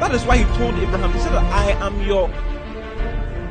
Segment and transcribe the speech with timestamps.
[0.00, 2.30] that is why He told Abraham, He said, I am your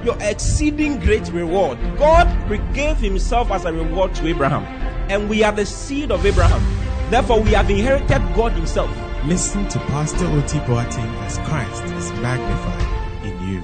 [0.04, 1.80] your exceeding great reward.
[1.98, 2.28] God
[2.74, 4.64] gave Himself as a reward to Abraham,
[5.10, 6.62] and we are the seed of Abraham.
[7.10, 8.90] Therefore, we have inherited God Himself.
[9.26, 13.64] Listen to Pastor Oti Boateng as Christ is magnified in you.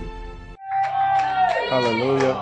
[1.69, 2.35] Hallelujah.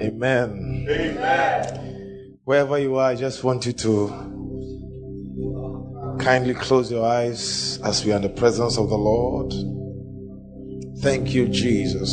[0.00, 0.86] Amen.
[0.88, 2.38] Amen.
[2.44, 4.29] Wherever you are, I just want you to
[6.20, 9.52] kindly close your eyes as we are in the presence of the Lord.
[11.00, 12.12] Thank you, Jesus.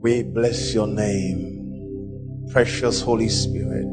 [0.00, 3.86] We bless your name, precious Holy Spirit.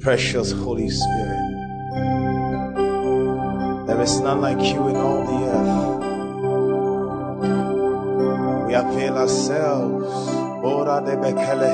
[0.00, 1.56] Precious Holy Spirit.
[3.86, 6.00] There is none like you in all the earth.
[8.68, 10.06] We avail ourselves.
[10.62, 11.68] Ora de bekele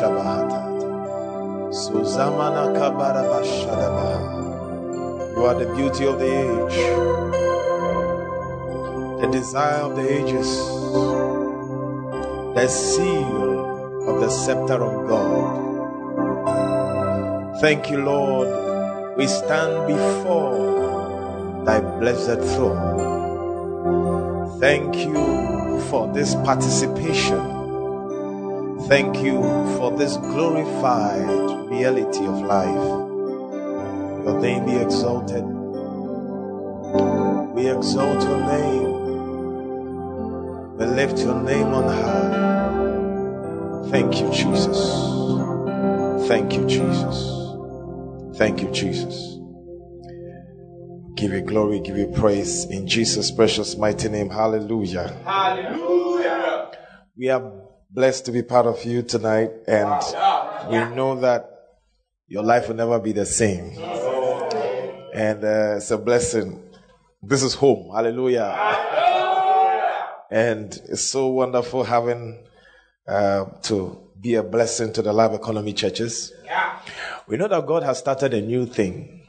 [0.00, 0.65] shabahata.
[5.34, 6.78] You are the beauty of the age,
[9.20, 10.46] the desire of the ages,
[12.54, 15.66] the seal of the scepter of God.
[17.60, 19.16] Thank you, Lord.
[19.16, 23.06] We stand before thy blessed throne.
[24.60, 27.55] Thank you for this participation.
[28.88, 29.42] Thank you
[29.76, 32.86] for this glorified reality of life.
[34.24, 35.44] Your name be exalted.
[37.52, 38.92] We exalt your name.
[40.76, 43.90] We lift your name on high.
[43.90, 44.78] Thank you, Jesus.
[46.28, 47.32] Thank you, Jesus.
[48.38, 49.36] Thank you, Jesus.
[51.16, 54.30] Give you glory, give you praise in Jesus' precious mighty name.
[54.30, 55.08] Hallelujah.
[55.24, 56.70] Hallelujah.
[57.16, 60.02] We are blessed to be part of you tonight, and
[60.70, 61.50] we know that
[62.28, 63.78] your life will never be the same.
[65.14, 66.62] And uh, it's a blessing.
[67.22, 67.90] This is home.
[67.94, 68.54] Hallelujah.
[70.30, 72.44] And it's so wonderful having
[73.06, 76.32] uh, to be a blessing to the Live Economy churches.
[77.28, 79.22] We know that God has started a new thing.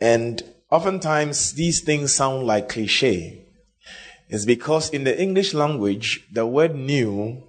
[0.00, 3.47] And oftentimes these things sound like cliche.
[4.28, 7.42] It's because in the English language, the word new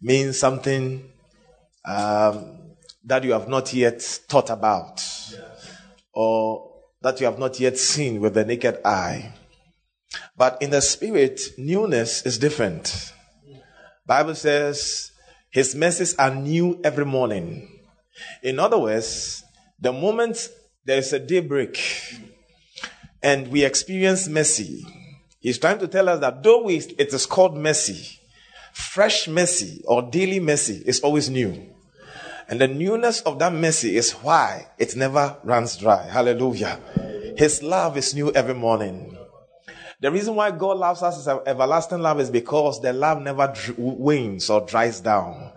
[0.00, 1.08] means something
[1.84, 2.58] um,
[3.04, 5.02] that you have not yet thought about
[6.12, 6.70] or
[7.02, 9.34] that you have not yet seen with the naked eye.
[10.36, 13.12] But in the spirit, newness is different.
[14.06, 15.12] Bible says
[15.50, 17.68] his mercies are new every morning.
[18.42, 19.42] In other words,
[19.78, 20.48] the moment
[20.84, 21.78] there is a daybreak
[23.22, 24.84] and we experience mercy,
[25.40, 28.20] he's trying to tell us that though we, it is called mercy,
[28.72, 31.66] fresh mercy or daily mercy is always new.
[32.48, 36.02] And the newness of that mercy is why it never runs dry.
[36.08, 36.80] Hallelujah.
[37.36, 39.16] His love is new every morning.
[40.00, 44.48] The reason why God loves us as everlasting love is because the love never wanes
[44.48, 45.52] or dries down.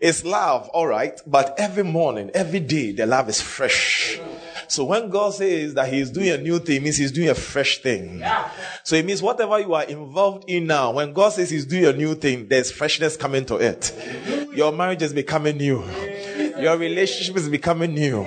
[0.00, 4.20] It's love, all right, but every morning, every day, the love is fresh.
[4.68, 7.34] So when God says that He's doing a new thing, it means He's doing a
[7.34, 8.22] fresh thing.
[8.82, 11.92] So it means whatever you are involved in now, when God says He's doing a
[11.92, 13.92] new thing, there's freshness coming to it.
[14.54, 15.84] Your marriage is becoming new.
[16.58, 18.24] Your relationship is becoming new.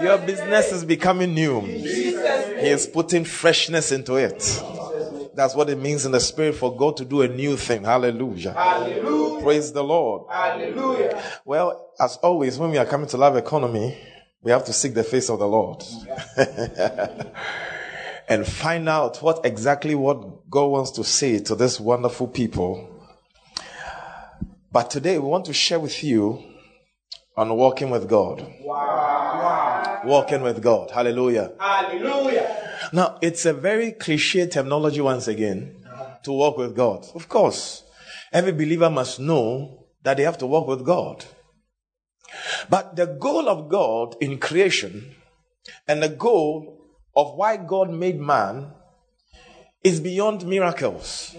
[0.00, 1.60] Your business is becoming new.
[1.60, 4.62] He is putting freshness into it.
[5.34, 7.84] That's what it means in the spirit for God to do a new thing.
[7.84, 8.52] Hallelujah.
[8.52, 9.42] Hallelujah.
[9.42, 10.30] Praise the Lord.
[10.30, 11.22] Hallelujah.
[11.44, 13.96] Well, as always, when we are coming to Live Economy,
[14.42, 15.84] we have to seek the face of the Lord
[18.28, 22.88] and find out what exactly what God wants to say to this wonderful people.
[24.72, 26.42] But today we want to share with you
[27.36, 28.46] on walking with God.
[28.62, 30.02] Wow.
[30.04, 30.90] Walking with God.
[30.90, 31.52] Hallelujah.
[31.58, 32.56] Hallelujah.
[32.92, 35.76] Now, it's a very cliche terminology once again
[36.24, 37.06] to walk with God.
[37.14, 37.82] Of course,
[38.32, 41.24] every believer must know that they have to walk with God.
[42.68, 45.14] But the goal of God in creation
[45.86, 46.80] and the goal
[47.16, 48.72] of why God made man
[49.82, 51.34] is beyond miracles.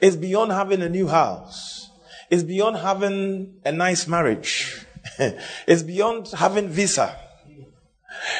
[0.00, 1.90] It's beyond having a new house.
[2.30, 4.84] It's beyond having a nice marriage.
[5.18, 7.16] it's beyond having visa.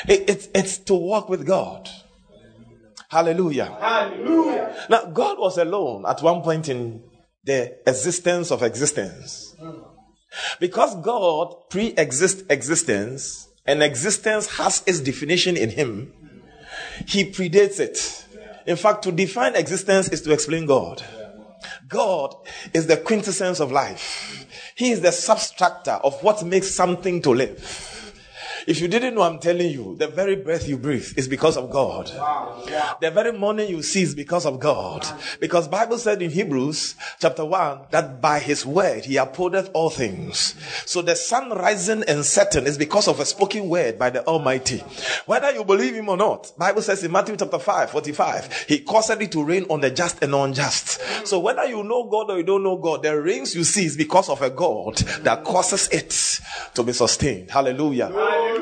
[0.08, 1.88] It, it, it's to walk with God.
[3.08, 3.76] Hallelujah.
[3.80, 4.86] Hallelujah.
[4.88, 7.04] Now, God was alone at one point in
[7.44, 9.54] the existence of existence.
[10.60, 16.12] Because God pre exists existence, and existence has its definition in Him,
[17.06, 18.24] He predates it.
[18.66, 21.02] In fact, to define existence is to explain God.
[21.88, 22.34] God
[22.72, 24.46] is the quintessence of life.
[24.74, 27.93] He is the substructor of what makes something to live.
[28.66, 31.70] If you didn't know, I'm telling you, the very breath you breathe is because of
[31.70, 32.06] God.
[33.00, 35.06] The very morning you see is because of God.
[35.38, 40.54] Because Bible said in Hebrews chapter 1 that by his word he upholdeth all things.
[40.86, 44.78] So the sun rising and setting is because of a spoken word by the Almighty.
[45.26, 49.10] Whether you believe him or not, Bible says in Matthew chapter 5, 45, he caused
[49.10, 51.00] it to rain on the just and unjust.
[51.26, 53.96] So whether you know God or you don't know God, the rains you see is
[53.96, 56.40] because of a God that causes it
[56.74, 57.50] to be sustained.
[57.50, 58.08] Hallelujah.
[58.08, 58.53] Hallelujah.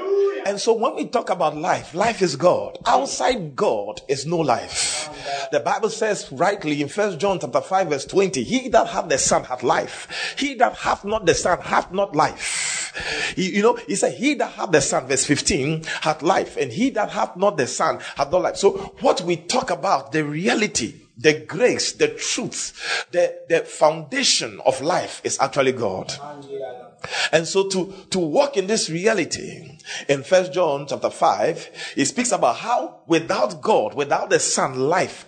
[0.44, 2.78] And so when we talk about life, life is God.
[2.86, 5.08] Outside God is no life.
[5.52, 9.18] The Bible says rightly in First John chapter 5 verse 20, he that hath the
[9.18, 10.34] son hath life.
[10.38, 13.32] He that hath not the son hath not life.
[13.36, 16.72] He, you know, he said, he that hath the son, verse 15, hath life, and
[16.72, 18.56] he that hath not the son hath not life.
[18.56, 24.80] So what we talk about, the reality, the grace, the truth, the, the foundation of
[24.80, 26.12] life is actually God.
[27.32, 29.78] And so to, to walk in this reality,
[30.08, 35.26] in First John chapter 5, he speaks about how without God, without the Son, life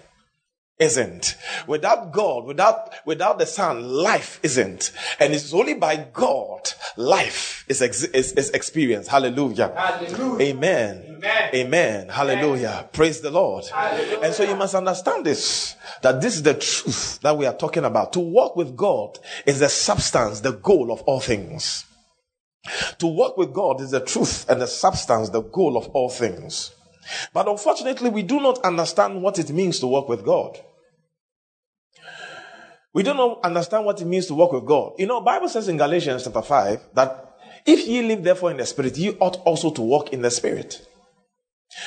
[0.78, 1.36] isn't.
[1.66, 4.92] Without God, without, without the Son, life isn't.
[5.20, 9.08] And it's only by God life is, ex- is, is experienced.
[9.10, 9.72] Hallelujah.
[9.76, 10.54] Hallelujah.
[10.54, 11.13] Amen.
[11.24, 11.50] Amen.
[11.54, 12.08] Amen.
[12.08, 12.88] Hallelujah.
[12.92, 13.64] Praise the Lord.
[13.66, 14.20] Hallelujah.
[14.20, 17.84] And so you must understand this, that this is the truth that we are talking
[17.84, 18.12] about.
[18.14, 21.84] To walk with God is the substance, the goal of all things.
[22.98, 26.72] To walk with God is the truth and the substance, the goal of all things.
[27.32, 30.58] But unfortunately, we do not understand what it means to walk with God.
[32.92, 34.92] We do not understand what it means to walk with God.
[34.98, 37.36] You know, Bible says in Galatians chapter 5 that
[37.66, 40.86] if ye live therefore in the spirit, ye ought also to walk in the spirit.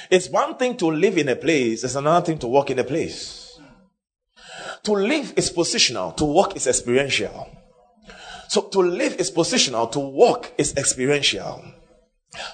[0.10, 2.84] It's one thing to live in a place, it's another thing to walk in a
[2.84, 3.60] place.
[4.84, 7.50] To live is positional, to walk is experiential.
[8.50, 11.64] So to live is positional, to walk is experiential.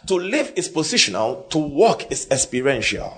[0.07, 3.17] To live is positional, to walk is experiential.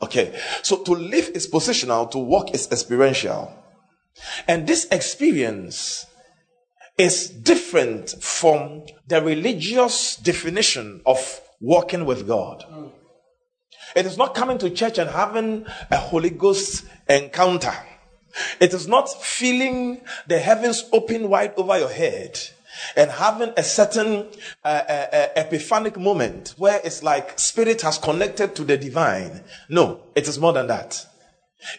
[0.00, 3.52] Okay, so to live is positional, to walk is experiential.
[4.48, 6.06] And this experience
[6.98, 12.64] is different from the religious definition of walking with God.
[12.68, 12.90] Mm.
[13.94, 17.74] It is not coming to church and having a Holy Ghost encounter.
[18.60, 22.40] It is not feeling the heavens open wide over your head
[22.96, 24.28] and having a certain
[24.64, 29.44] uh, uh, uh, epiphanic moment where it's like spirit has connected to the divine.
[29.68, 31.06] No, it is more than that.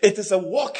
[0.01, 0.77] It is a walk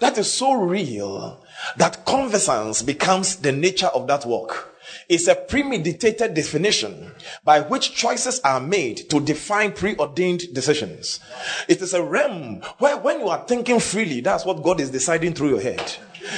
[0.00, 1.44] that is so real
[1.76, 4.72] that conversance becomes the nature of that walk.
[5.08, 7.12] It's a premeditated definition
[7.44, 11.20] by which choices are made to define preordained decisions.
[11.68, 15.34] It is a realm where when you are thinking freely, that's what God is deciding
[15.34, 15.94] through your head.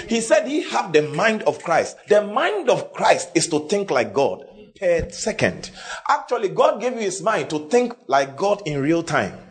[0.07, 1.97] He said he have the mind of Christ.
[2.09, 4.45] The mind of Christ is to think like God
[4.79, 5.71] per second.
[6.09, 9.48] Actually, God gave you his mind to think like God in real time.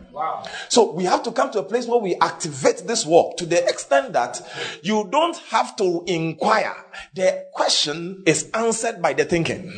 [0.69, 3.63] So we have to come to a place where we activate this work to the
[3.67, 4.41] extent that
[4.81, 6.75] you don't have to inquire.
[7.13, 9.71] The question is answered by the thinking.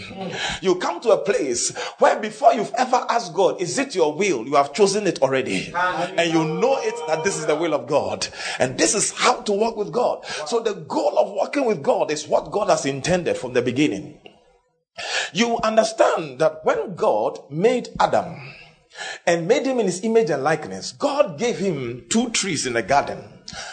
[0.61, 4.45] You come to a place where before you've ever asked God, is it your will?
[4.45, 5.71] You have chosen it already.
[5.75, 8.27] And you know it that this is the will of God.
[8.59, 10.25] And this is how to walk with God.
[10.25, 14.19] So the goal of walking with God is what God has intended from the beginning.
[15.33, 18.53] You understand that when God made Adam,
[19.25, 20.91] and made him in his image and likeness.
[20.91, 23.23] God gave him two trees in the garden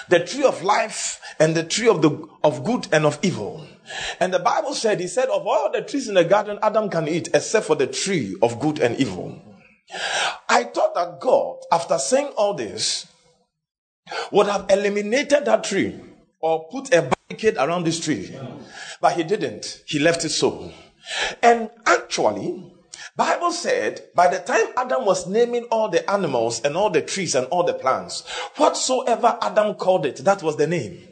[0.09, 3.67] the tree of life and the tree of, the, of good and of evil.
[4.21, 7.09] And the Bible said, He said, of all the trees in the garden, Adam can
[7.09, 9.41] eat except for the tree of good and evil.
[10.49, 13.07] I thought that God, after saying all this,
[14.31, 16.01] would have eliminated that tree
[16.41, 18.35] or put a barricade around this tree.
[19.01, 19.83] But he didn't.
[19.87, 20.73] He left it so.
[21.43, 22.73] And actually,
[23.17, 27.35] Bible said by the time Adam was naming all the animals and all the trees
[27.35, 31.09] and all the plants, whatsoever Adam called it, that was the name.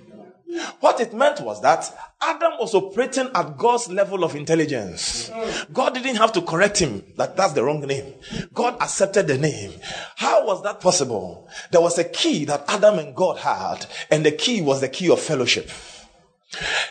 [0.80, 5.30] What it meant was that Adam was operating at God's level of intelligence.
[5.72, 8.14] God didn't have to correct him that that's the wrong name.
[8.52, 9.72] God accepted the name.
[10.16, 11.48] How was that possible?
[11.72, 15.10] There was a key that Adam and God had, and the key was the key
[15.10, 15.70] of fellowship.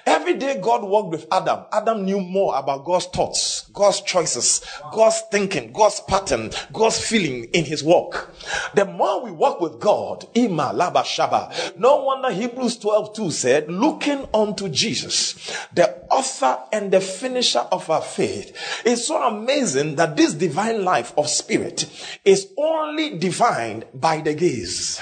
[0.05, 5.21] Every day God worked with Adam, Adam knew more about God's thoughts, God's choices, God's
[5.31, 8.33] thinking, God's pattern, God's feeling in his walk.
[8.73, 13.71] The more we walk with God, Ima Laba Shaba, no wonder Hebrews 12 2 said,
[13.71, 15.33] looking unto Jesus,
[15.73, 18.55] the author and the finisher of our faith.
[18.85, 21.89] It's so amazing that this divine life of spirit
[22.23, 25.01] is only defined by the gaze.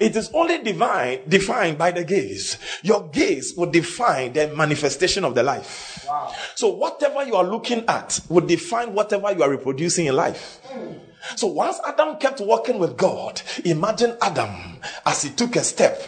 [0.00, 2.58] It is only divine, defined by the gaze.
[2.82, 6.04] Your gaze will define define the manifestation of the life.
[6.08, 6.32] Wow.
[6.54, 10.60] So whatever you are looking at will define whatever you are reproducing in life.
[10.72, 11.00] Mm.
[11.36, 16.02] So once Adam kept walking with God, imagine Adam as he took a step,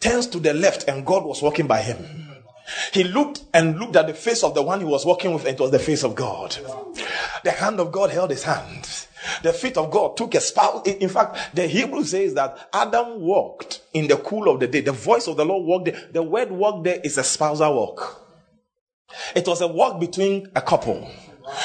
[0.00, 1.98] turns to the left and God was walking by him.
[2.92, 5.54] He looked and looked at the face of the one he was walking with and
[5.54, 6.56] it was the face of God.
[7.44, 8.88] The hand of God held his hand.
[9.42, 10.86] The feet of God took a spouse.
[10.86, 14.80] In fact, the Hebrew says that Adam walked in the cool of the day.
[14.80, 16.08] The voice of the Lord walked there.
[16.12, 18.20] The word walk there is a spousal walk.
[19.34, 21.10] It was a walk between a couple.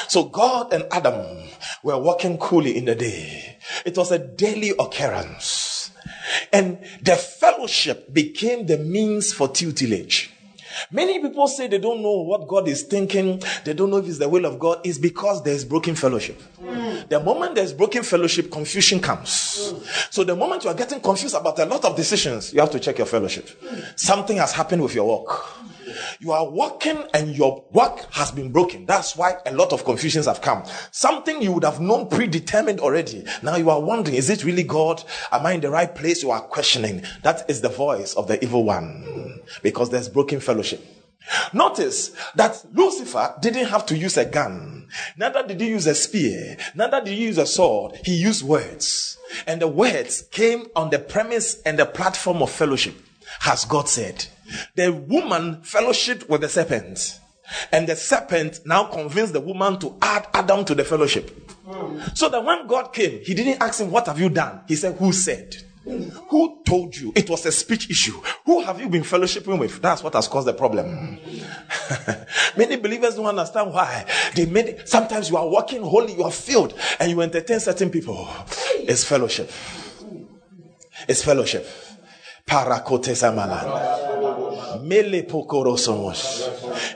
[0.08, 1.48] So God and Adam
[1.82, 3.58] were walking coolly in the day.
[3.84, 5.90] It was a daily occurrence.
[6.52, 10.30] And the fellowship became the means for tutelage.
[10.90, 14.18] Many people say they don't know what God is thinking, they don't know if it's
[14.18, 16.40] the will of God, is because there's broken fellowship.
[17.08, 19.74] The moment there's broken fellowship, confusion comes.
[20.10, 22.80] So the moment you are getting confused about a lot of decisions, you have to
[22.80, 23.48] check your fellowship.
[23.96, 25.44] Something has happened with your work.
[26.20, 28.86] You are working and your work has been broken.
[28.86, 30.64] That's why a lot of confusions have come.
[30.90, 33.24] Something you would have known predetermined already.
[33.42, 35.02] Now you are wondering, is it really God?
[35.32, 36.22] Am I in the right place?
[36.22, 37.02] You are questioning.
[37.22, 40.84] That is the voice of the evil one because there's broken fellowship.
[41.52, 44.88] Notice that Lucifer didn't have to use a gun.
[45.16, 46.56] Neither did he use a spear.
[46.74, 48.00] Neither did he use a sword.
[48.04, 49.18] He used words.
[49.46, 52.94] And the words came on the premise and the platform of fellowship,
[53.40, 54.26] has God said.
[54.74, 57.20] The woman fellowshiped with the serpent.
[57.72, 61.50] And the serpent now convinced the woman to add Adam to the fellowship.
[62.14, 64.60] So that when God came, he didn't ask him, What have you done?
[64.68, 65.56] He said, Who said?
[66.28, 67.12] Who told you?
[67.16, 68.20] It was a speech issue.
[68.44, 69.80] Who have you been fellowshipping with?
[69.80, 71.18] That's what has caused the problem.
[72.56, 74.04] Many believers don't understand why.
[74.34, 78.28] They made sometimes you are walking holy, you are filled, and you entertain certain people.
[78.74, 79.50] It's fellowship.
[81.08, 81.66] It's fellowship.
[82.48, 83.14] Parakote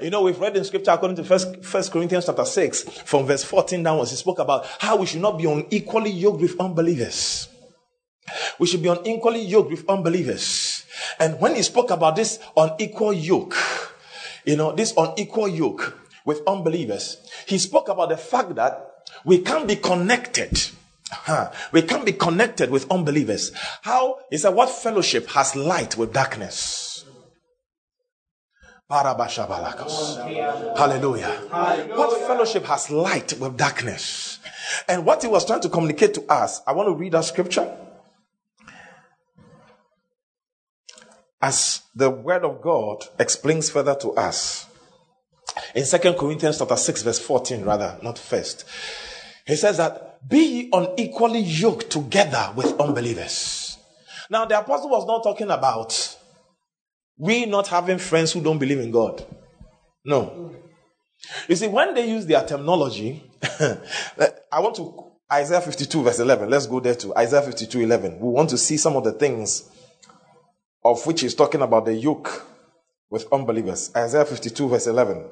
[0.02, 3.44] you know, we've read in scripture according to first, first Corinthians chapter 6, from verse
[3.44, 7.48] 14 downwards, he spoke about how we should not be unequally yoked with unbelievers.
[8.58, 10.84] We should be unequally yoked with unbelievers.
[11.18, 13.56] And when he spoke about this unequal yoke,
[14.44, 18.88] you know, this unequal yoke with unbelievers, he spoke about the fact that
[19.24, 20.70] we can't be connected.
[21.72, 23.52] We can't be connected with unbelievers.
[23.82, 24.18] How?
[24.30, 27.04] He said, what fellowship has light with darkness?
[28.88, 30.74] Hallelujah.
[30.76, 31.40] Hallelujah.
[31.94, 34.38] What fellowship has light with darkness?
[34.88, 37.74] And what he was trying to communicate to us, I want to read that scripture.
[41.40, 44.66] As the word of God explains further to us.
[45.74, 48.64] In 2 Corinthians chapter 6, verse 14, rather, not first.
[49.46, 53.78] He says that be unequally yoked together with unbelievers.
[54.30, 56.16] Now the apostle was not talking about
[57.18, 59.24] we not having friends who don't believe in God.
[60.04, 60.54] No.
[61.48, 63.22] You see, when they use their terminology,
[63.60, 66.50] I want to Isaiah 52, verse 11.
[66.50, 68.20] Let's go there to Isaiah 52, 11.
[68.20, 69.70] We want to see some of the things
[70.84, 72.46] of which he's talking about the yoke
[73.08, 73.90] with unbelievers.
[73.96, 75.24] Isaiah 52, verse 11.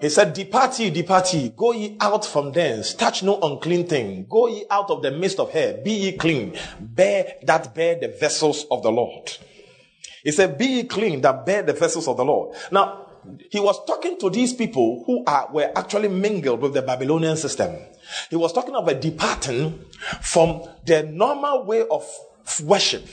[0.00, 4.26] He said, Depart ye, depart ye, go ye out from thence, touch no unclean thing,
[4.28, 8.08] go ye out of the midst of her, be ye clean, bear that bear the
[8.08, 9.30] vessels of the Lord.
[10.22, 12.56] He said, Be ye clean that bear the vessels of the Lord.
[12.70, 13.06] Now,
[13.50, 17.76] he was talking to these people who are, were actually mingled with the Babylonian system.
[18.30, 19.84] He was talking about departing
[20.20, 22.04] from the normal way of
[22.60, 23.06] worship.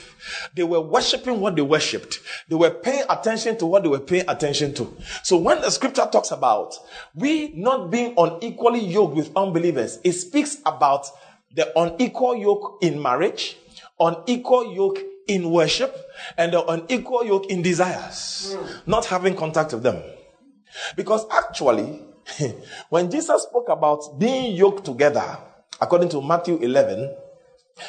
[0.54, 2.20] They were worshiping what they worshipped.
[2.48, 4.94] They were paying attention to what they were paying attention to.
[5.22, 6.74] So when the scripture talks about
[7.14, 11.06] we not being unequally yoked with unbelievers, it speaks about
[11.54, 13.56] the unequal yoke in marriage,
[13.98, 15.96] unequal yoke in worship,
[16.36, 18.54] and the unequal yoke in desires.
[18.56, 18.90] Hmm.
[18.90, 20.02] Not having contact with them.
[20.96, 22.02] Because actually,
[22.90, 25.38] when Jesus spoke about being yoked together,
[25.80, 27.14] according to Matthew 11,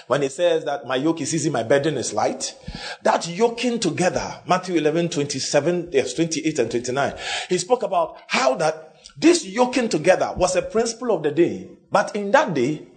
[0.08, 2.56] when he says that my yoke is easy, my burden is light,
[3.03, 7.13] that yoking together, Matthew 11, 27, yes, 28 and 29,
[7.50, 11.70] he spoke about how that this yoking together was a principle of the day.
[11.91, 12.88] But in that day,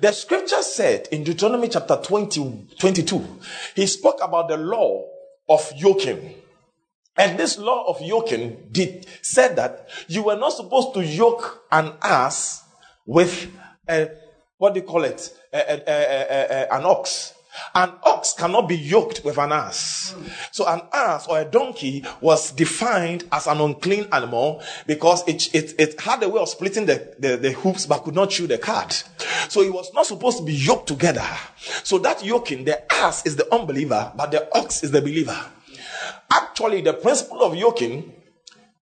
[0.00, 3.24] The scripture said in Deuteronomy chapter 20, 22,
[3.74, 5.06] he spoke about the law
[5.48, 6.34] of yoking.
[7.16, 11.92] And this law of yoking did said that you were not supposed to yoke an
[12.02, 12.64] ass
[13.06, 13.50] with
[13.88, 14.10] a
[14.58, 15.30] what do you call it?
[15.54, 17.34] A, a, a, an ox.
[17.74, 20.14] An ox cannot be yoked with an ass.
[20.50, 25.74] So an ass or a donkey was defined as an unclean animal because it, it,
[25.78, 28.58] it had a way of splitting the, the, the hoops but could not chew the
[28.58, 29.04] cart.
[29.48, 31.26] So it was not supposed to be yoked together.
[31.84, 35.38] So that yoking, the ass is the unbeliever, but the ox is the believer.
[36.32, 38.12] Actually, the principle of yoking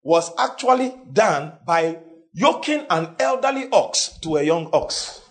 [0.03, 1.99] was actually done by
[2.33, 5.22] yoking an elderly ox to a young ox.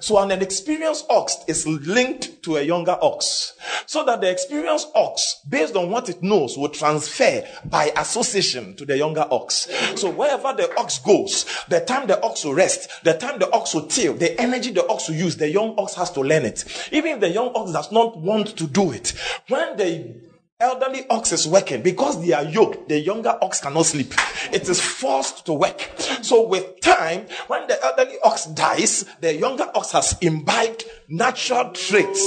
[0.00, 3.54] So an experienced ox is linked to a younger ox.
[3.86, 8.84] So that the experienced ox, based on what it knows, will transfer by association to
[8.84, 9.68] the younger ox.
[9.96, 13.74] So wherever the ox goes, the time the ox will rest, the time the ox
[13.74, 16.64] will till, the energy the ox will use, the young ox has to learn it.
[16.92, 19.14] Even if the young ox does not want to do it,
[19.48, 20.31] when the
[20.62, 21.82] elderly ox is working.
[21.82, 24.14] Because they are yoked the younger ox cannot sleep.
[24.52, 25.90] It is forced to work.
[26.22, 32.22] So with time when the elderly ox dies the younger ox has imbibed natural traits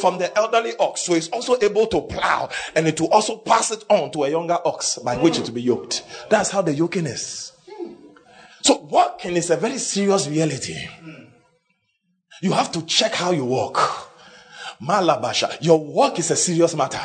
[0.00, 1.02] from the elderly ox.
[1.02, 4.30] So it's also able to plow and it will also pass it on to a
[4.30, 6.04] younger ox by which it will be yoked.
[6.30, 7.52] That's how the yoking is.
[8.62, 10.76] So walking is a very serious reality.
[12.42, 14.12] You have to check how you walk.
[14.82, 17.00] Malabasha your walk is a serious matter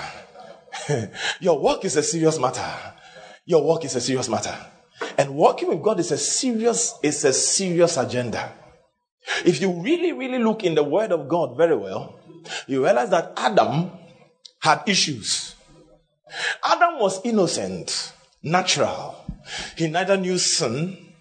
[1.40, 2.70] Your work is a serious matter.
[3.46, 4.56] Your work is a serious matter.
[5.18, 8.54] And working with God is a serious, is a serious agenda.
[9.46, 12.20] If you really, really look in the word of God very well,
[12.68, 13.92] you realize that Adam
[14.60, 15.56] had issues.
[16.64, 19.16] Adam was innocent, natural.
[19.76, 21.14] He neither knew sin,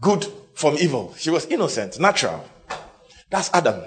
[0.00, 1.14] good from evil.
[1.18, 2.44] He was innocent, natural.
[3.30, 3.82] That's Adam.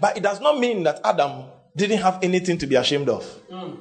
[0.00, 1.44] But it does not mean that Adam
[1.76, 3.24] didn't have anything to be ashamed of.
[3.50, 3.78] Mm.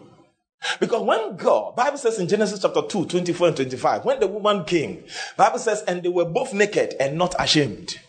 [0.79, 4.65] Because when God, Bible says in Genesis chapter 2, 24 and 25, when the woman
[4.65, 5.03] came,
[5.37, 7.99] Bible says, and they were both naked and not ashamed.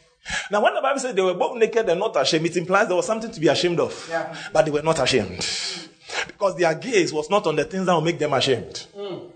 [0.50, 2.96] Now, when the Bible says they were both naked and not ashamed, it implies there
[2.96, 4.06] was something to be ashamed of.
[4.10, 4.36] Yeah.
[4.52, 5.46] But they were not ashamed.
[6.26, 8.86] Because their gaze was not on the things that will make them ashamed.
[8.96, 9.30] Mm.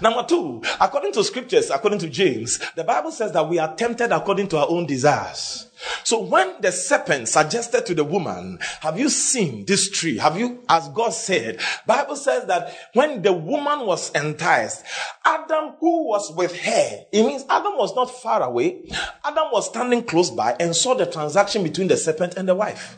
[0.00, 4.12] Number two, according to scriptures, according to James, the Bible says that we are tempted
[4.12, 5.68] according to our own desires.
[6.02, 10.18] So when the serpent suggested to the woman, have you seen this tree?
[10.18, 14.84] Have you, as God said, Bible says that when the woman was enticed,
[15.24, 18.88] Adam who was with her, it means Adam was not far away.
[19.24, 22.96] Adam was standing close by and saw the transaction between the serpent and the wife.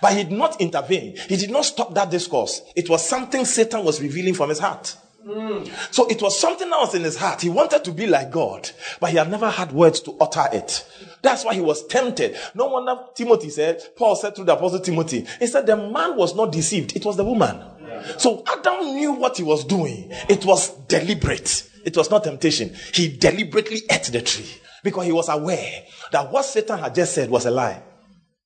[0.00, 1.16] But he did not intervene.
[1.28, 2.62] He did not stop that discourse.
[2.76, 4.96] It was something Satan was revealing from his heart.
[5.26, 5.68] Mm.
[5.94, 7.42] So it was something else in his heart.
[7.42, 10.86] He wanted to be like God, but he had never had words to utter it.
[11.22, 12.36] That's why he was tempted.
[12.54, 16.34] No wonder Timothy said, Paul said to the apostle Timothy, he said, the man was
[16.34, 16.96] not deceived.
[16.96, 17.62] It was the woman.
[17.80, 18.16] Yeah.
[18.18, 20.08] So Adam knew what he was doing.
[20.28, 21.68] It was deliberate.
[21.84, 22.74] It was not temptation.
[22.92, 24.48] He deliberately ate the tree
[24.82, 27.82] because he was aware that what Satan had just said was a lie.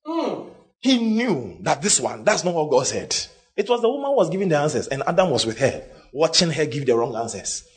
[0.06, 0.50] Mm.
[0.80, 3.16] He knew that this one, that's not what God said.
[3.56, 5.82] It was the woman who was giving the answers and Adam was with her
[6.16, 7.68] watching her give the wrong answers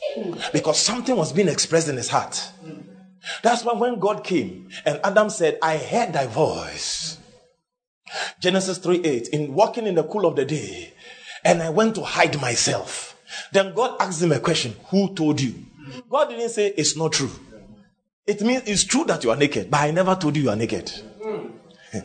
[0.50, 2.42] because something was being expressed in his heart.
[3.42, 7.18] That's why when God came and Adam said, I heard thy voice.
[8.40, 10.94] Genesis 3 8, in walking in the cool of the day,
[11.44, 13.14] and I went to hide myself.
[13.52, 15.54] Then God asked him a question Who told you?
[16.08, 17.30] God didn't say it's not true.
[18.26, 20.56] It means it's true that you are naked, but I never told you you are
[20.56, 20.90] naked.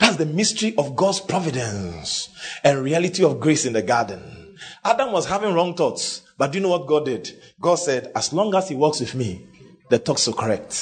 [0.00, 2.28] That's the mystery of God's providence
[2.64, 4.35] and reality of grace in the garden.
[4.84, 6.22] Adam was having wrong thoughts.
[6.38, 7.30] But do you know what God did?
[7.60, 9.46] God said, as long as he walks with me,
[9.88, 10.72] the thoughts are correct.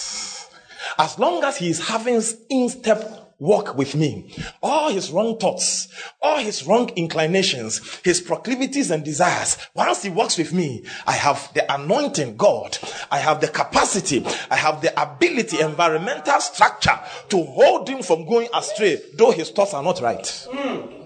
[0.99, 4.33] As long as he is having in step walk with me,
[4.63, 5.89] all his wrong thoughts,
[6.23, 11.53] all his wrong inclinations, his proclivities and desires, once he walks with me, I have
[11.55, 12.79] the anointing God.
[13.11, 14.25] I have the capacity.
[14.51, 19.75] I have the ability, environmental structure to hold him from going astray, though his thoughts
[19.75, 20.23] are not right.
[20.23, 21.04] Mm.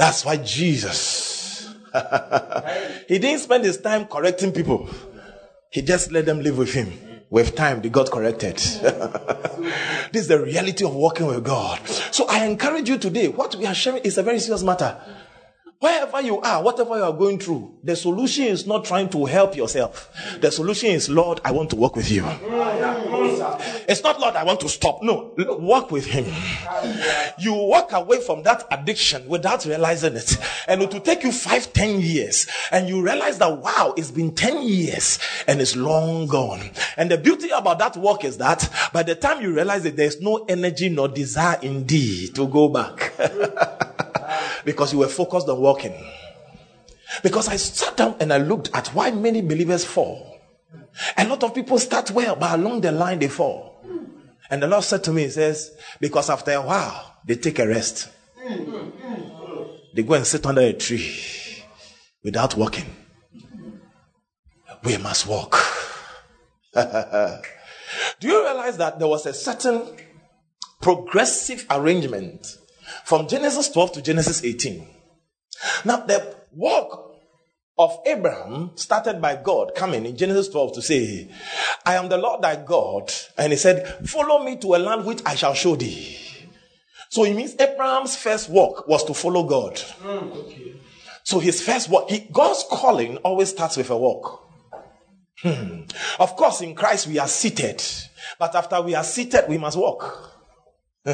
[0.00, 1.68] That's why Jesus
[3.06, 4.88] he didn't spend his time correcting people.
[5.68, 6.90] He just let them live with him.
[7.28, 8.56] With time, they got corrected.
[10.12, 11.86] this is the reality of walking with God.
[12.12, 13.28] So I encourage you today.
[13.28, 14.96] What we are sharing is a very serious matter.
[15.80, 19.56] Wherever you are, whatever you are going through, the solution is not trying to help
[19.56, 20.14] yourself.
[20.38, 22.22] The solution is, Lord, I want to work with you.
[23.88, 25.02] It's not, Lord, I want to stop.
[25.02, 26.26] No, work with Him.
[27.38, 30.36] You walk away from that addiction without realizing it.
[30.68, 32.46] And it will take you five, ten years.
[32.70, 36.60] And you realize that, wow, it's been 10 years and it's long gone.
[36.98, 40.20] And the beauty about that work is that by the time you realize that there's
[40.20, 43.14] no energy nor desire indeed to go back.
[44.64, 45.94] because you were focused on walking.
[47.22, 50.38] Because I sat down and I looked at why many believers fall.
[51.16, 53.84] A lot of people start well, but along the line they fall.
[54.50, 57.66] And the Lord said to me, He says, because after a while, they take a
[57.66, 58.08] rest.
[59.94, 61.14] They go and sit under a tree
[62.22, 62.86] without walking.
[64.84, 65.56] We must walk.
[66.74, 69.82] Do you realize that there was a certain
[70.80, 72.46] progressive arrangement
[73.04, 74.86] from Genesis 12 to Genesis 18.
[75.84, 77.10] Now, the walk
[77.78, 81.30] of Abraham started by God coming in Genesis 12 to say,
[81.84, 83.12] I am the Lord thy God.
[83.38, 86.18] And he said, Follow me to a land which I shall show thee.
[87.08, 89.74] So it means Abraham's first walk was to follow God.
[90.02, 90.74] Mm, okay.
[91.24, 94.46] So his first walk, he, God's calling always starts with a walk.
[95.42, 95.82] Hmm.
[96.18, 97.82] Of course, in Christ we are seated,
[98.38, 100.36] but after we are seated, we must walk.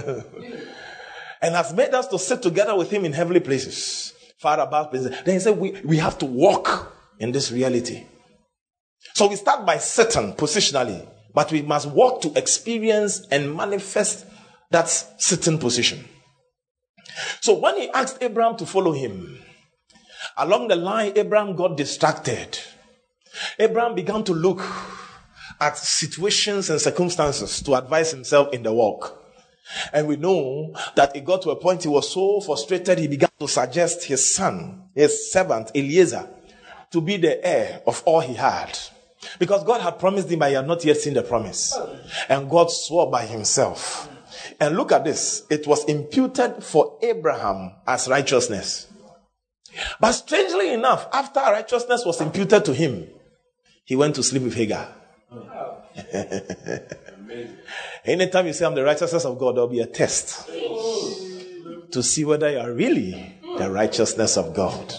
[1.42, 5.11] and has made us to sit together with him in heavenly places, far above places.
[5.25, 8.05] Then he said, we, we have to walk in this reality.
[9.14, 14.27] So we start by sitting positionally, but we must walk to experience and manifest
[14.70, 16.05] that sitting position.
[17.40, 19.38] So when he asked Abraham to follow him,
[20.37, 22.59] along the line, Abraham got distracted.
[23.59, 24.61] Abraham began to look
[25.61, 29.22] at situations and circumstances to advise himself in the walk.
[29.92, 33.31] And we know that it got to a point he was so frustrated he began
[33.38, 36.29] to suggest his son, his servant Eliezer,
[36.90, 38.79] to be the heir of all he had.
[39.38, 41.76] Because God had promised him, but he had not yet seen the promise.
[42.29, 44.09] And God swore by himself.
[44.61, 45.44] And look at this.
[45.50, 48.87] It was imputed for Abraham as righteousness.
[50.00, 53.09] But strangely enough, after righteousness was imputed to him,
[53.85, 54.88] he went to sleep with Hagar.
[58.05, 60.49] Anytime you say I'm the righteousness of God, there'll be a test
[61.90, 64.94] to see whether you are really the righteousness of God.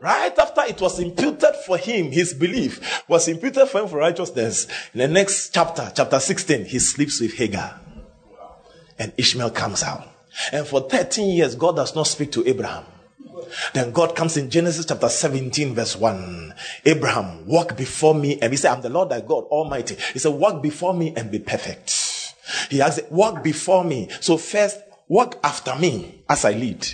[0.00, 4.66] Right after it was imputed for him, his belief was imputed for him for righteousness.
[4.94, 7.80] In the next chapter, chapter 16, he sleeps with Hagar.
[8.98, 10.08] And Ishmael comes out.
[10.52, 12.84] And for 13 years, God does not speak to Abraham.
[13.74, 16.54] Then God comes in Genesis chapter 17, verse 1.
[16.84, 18.40] Abraham, walk before me.
[18.40, 19.96] And he said, I'm the Lord thy God Almighty.
[20.12, 22.34] He said, walk before me and be perfect.
[22.70, 24.08] He has walk before me.
[24.20, 26.86] So first, walk after me as I lead.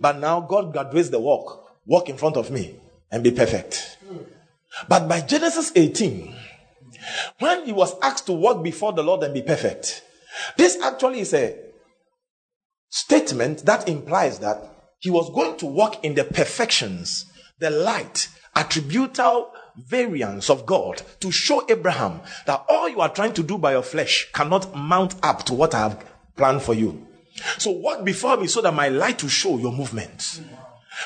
[0.00, 1.64] But now God graduates the walk.
[1.86, 2.76] Walk in front of me
[3.10, 3.98] and be perfect.
[4.88, 6.34] But by Genesis 18,
[7.38, 10.02] when he was asked to walk before the Lord and be perfect,
[10.56, 11.56] this actually is a
[12.88, 14.73] statement that implies that
[15.04, 17.26] he was going to walk in the perfections,
[17.58, 23.42] the light, attributable variance of God to show Abraham that all you are trying to
[23.42, 27.06] do by your flesh cannot mount up to what I have planned for you.
[27.58, 30.40] So walk before me so that my light will show your movements.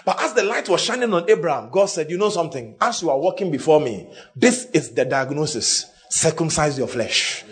[0.05, 2.77] But as the light was shining on Abraham, God said, You know something?
[2.81, 5.87] As you are walking before me, this is the diagnosis.
[6.09, 7.45] Circumcise your flesh.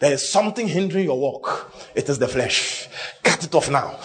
[0.00, 1.72] There is something hindering your walk.
[1.94, 2.88] It is the flesh.
[3.22, 3.96] Cut it off now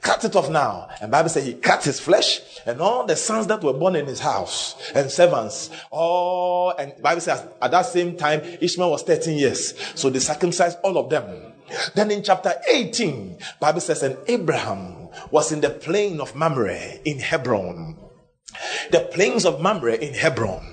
[0.00, 0.88] cut it off now.
[1.00, 4.06] And Bible says he cut his flesh and all the sons that were born in
[4.06, 5.70] his house and servants.
[5.92, 9.74] Oh, and Bible says at that same time Ishmael was 13 years.
[9.94, 11.52] So they circumcised all of them.
[11.94, 17.18] Then in chapter 18, Bible says, and Abraham was in the plain of Mamre in
[17.18, 17.96] Hebron.
[18.90, 20.64] The plains of Mamre in Hebron.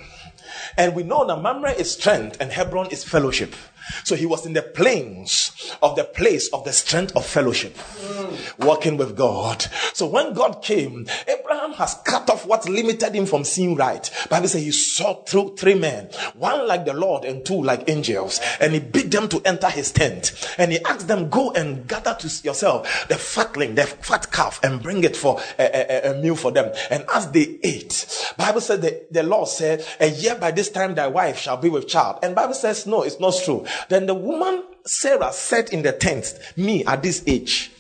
[0.78, 3.56] And we know that Mamre is strength and Hebron is fellowship.
[4.04, 7.78] So he was in the plains of the place of the strength of fellowship,
[8.60, 9.66] working with God.
[9.94, 14.10] So when God came, Abraham has cut off what limited him from seeing right.
[14.30, 18.40] Bible says he saw through three men, one like the Lord and two like angels,
[18.60, 20.34] and he bid them to enter his tent.
[20.58, 24.82] And he asked them, go and gather to yourself the fatling, the fat calf, and
[24.82, 26.72] bring it for a, a, a meal for them.
[26.90, 30.96] And as they ate, Bible said that the Lord said, a year by this time
[30.96, 32.20] thy wife shall be with child.
[32.24, 33.66] And Bible says, no, it's not true.
[33.90, 37.72] Then the woman Sarah sat in the tent, me at this age.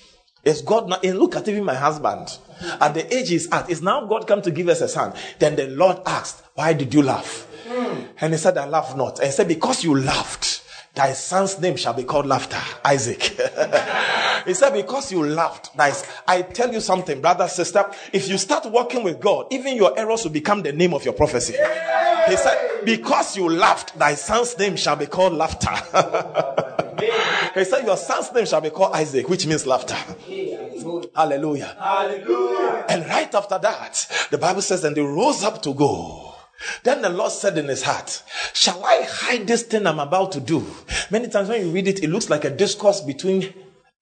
[0.43, 1.03] Is God not?
[1.03, 2.37] And look at even my husband.
[2.79, 5.13] At the age he's at, is now God come to give us a son.
[5.39, 7.47] Then the Lord asked, Why did you laugh?
[7.67, 8.07] Mm.
[8.21, 9.19] And he said, I laugh not.
[9.19, 13.21] And he said, Because you laughed, thy son's name shall be called laughter, Isaac.
[14.45, 15.75] he said, because you laughed.
[15.75, 16.05] Nice.
[16.27, 17.91] I tell you something, brother, sister.
[18.13, 21.13] If you start working with God, even your errors will become the name of your
[21.13, 21.55] prophecy.
[22.27, 25.69] He said, because you laughed, thy son's name shall be called laughter.
[27.53, 29.95] he said, your son's name shall be called Isaac, which means laughter.
[31.15, 31.75] Hallelujah.
[31.79, 32.85] Hallelujah.
[32.89, 36.35] And right after that, the Bible says, and they rose up to go.
[36.83, 40.39] Then the Lord said in his heart, Shall I hide this thing I'm about to
[40.39, 40.65] do?
[41.11, 43.53] Many times when you read it, it looks like a discourse between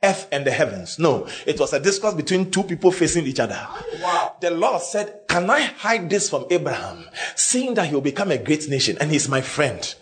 [0.04, 1.00] earth and the heavens.
[1.00, 3.60] No, it was a discourse between two people facing each other.
[4.02, 4.36] Wow.
[4.42, 8.38] The Lord said, Can I hide this from Abraham, seeing that he will become a
[8.38, 9.96] great nation and he's my friend?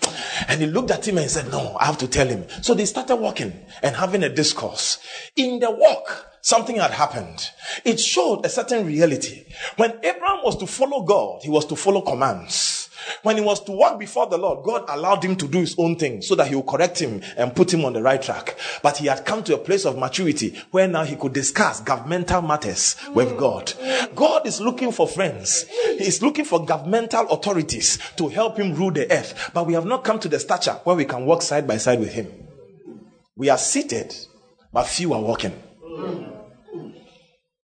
[0.47, 2.45] And he looked at him and said, No, I have to tell him.
[2.61, 4.99] So they started walking and having a discourse.
[5.35, 7.49] In the walk, something had happened.
[7.85, 9.45] It showed a certain reality.
[9.77, 12.80] When Abraham was to follow God, he was to follow commands.
[13.23, 15.95] When he was to walk before the Lord, God allowed him to do his own
[15.95, 18.57] thing so that he would correct him and put him on the right track.
[18.81, 22.41] But he had come to a place of maturity where now he could discuss governmental
[22.41, 23.73] matters with God.
[24.15, 25.65] God is looking for friends.
[25.67, 29.51] He is looking for governmental authorities to help him rule the earth.
[29.53, 31.99] But we have not come to the stature where we can walk side by side
[31.99, 32.27] with him.
[33.35, 34.15] We are seated,
[34.73, 35.53] but few are walking.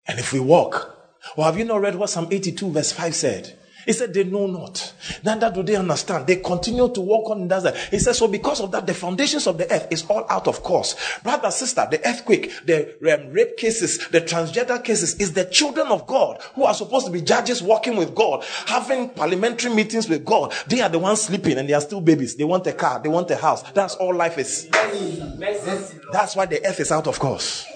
[0.06, 0.96] And if we walk,
[1.36, 3.58] well, have you not read what Psalm 82 verse 5 said?
[3.84, 4.92] He said, They know not,
[5.24, 6.26] neither do they understand.
[6.26, 7.76] They continue to walk on in that.
[7.90, 10.62] He says, So because of that, the foundations of the earth is all out of
[10.62, 10.96] course.
[11.22, 16.06] Brother, sister, the earthquake, the um, rape cases, the transgender cases is the children of
[16.06, 20.52] God who are supposed to be judges walking with God, having parliamentary meetings with God.
[20.66, 22.36] They are the ones sleeping and they are still babies.
[22.36, 23.62] They want a car, they want a house.
[23.72, 24.68] That's all life is.
[24.68, 27.66] That's why the earth is out of course.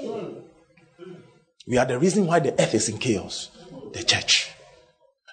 [1.66, 3.50] We are the reason why the earth is in chaos.
[3.92, 4.52] The church.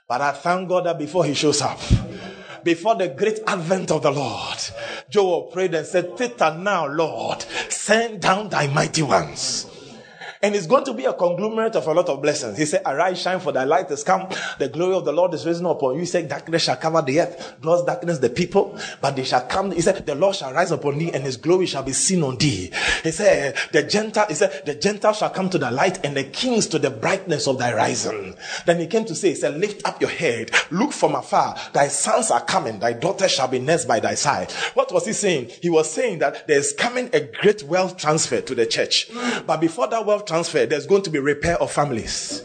[0.08, 1.80] But I thank God that before he shows up,
[2.64, 4.58] before the great advent of the Lord,
[5.10, 9.68] Joel prayed and said, Thither now, Lord, send down thy mighty ones.
[10.46, 12.60] And it's going to be a conglomerate of a lot of blessings.
[12.60, 14.30] He said, Arise, shine, for thy light has come.
[14.60, 16.02] The glory of the Lord is risen upon you.
[16.02, 19.72] He said, Darkness shall cover the earth, gross darkness the people, but they shall come.
[19.72, 22.38] He said, The Lord shall rise upon thee, and his glory shall be seen on
[22.38, 22.72] thee.
[23.02, 26.26] He said, The Gentile, he said, The Gentiles shall come to the light, and the
[26.26, 28.38] kings to the brightness of thy rising.
[28.68, 31.88] Then he came to say, He said, Lift up your head, look from afar, thy
[31.88, 34.52] sons are coming, thy daughters shall be nursed by thy side.
[34.76, 35.50] What was he saying?
[35.64, 39.10] He was saying that there's coming a great wealth transfer to the church.
[39.48, 42.44] But before that wealth transfer, there's going to be repair of families.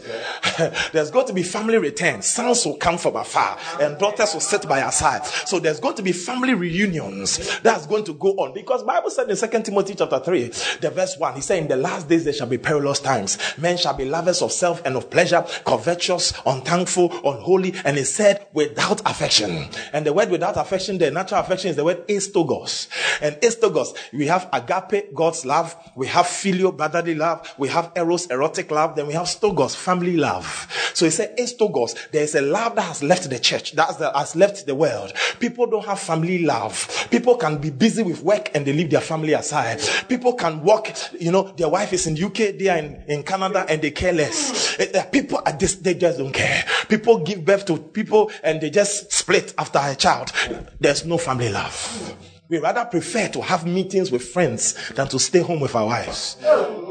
[0.91, 2.21] There's going to be family return.
[2.21, 5.25] Sons will come from afar and daughters will sit by our side.
[5.25, 9.29] So there's going to be family reunions that's going to go on because Bible said
[9.29, 10.47] in Second Timothy chapter 3,
[10.81, 13.37] the verse 1, he said, In the last days there shall be perilous times.
[13.57, 18.45] Men shall be lovers of self and of pleasure, covetous, unthankful, unholy, and he said,
[18.53, 19.67] without affection.
[19.93, 22.87] And the word without affection, the natural affection is the word astogos.
[23.21, 28.27] And astogos, we have agape, God's love, we have filial, brotherly love, we have eros,
[28.27, 30.67] erotic love, then we have stogos, family love.
[30.93, 34.35] So he said, in stogos, there's a love that has left the church, that has
[34.35, 35.13] left the world.
[35.39, 37.07] People don't have family love.
[37.09, 39.79] People can be busy with work and they leave their family aside.
[40.07, 43.65] People can work, you know, their wife is in UK, they are in, in Canada
[43.67, 44.79] and they care less.
[44.79, 46.63] Eh, eh, people are just, they just don't care.
[46.87, 50.31] People give birth to people and they just split after a child.
[50.79, 52.30] There's no family love.
[52.51, 56.35] We rather prefer to have meetings with friends than to stay home with our wives.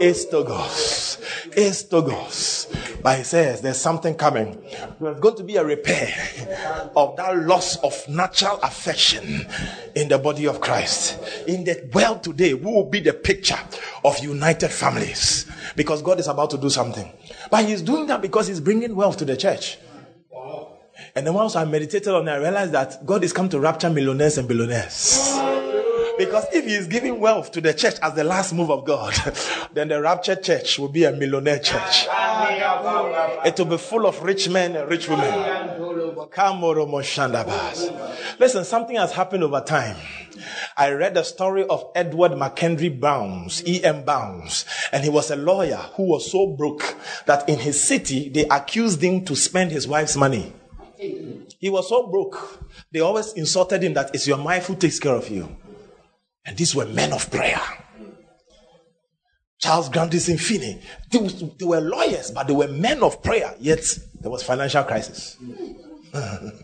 [0.00, 1.20] Estogos.
[1.50, 3.02] Estogos.
[3.02, 4.58] But he says there's something coming.
[4.98, 6.14] There's going to be a repair
[6.96, 9.46] of that loss of natural affection
[9.94, 11.18] in the body of Christ.
[11.46, 13.60] In the world today, we will be the picture
[14.02, 15.44] of united families
[15.76, 17.12] because God is about to do something.
[17.50, 19.76] But he's doing that because he's bringing wealth to the church.
[21.14, 23.90] And then once I meditated on it, I realized that God is come to rapture
[23.90, 25.39] millionaires and billionaires.
[26.20, 29.14] Because if he is giving wealth to the church as the last move of God,
[29.72, 32.06] then the raptured church will be a millionaire church.
[32.10, 35.32] It will be full of rich men and rich women.
[38.38, 39.96] Listen, something has happened over time.
[40.76, 44.04] I read the story of Edward Mackenzie Bounds, E.M.
[44.04, 48.44] Bounds, and he was a lawyer who was so broke that in his city they
[48.50, 50.52] accused him to spend his wife's money.
[50.98, 52.62] He was so broke.
[52.92, 55.56] They always insulted him that it's your wife who takes care of you.
[56.46, 57.60] And these were men of prayer.
[59.58, 60.80] Charles Grandison Finney.
[61.10, 63.84] They, they were lawyers, but they were men of prayer, yet
[64.18, 65.36] there was financial crisis.
[66.14, 66.56] and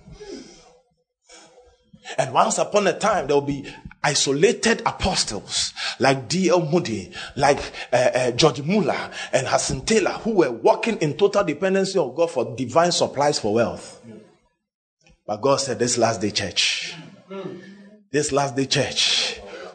[2.33, 3.71] once upon a time, there will be
[4.03, 6.65] isolated apostles like D.L.
[6.71, 7.59] Moody, like
[7.93, 12.31] uh, uh, George Muller, and Hudson Taylor, who were walking in total dependency on God
[12.31, 14.01] for divine supplies for wealth.
[15.27, 16.95] But God said, This last day church,
[18.13, 19.26] this last day church,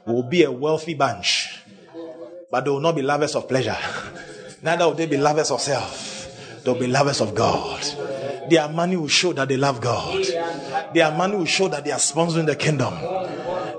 [0.05, 1.61] will be a wealthy bunch,
[2.49, 3.77] but they will not be lovers of pleasure.
[4.63, 6.61] Neither will they be lovers of self.
[6.63, 7.83] They'll be lovers of God.
[8.49, 10.25] Their money will show that they love God.
[10.93, 12.93] Their money will show that they are sponsoring the kingdom.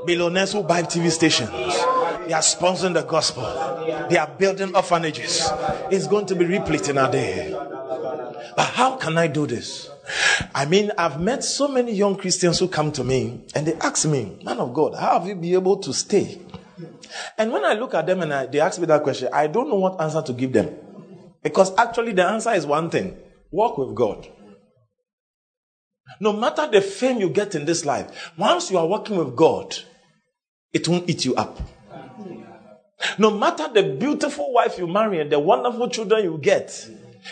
[0.07, 1.51] Billionaires who buy TV stations.
[1.51, 3.43] They are sponsoring the gospel.
[4.09, 5.49] They are building orphanages.
[5.91, 7.55] It's going to be replete in our day.
[8.57, 9.91] But how can I do this?
[10.55, 14.07] I mean, I've met so many young Christians who come to me and they ask
[14.07, 16.41] me, Man of God, how have you been able to stay?
[17.38, 19.69] And when I look at them and I, they ask me that question, I don't
[19.69, 20.75] know what answer to give them.
[21.43, 23.17] Because actually, the answer is one thing
[23.51, 24.29] walk with God.
[26.21, 29.77] No matter the fame you get in this life, once you are working with God,
[30.73, 31.61] it won't eat you up.
[33.19, 36.88] No matter the beautiful wife you marry and the wonderful children you get,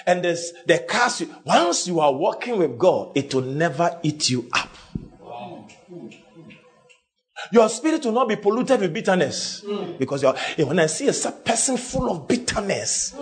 [0.06, 4.48] and there's the you, once you are working with God, it will never eat you
[4.52, 4.68] up.
[7.52, 9.64] Your spirit will not be polluted with bitterness.
[9.98, 13.14] Because you are eh, when I see a person full of bitterness,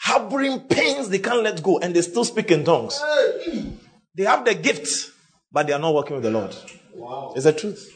[0.00, 3.02] harboring pains they can't let go, and they still speak in tongues.
[4.14, 5.12] They have the gift,
[5.52, 6.54] but they are not working with the Lord.
[6.94, 7.32] Wow.
[7.34, 7.94] It's the truth.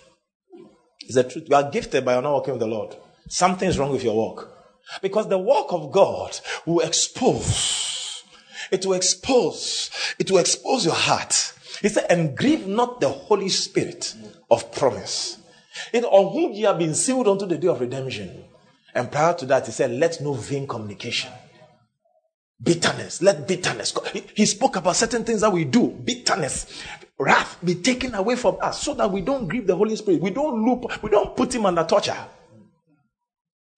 [1.01, 1.47] It's the truth.
[1.49, 2.97] You are gifted, but you're not working with the Lord.
[3.29, 4.52] Something is wrong with your work.
[5.01, 8.23] Because the work of God will expose.
[8.71, 9.91] It will expose.
[10.19, 11.53] It will expose your heart.
[11.81, 14.15] He said, and grieve not the Holy Spirit
[14.51, 15.39] of promise.
[15.93, 18.45] In on whom ye have been sealed unto the day of redemption.
[18.95, 21.33] And prior to that, he said, let no vain communication
[22.63, 23.23] Bitterness.
[23.23, 23.93] Let bitterness
[24.35, 25.89] he spoke about certain things that we do.
[25.89, 26.83] Bitterness.
[27.19, 30.21] Wrath be taken away from us so that we don't grieve the Holy Spirit.
[30.21, 32.17] We don't loop, we don't put him under torture.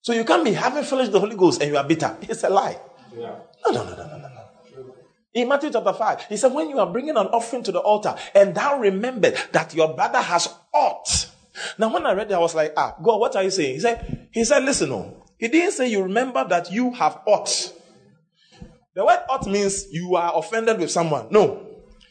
[0.05, 2.14] So you can't be having fellowship the Holy Ghost and you are bitter.
[2.21, 2.79] It's a lie.
[3.17, 3.37] Yeah.
[3.64, 4.95] No, no, no, no, no, no.
[5.33, 8.14] In Matthew chapter 5, he said, When you are bringing an offering to the altar,
[8.35, 11.31] and thou remember that your brother has ought.
[11.79, 13.77] Now, when I read it, I was like, Ah, God, what are you saying?
[13.77, 15.25] He said, He said, Listen, no.
[15.38, 17.73] He didn't say you remember that you have ought.
[18.95, 21.29] The word ought means you are offended with someone.
[21.31, 21.63] No.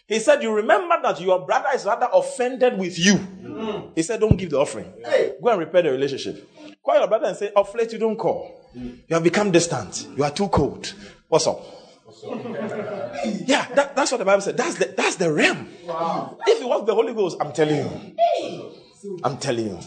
[0.07, 3.13] He said, You remember that your brother is rather offended with you.
[3.15, 3.91] Mm.
[3.95, 4.91] He said, Don't give the offering.
[5.03, 5.33] Hey.
[5.41, 6.49] Go and repair the relationship.
[6.83, 8.69] Call your brother and say, Of late, you don't call.
[8.75, 8.99] Mm.
[9.07, 10.07] You have become distant.
[10.17, 10.93] You are too cold.
[11.27, 11.63] What's up?
[13.45, 14.55] yeah, that, that's what the Bible said.
[14.55, 15.67] That's the, that's the realm.
[15.85, 16.37] Wow.
[16.45, 18.71] If you want the Holy Ghost, I'm telling you.
[19.23, 19.79] I'm telling you.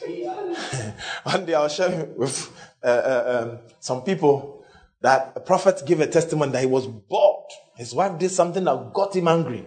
[1.24, 2.50] One day I was sharing with
[2.82, 4.64] uh, uh, um, some people
[5.00, 7.50] that a prophet gave a testimony that he was bored.
[7.80, 9.64] His wife did something that got him angry.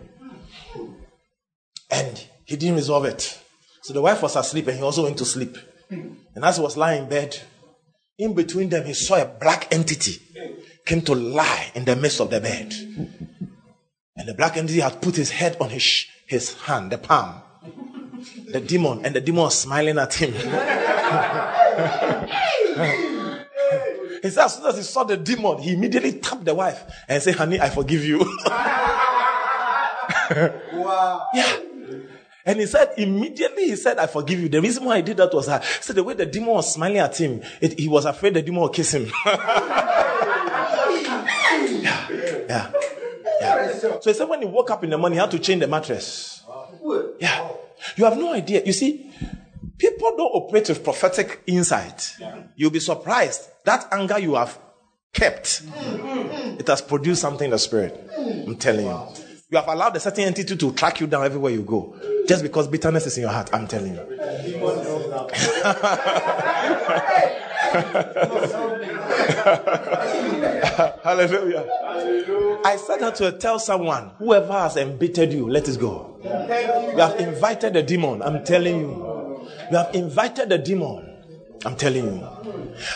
[1.90, 3.42] And he didn't resolve it.
[3.82, 5.58] So the wife was asleep and he also went to sleep.
[5.90, 7.42] And as he was lying in bed,
[8.20, 10.22] in between them, he saw a black entity
[10.86, 12.72] came to lie in the midst of the bed.
[14.16, 17.42] And the black entity had put his head on his, his hand, the palm.
[18.48, 20.34] The demon, and the demon was smiling at him.
[24.24, 27.22] He said, as soon as he saw the demon, he immediately tapped the wife and
[27.22, 28.20] said, Honey, I forgive you.
[30.74, 31.28] wow.
[31.34, 31.58] Yeah.
[32.46, 34.48] And he said, immediately he said, I forgive you.
[34.48, 37.00] The reason why he did that was that, so the way the demon was smiling
[37.00, 39.12] at him, it, he was afraid the demon would kiss him.
[39.26, 39.36] yeah.
[42.48, 42.72] Yeah.
[43.42, 43.74] Yeah.
[43.74, 45.68] So he said when he woke up in the morning, he had to change the
[45.68, 46.44] mattress.
[47.20, 47.50] Yeah.
[47.98, 48.64] You have no idea.
[48.66, 49.12] You see,
[49.78, 52.16] People don't operate with prophetic insight.
[52.20, 52.44] Yeah.
[52.56, 53.50] You'll be surprised.
[53.66, 54.58] That anger you have
[55.14, 55.62] kept,
[56.60, 58.10] it has produced something in the spirit.
[58.18, 58.48] Mm.
[58.48, 59.00] I'm telling you.
[59.50, 61.96] You have allowed a certain entity to track you down everywhere you go.
[62.28, 64.00] Just because bitterness is in your heart, I'm telling you.
[71.04, 71.66] Hallelujah.
[72.66, 76.18] I said that to tell someone, whoever has embittered you, let it go.
[76.24, 79.13] You have invited a demon, I'm telling you.
[79.72, 81.10] You have invited the demon.
[81.66, 82.28] I'm telling you.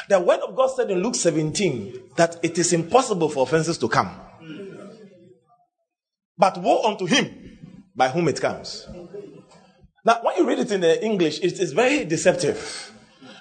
[0.09, 3.87] The word of God said in Luke 17 that it is impossible for offenses to
[3.87, 4.11] come.
[6.37, 7.57] But woe unto him
[7.95, 8.87] by whom it comes.
[10.05, 12.93] Now, when you read it in the English, it is very deceptive.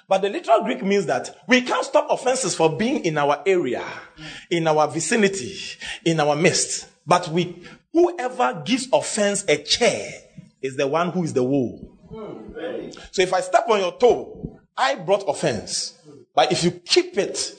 [0.09, 3.85] But the literal Greek means that we can't stop offenses for being in our area,
[4.49, 5.57] in our vicinity,
[6.05, 6.87] in our midst.
[7.05, 10.11] But we, whoever gives offense a chair
[10.61, 11.96] is the one who is the woe.
[13.11, 15.97] So if I step on your toe, I brought offense.
[16.33, 17.53] But if you keep it,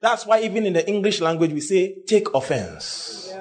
[0.00, 3.32] that's why even in the English language we say take offense.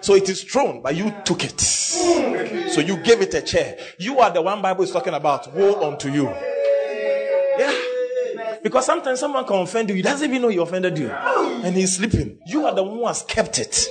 [0.00, 1.60] So it is thrown, but you took it.
[1.60, 3.78] So you gave it a chair.
[3.98, 5.52] You are the one Bible is talking about.
[5.54, 6.24] Woe unto you.
[7.58, 7.78] Yeah.
[8.62, 11.10] Because sometimes someone can offend you, he doesn't even know he offended you.
[11.10, 12.38] And he's sleeping.
[12.46, 13.88] You are the one who has kept it.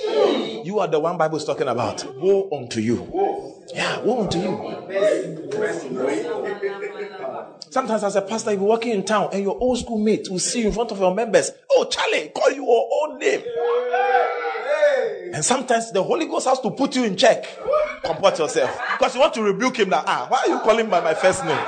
[0.64, 2.04] You are the one Bible is talking about.
[2.16, 3.02] Woe unto you.
[3.74, 4.52] Yeah, woe unto you.
[7.70, 10.38] Sometimes, as a pastor, you be working in town and your old school mate will
[10.38, 11.50] see you in front of your members.
[11.70, 13.42] Oh, Charlie, call you your own name.
[15.34, 17.46] And sometimes the Holy Ghost has to put you in check.
[18.04, 18.78] Comport yourself.
[18.98, 20.04] Because you want to rebuke him now.
[20.06, 21.58] Ah, why are you calling by my first name?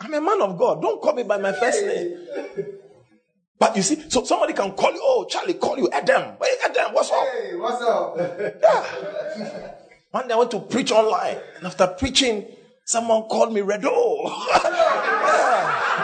[0.00, 0.80] I'm a man of God.
[0.80, 2.16] Don't call me by my first name.
[3.58, 6.36] But you see, so somebody can call you, oh, Charlie, call you Adam.
[6.40, 7.26] Hey, Adam, what's up?
[7.26, 8.16] Hey, what's up?
[8.16, 9.74] Yeah.
[10.10, 11.36] One day I went to preach online.
[11.56, 12.46] And after preaching,
[12.84, 14.30] someone called me Redo.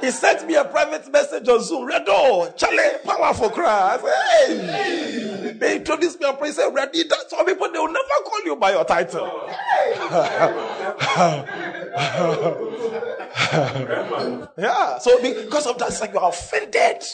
[0.00, 1.86] He sent me a private message on Zoom.
[1.88, 5.54] Redo, Charlie, powerful said, hey.
[5.58, 7.02] They introduced me and praise said, Ready.
[7.28, 9.26] Some people, they will never call you by your title.
[14.56, 14.98] yeah.
[14.98, 17.04] So because of that, it's like you are offended.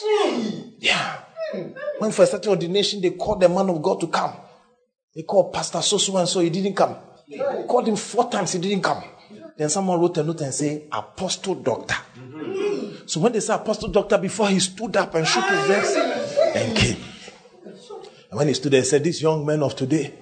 [0.79, 1.19] Yeah.
[1.99, 4.33] When for a certain ordination, they called the man of God to come.
[5.17, 6.95] They called Pastor so so and so, he didn't come.
[7.27, 9.03] They called him four times, he didn't come.
[9.57, 11.95] Then someone wrote a note and said, Apostle Doctor.
[13.07, 15.95] So when they say Apostle Doctor, before he stood up and shook his legs
[16.55, 16.97] and came.
[18.29, 20.13] And when he stood there, he said, These young men of today,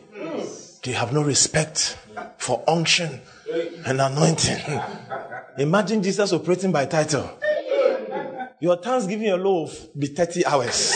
[0.81, 1.97] they have no respect
[2.37, 3.19] for unction
[3.85, 4.61] and anointing.
[5.57, 7.37] Imagine Jesus operating by title.
[8.61, 9.69] Your thanksgiving alone
[9.99, 10.95] be 30 hours.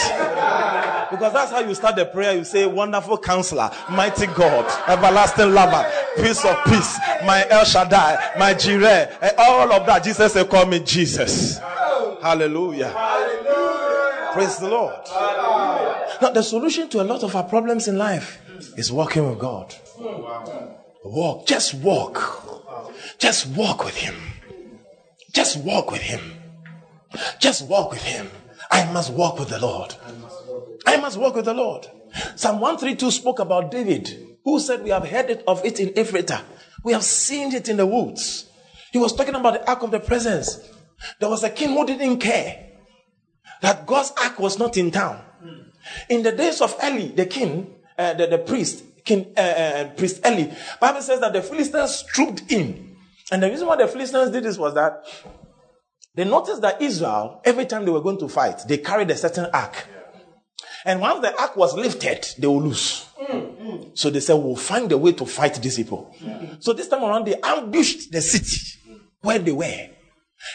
[1.11, 2.35] Because that's how you start the prayer.
[2.35, 8.53] You say, Wonderful counselor, mighty God, everlasting lover, Prince of peace, my El Shaddai, my
[8.53, 10.03] Jireh, and all of that.
[10.03, 11.57] Jesus said, Call me Jesus.
[12.21, 12.89] Hallelujah.
[12.89, 14.29] Hallelujah.
[14.33, 14.93] Praise the Lord.
[16.21, 18.39] Now, the solution to a lot of our problems in life
[18.77, 19.73] is walking with God.
[21.03, 21.47] Walk.
[21.47, 22.45] Just walk.
[23.17, 24.15] Just walk with Him.
[25.31, 26.21] Just walk with Him.
[27.39, 28.29] Just walk with Him.
[28.71, 29.95] I must walk with the Lord.
[30.85, 31.87] I must walk with the Lord.
[32.35, 36.41] Psalm 132 spoke about David, who said, We have heard it of it in Ephrata.
[36.83, 38.49] We have seen it in the woods.
[38.91, 40.59] He was talking about the ark of the presence.
[41.19, 42.69] There was a king who didn't care
[43.61, 45.21] that God's ark was not in town.
[46.09, 50.25] In the days of Eli, the king, uh, the, the priest, King uh, uh, priest
[50.25, 52.95] Eli, Bible says that the Philistines trooped in,
[53.31, 55.03] and the reason why the Philistines did this was that
[56.15, 59.47] they noticed that Israel, every time they were going to fight, they carried a certain
[59.53, 59.87] ark.
[60.85, 63.05] And once the ark was lifted, they will lose.
[63.21, 66.15] Mm, So they said, We'll find a way to fight these people.
[66.59, 68.79] So this time around, they ambushed the city
[69.21, 69.89] where they were.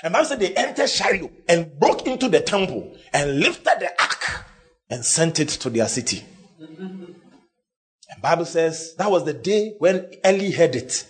[0.03, 4.47] And Bible said they entered Shiloh and broke into the temple and lifted the ark
[4.89, 6.25] and sent it to their city.
[8.11, 11.07] And Bible says that was the day when Eli heard it.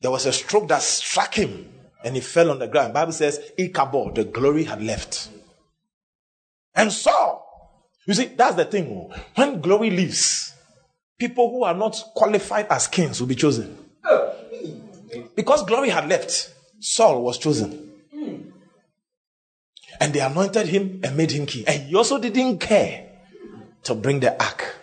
[0.00, 1.68] There was a stroke that struck him
[2.04, 2.94] and he fell on the ground.
[2.94, 5.30] Bible says Ichabod, the glory had left.
[6.74, 7.43] And Saul,
[8.06, 8.86] you see, that's the thing.
[8.90, 9.14] oh.
[9.34, 10.52] When glory leaves,
[11.18, 13.78] people who are not qualified as kings will be chosen.
[15.34, 17.92] Because glory had left, Saul was chosen.
[20.00, 21.64] And they anointed him and made him king.
[21.66, 23.08] And he also didn't care
[23.84, 24.76] to bring the ark.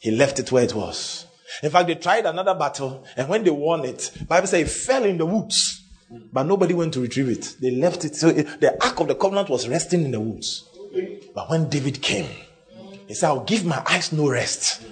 [0.00, 1.26] He left it where it was.
[1.62, 5.04] In fact, they tried another battle, and when they won it, Bible says it fell
[5.04, 5.82] in the woods,
[6.32, 7.56] but nobody went to retrieve it.
[7.60, 8.14] They left it.
[8.14, 10.67] So it- the ark of the covenant was resting in the woods.
[11.34, 12.28] But when David came,
[13.06, 14.82] he said, "I'll give my eyes no rest.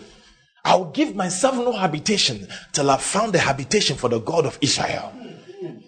[0.64, 5.12] I'll give myself no habitation till I've found a habitation for the God of Israel."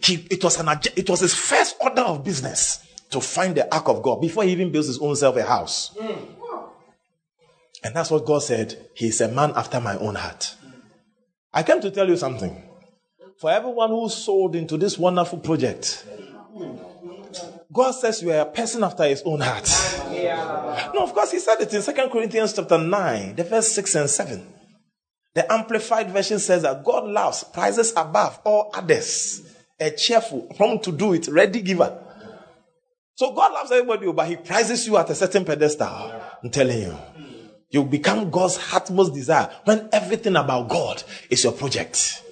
[0.02, 3.88] He, it was an it was his first order of business to find the ark
[3.88, 5.92] of God before he even builds his own self a house.
[7.84, 8.88] And that's what God said.
[8.94, 10.54] He's a man after my own heart.
[11.52, 12.62] I came to tell you something.
[13.38, 16.04] For everyone who sold into this wonderful project,
[17.72, 19.68] God says you are a person after his own heart.
[20.94, 24.10] No, of course, he said it in 2 Corinthians chapter 9, the verse 6 and
[24.10, 24.54] 7.
[25.34, 29.42] The Amplified Version says that God loves, prizes above all others,
[29.78, 31.96] a cheerful, prompt to do it, ready giver.
[33.14, 36.12] So God loves everybody, oh, but he prizes you at a certain pedestal.
[36.42, 36.98] I'm telling you.
[37.70, 42.22] You become God's heartmost desire when everything about God is your project.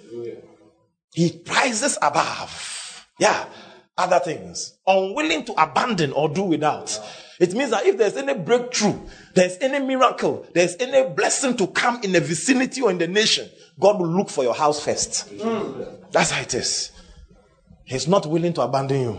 [1.12, 3.07] He prizes above.
[3.18, 3.45] Yeah.
[3.99, 4.75] Other things.
[4.87, 7.01] Unwilling to abandon or do without.
[7.39, 8.99] It means that if there's any breakthrough,
[9.35, 13.49] there's any miracle, there's any blessing to come in the vicinity or in the nation,
[13.79, 15.31] God will look for your house first.
[16.13, 16.93] That's how it is.
[17.85, 19.19] He's not willing to abandon you.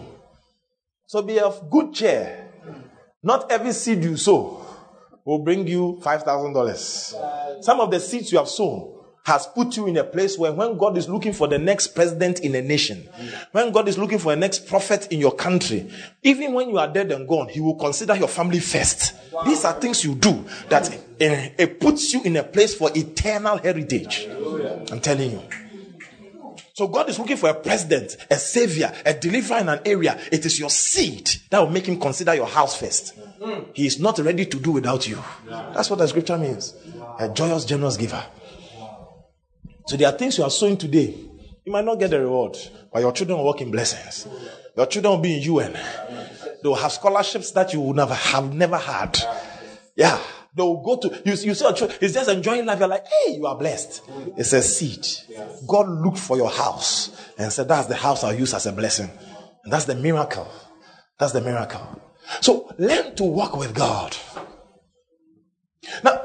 [1.05, 2.49] So be of good cheer.
[3.23, 4.65] Not every seed you sow
[5.23, 7.63] will bring you $5,000.
[7.63, 8.96] Some of the seeds you have sown
[9.27, 12.39] has put you in a place where when God is looking for the next president
[12.39, 13.09] in a nation,
[13.51, 15.91] when God is looking for a next prophet in your country,
[16.23, 19.13] even when you are dead and gone, He will consider your family first.
[19.45, 23.57] These are things you do that eh, it puts you in a place for eternal
[23.57, 24.29] heritage.
[24.89, 25.41] I'm telling you.
[26.73, 30.17] So God is looking for a president, a savior, a deliverer in an area.
[30.31, 33.13] It is your seed that will make him consider your house first.
[33.73, 35.21] He is not ready to do without you.
[35.73, 36.73] That's what the scripture means.
[37.19, 38.23] A joyous, generous giver.
[39.87, 41.15] So there are things you are sowing today.
[41.65, 42.57] You might not get the reward,
[42.91, 44.27] but your children will walk in blessings.
[44.75, 45.73] Your children will be in UN.
[46.61, 49.17] They will have scholarships that you would never have never had.
[49.95, 50.19] Yeah.
[50.55, 52.79] They will go to you, you see a child, he's just enjoying life.
[52.79, 54.01] You're like, hey, you are blessed.
[54.37, 55.05] It's a seed.
[55.67, 59.09] God looked for your house and said, That's the house I'll use as a blessing.
[59.63, 60.47] And that's the miracle.
[61.19, 62.01] That's the miracle.
[62.41, 64.17] So learn to walk with God.
[66.03, 66.21] Now,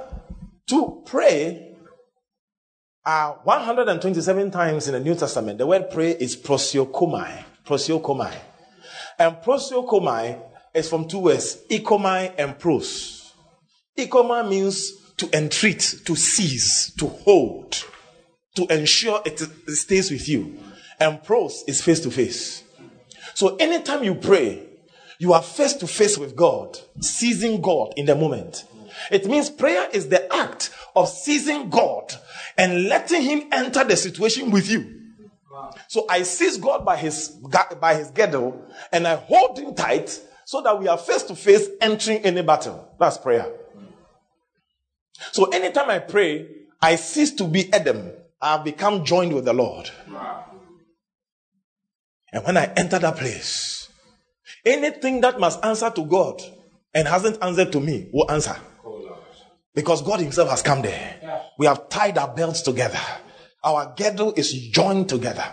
[0.69, 1.72] to pray
[3.05, 7.45] uh, 127 times in the New Testament, the word pray is proseuchomai.
[7.67, 8.35] Proseuchomai.
[9.19, 10.41] And proseuchomai
[10.75, 13.33] is from two words, ikomai and pros.
[13.99, 17.85] Ikomai means to entreat, to seize, to hold,
[18.55, 19.39] to ensure it
[19.69, 20.59] stays with you.
[20.99, 22.63] And pros is face to face.
[23.35, 24.63] So anytime you pray,
[25.19, 28.65] you are face to face with God, seizing God in the moment.
[29.11, 32.15] It means prayer is the act of seizing God
[32.57, 35.01] and letting Him enter the situation with you.
[35.89, 37.29] So I seize God by His
[37.81, 41.69] by His girdle and I hold Him tight so that we are face to face
[41.81, 42.95] entering any battle.
[42.99, 43.51] That's prayer.
[45.33, 46.49] So anytime I pray,
[46.81, 48.11] I cease to be Adam.
[48.41, 49.89] I have become joined with the Lord.
[52.33, 53.89] And when I enter that place,
[54.65, 56.43] anything that must answer to God
[56.95, 58.57] and hasn't answered to me will answer.
[59.75, 61.43] Because God Himself has come there.
[61.59, 63.01] We have tied our belts together.
[63.65, 65.45] Our girdle is joined together.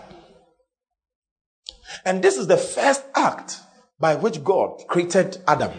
[2.06, 3.60] And this is the first act
[4.00, 5.72] by which God created Adam.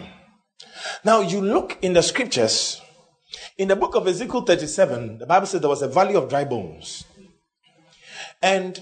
[1.03, 2.81] Now you look in the scriptures,
[3.57, 6.45] in the book of Ezekiel 37, the Bible says there was a valley of dry
[6.45, 7.05] bones.
[8.41, 8.79] And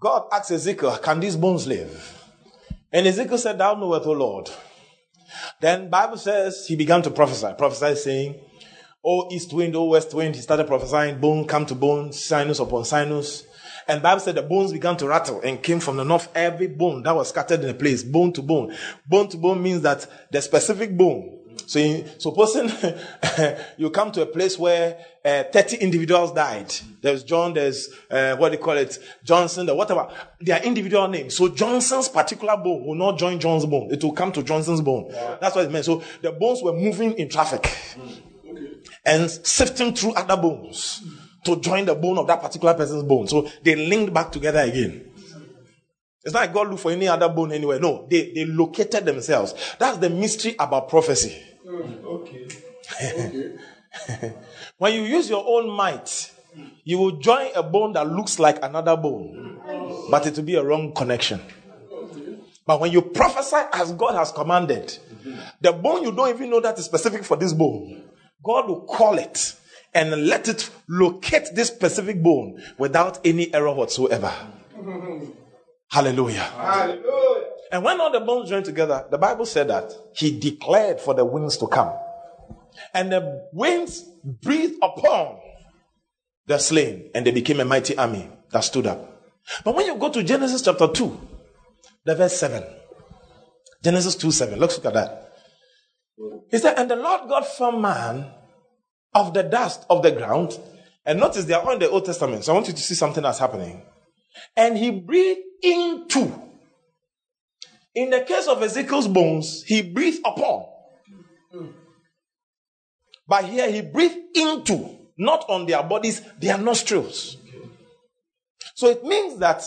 [0.00, 2.22] God asked Ezekiel, Can these bones live?
[2.92, 4.50] And Ezekiel said, Thou knowest, O Lord.
[5.60, 7.48] Then Bible says he began to prophesy.
[7.58, 8.34] Prophesy saying,
[9.04, 10.34] O east wind, oh, west wind.
[10.34, 13.44] He started prophesying, bone come to bone, sinus upon sinus.
[13.86, 16.28] And Bible said the bones began to rattle and came from the north.
[16.34, 18.74] Every bone that was scattered in a place, bone to bone.
[19.06, 21.40] Bone to bone means that the specific bone.
[21.66, 22.70] So, in, supposing
[23.76, 26.74] you come to a place where uh, 30 individuals died.
[27.00, 30.08] There's John, there's, uh, what do you call it, Johnson, or whatever.
[30.40, 31.36] They are individual names.
[31.36, 33.90] So Johnson's particular bone will not join John's bone.
[33.92, 35.06] It will come to Johnson's bone.
[35.10, 35.36] Yeah.
[35.40, 35.84] That's what it meant.
[35.84, 37.62] So the bones were moving in traffic.
[37.62, 38.22] Mm.
[38.56, 38.72] Okay.
[39.04, 41.02] And sifting through other bones
[41.44, 43.28] to join the bone of that particular person's bone.
[43.28, 45.10] So they linked back together again.
[46.24, 47.78] It's not like God looked for any other bone anywhere.
[47.78, 49.54] No, they, they located themselves.
[49.78, 51.42] That's the mystery about prophecy.
[51.66, 52.48] Mm, okay.
[53.02, 53.52] okay.
[54.78, 56.30] when you use your own might,
[56.84, 59.60] you will join a bone that looks like another bone,
[60.10, 61.40] but it will be a wrong connection.
[62.66, 64.96] But when you prophesy as God has commanded,
[65.60, 68.03] the bone you don't even know that is specific for this bone,
[68.44, 69.56] God will call it
[69.94, 74.32] and let it locate this specific bone without any error whatsoever.
[75.90, 76.40] Hallelujah.
[76.40, 77.44] Hallelujah.
[77.72, 81.24] And when all the bones joined together, the Bible said that he declared for the
[81.24, 81.92] winds to come.
[82.92, 85.38] And the winds breathed upon
[86.46, 89.22] the slain, and they became a mighty army that stood up.
[89.64, 91.20] But when you go to Genesis chapter 2,
[92.04, 92.62] the verse 7,
[93.82, 95.23] Genesis 2 7, let's look at that.
[96.50, 98.30] He said, And the Lord God formed man
[99.14, 100.58] of the dust of the ground.
[101.06, 102.44] And notice they are in the Old Testament.
[102.44, 103.82] So I want you to see something that's happening.
[104.56, 106.32] And he breathed into.
[107.94, 110.66] In the case of Ezekiel's bones, he breathed upon.
[113.26, 117.36] But here he breathed into, not on their bodies, their nostrils.
[118.74, 119.64] So it means that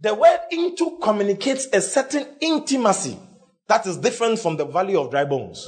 [0.00, 3.18] the word into communicates a certain intimacy
[3.72, 5.66] that is different from the valley of dry bones.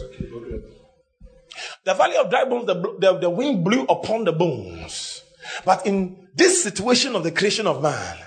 [1.85, 5.23] The valley of dry bones, the, the, the wind blew upon the bones.
[5.65, 8.19] But in this situation of the creation of man,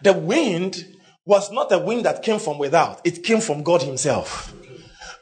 [0.00, 0.96] the wind
[1.26, 4.54] was not a wind that came from without, it came from God Himself.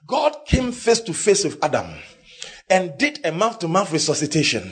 [0.07, 1.88] God came face to face with Adam
[2.70, 4.70] and did a mouth to mouth resuscitation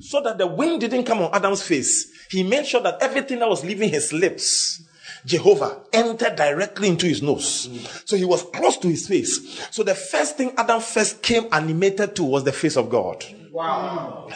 [0.00, 2.08] so that the wind didn't come on Adam's face.
[2.30, 4.80] He made sure that everything that was leaving his lips
[5.26, 7.68] Jehovah entered directly into his nose.
[7.68, 8.08] Mm.
[8.08, 9.66] So he was close to his face.
[9.70, 13.24] So the first thing Adam first came animated to was the face of God.
[13.50, 14.28] Wow.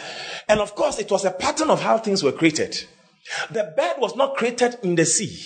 [0.49, 2.85] And of course, it was a pattern of how things were created.
[3.51, 5.39] The bird was not created in the sea,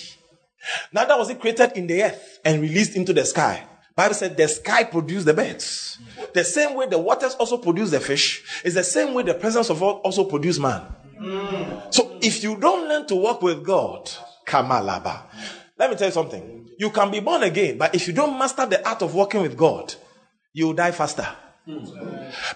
[0.91, 3.63] neither was it created in the earth and released into the sky.
[3.95, 5.99] Bible said the sky produced the birds.
[6.33, 9.69] The same way the waters also produce the fish is the same way the presence
[9.69, 10.83] of God also produce man.
[11.91, 14.09] So if you don't learn to walk with God,
[14.45, 15.23] Kamalaba.
[15.77, 16.69] Let me tell you something.
[16.77, 19.57] You can be born again, but if you don't master the art of working with
[19.57, 19.93] God,
[20.53, 21.27] you will die faster.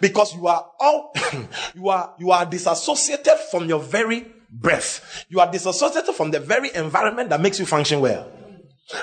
[0.01, 1.13] Because you are all
[1.75, 5.25] you are you are disassociated from your very breath.
[5.29, 8.29] You are disassociated from the very environment that makes you function well.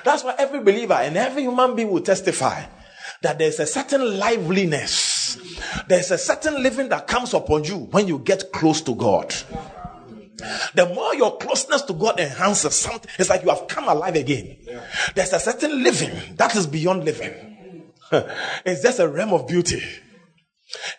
[0.04, 2.64] That's why every believer and every human being will testify
[3.22, 5.38] that there's a certain liveliness,
[5.88, 9.34] there's a certain living that comes upon you when you get close to God.
[10.74, 14.56] The more your closeness to God enhances something, it's like you have come alive again.
[15.14, 17.90] There's a certain living that is beyond living.
[18.64, 19.82] it's just a realm of beauty.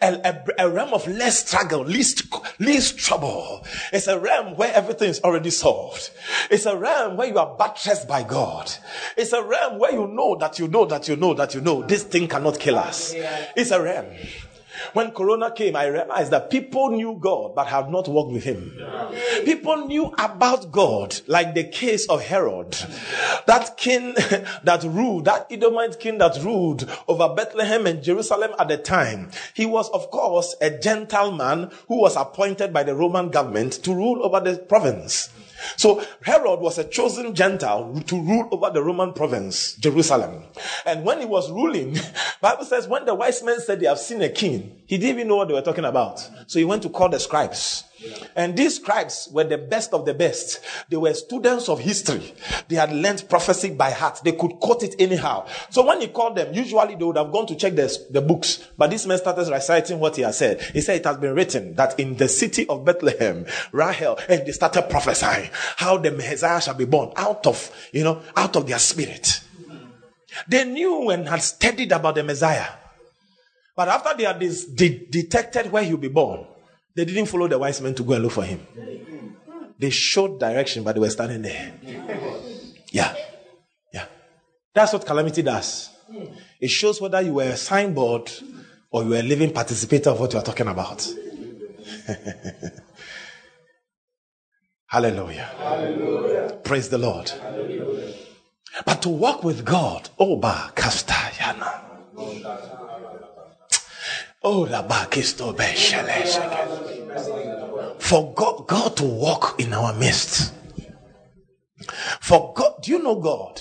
[0.02, 0.14] A,
[0.58, 2.24] a, a, realm of less struggle, least,
[2.60, 3.66] least trouble.
[3.92, 6.12] It's a realm where everything is already solved.
[6.50, 8.72] It's a realm where you are buttressed by God.
[9.18, 11.82] It's a realm where you know that you know that you know that you know
[11.82, 13.14] this thing cannot kill us.
[13.56, 14.06] It's a realm.
[14.94, 18.78] When Corona came, I realized that people knew God but have not walked with Him.
[19.44, 22.76] People knew about God, like the case of Herod,
[23.48, 24.14] that king
[24.64, 29.32] that ruled, that Edomite king that ruled over Bethlehem and Jerusalem at the time.
[29.54, 34.24] He was, of course, a gentleman who was appointed by the Roman government to rule
[34.24, 35.30] over the province.
[35.78, 40.44] So Herod was a chosen Gentile to rule over the Roman province, Jerusalem.
[40.86, 41.98] And when he was ruling,
[42.42, 45.28] Bible says when the wise men said they have seen a king, he didn't even
[45.28, 46.20] know what they were talking about.
[46.48, 47.84] So he went to call the scribes.
[48.36, 50.60] And these scribes were the best of the best.
[50.90, 52.34] They were students of history.
[52.68, 54.20] They had learned prophecy by heart.
[54.24, 55.48] They could quote it anyhow.
[55.72, 58.64] So when he called them, usually they would have gone to check the, the books.
[58.78, 60.62] But this man started reciting what he had said.
[60.62, 64.52] He said it has been written that in the city of Bethlehem, Rahel, and they
[64.52, 68.80] started prophesying how the Messiah shall be born out of, you know, out of their
[68.80, 69.42] spirit.
[70.48, 72.68] They knew and had studied about the Messiah.
[73.76, 76.46] But after they had de- detected where he'll be born,
[76.96, 78.66] they didn't follow the wise men to go and look for him.
[79.78, 81.74] They showed direction, but they were standing there.
[82.92, 83.14] Yeah.
[83.94, 84.06] Yeah.
[84.74, 85.90] That's what calamity does.
[86.62, 88.32] It shows whether you were a signboard
[88.92, 91.06] or you were a living participator of what you are talking about.
[94.88, 95.50] Hallelujah.
[95.58, 96.60] Hallelujah.
[96.64, 97.28] Praise the Lord.
[97.30, 98.14] Hallelujah.
[98.86, 101.82] But to walk with God, Oba Kastayana.
[104.48, 104.68] Oh,
[107.98, 110.54] For God, God to walk in our midst.
[112.22, 113.60] For God, do you know God?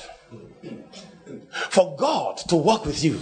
[1.71, 3.19] For God to walk with you.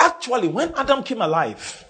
[0.00, 1.84] Actually, when Adam came alive,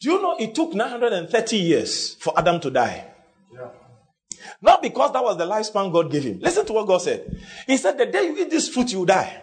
[0.00, 3.04] do you know it took 930 years for Adam to die?
[4.62, 6.38] Not because that was the lifespan God gave him.
[6.38, 7.36] Listen to what God said.
[7.66, 9.42] He said, The day you eat this fruit, you die.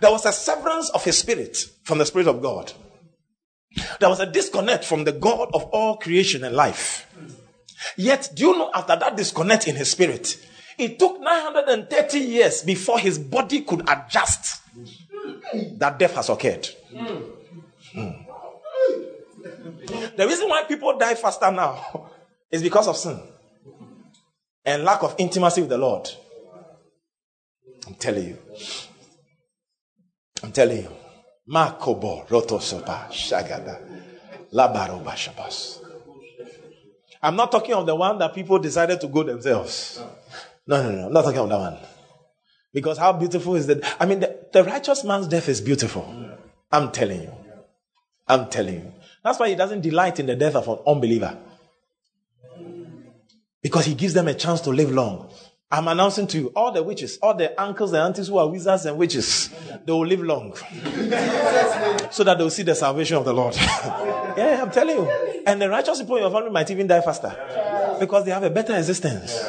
[0.00, 2.72] There was a severance of his spirit from the spirit of God.
[4.00, 7.06] There was a disconnect from the God of all creation and life.
[7.96, 10.38] Yet, do you know after that disconnect in his spirit,
[10.78, 14.62] it took 930 years before his body could adjust
[15.78, 16.68] that death has occurred.
[16.92, 17.32] Mm.
[20.16, 22.10] The reason why people die faster now
[22.50, 23.20] is because of sin
[24.64, 26.08] and lack of intimacy with the Lord.
[27.86, 28.38] I'm telling you.
[30.46, 30.90] I'm telling you.
[31.48, 33.80] Makobo rotosopa shagada
[34.52, 35.80] labaroba shabas.
[37.20, 40.00] I'm not talking of the one that people decided to go themselves.
[40.64, 41.06] No, no, no.
[41.06, 41.78] I'm not talking of that one.
[42.72, 43.96] Because how beautiful is that?
[43.98, 46.06] I mean, the, the righteous man's death is beautiful.
[46.70, 47.32] I'm telling you.
[48.28, 48.92] I'm telling you.
[49.24, 51.36] That's why he doesn't delight in the death of an unbeliever.
[53.62, 55.28] Because he gives them a chance to live long.
[55.68, 58.86] I'm announcing to you, all the witches, all the uncles and aunties who are wizards
[58.86, 59.50] and witches,
[59.84, 60.54] they will live long.
[62.10, 63.56] so that they'll see the salvation of the Lord.
[63.56, 65.10] yeah, I'm telling you.
[65.44, 67.96] And the righteous people in your family might even die faster.
[67.98, 69.44] Because they have a better existence.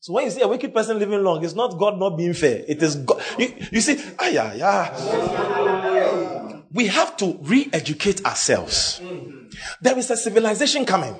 [0.00, 2.64] So when you see a wicked person living long, it's not God not being fair.
[2.66, 3.22] It is God.
[3.38, 6.62] You, you see, ah, yeah, yeah.
[6.72, 9.02] We have to re-educate ourselves.
[9.82, 11.14] There is a civilization coming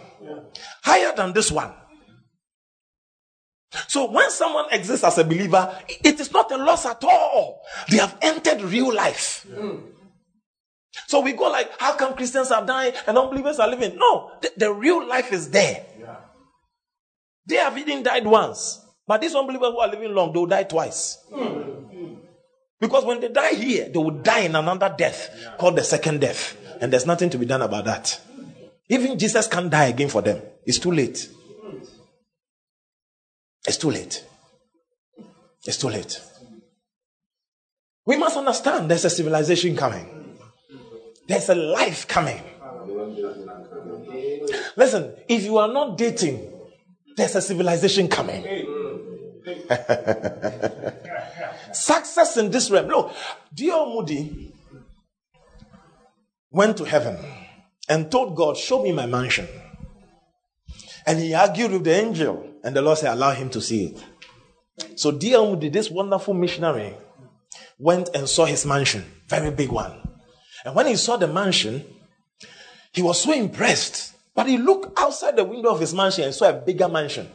[0.82, 1.74] higher than this one.
[3.88, 7.62] So when someone exists as a believer, it is not a loss at all.
[7.90, 9.46] They have entered real life.
[11.06, 13.96] So we go like, how come Christians are dying and unbelievers are living?
[13.96, 15.86] No, the, the real life is there.
[15.98, 16.16] Yeah.
[17.46, 18.80] They have even died once.
[19.06, 21.18] But these unbelievers who are living long, they will die twice.
[22.78, 25.56] Because when they die here, they will die in another death yeah.
[25.56, 26.56] called the second death.
[26.80, 28.20] And there's nothing to be done about that.
[28.88, 30.42] Even Jesus can't die again for them.
[30.66, 31.30] It's too late.
[33.66, 34.24] It's too late.
[35.64, 36.20] It's too late.
[38.04, 40.36] We must understand there's a civilization coming.
[41.28, 42.42] There's a life coming.
[44.76, 46.52] Listen, if you are not dating,
[47.16, 48.42] there's a civilization coming.
[51.72, 52.88] Success in this realm.
[52.88, 53.12] Look,
[53.54, 53.94] D.L.
[53.94, 54.52] Moody
[56.50, 57.16] went to heaven
[57.88, 59.46] and told God, Show me my mansion.
[61.06, 64.98] And he argued with the angel, and the Lord said, Allow him to see it.
[64.98, 65.12] So.
[65.12, 66.94] Moody, this wonderful missionary,
[67.78, 69.98] went and saw his mansion, very big one.
[70.64, 71.84] And when he saw the mansion,
[72.92, 74.14] he was so impressed.
[74.34, 77.28] But he looked outside the window of his mansion and saw a bigger mansion.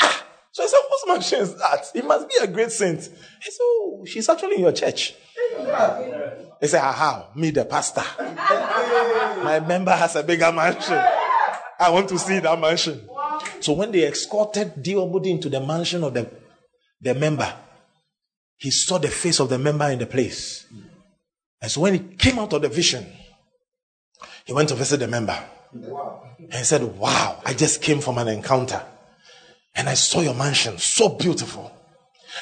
[0.00, 1.86] Ah, so he said, Whose mansion is that?
[1.94, 3.00] It must be a great saint.
[3.00, 5.14] He said, Oh, she's actually in your church.
[6.60, 7.30] He said, How?
[7.34, 8.04] Me, the pastor.
[8.18, 11.02] My member has a bigger mansion.
[11.78, 13.06] I want to see that mansion.
[13.62, 14.72] So when they escorted.
[14.86, 16.28] Moody into the mansion of the,
[17.00, 17.52] the member,
[18.56, 20.66] he saw the face of the member in the place.
[21.60, 23.06] And so when he came out of the vision,
[24.44, 25.38] he went to visit the member.
[25.72, 26.22] Wow.
[26.38, 28.82] And he said, Wow, I just came from an encounter.
[29.74, 31.72] And I saw your mansion, so beautiful.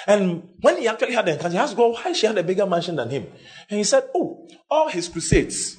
[0.06, 2.66] And when he actually had the encounter, he asked God why she had a bigger
[2.66, 3.26] mansion than him.
[3.68, 5.76] And he said, Oh, all his crusades,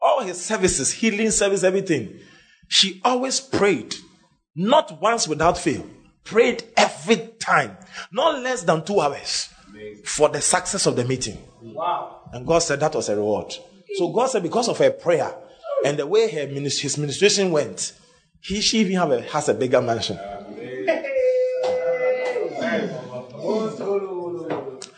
[0.00, 2.18] all his services, healing service, everything,
[2.68, 3.94] she always prayed,
[4.56, 5.84] not once without fail,
[6.24, 7.76] prayed every time,
[8.10, 9.50] not less than two hours
[10.04, 11.38] for the success of the meeting.
[11.62, 12.28] Wow.
[12.32, 13.54] And God said that was a reward.
[13.96, 15.32] So God said, because of her prayer
[15.84, 17.92] and the way her ministry, his ministration went,
[18.40, 20.18] he she even have a, has a bigger mansion.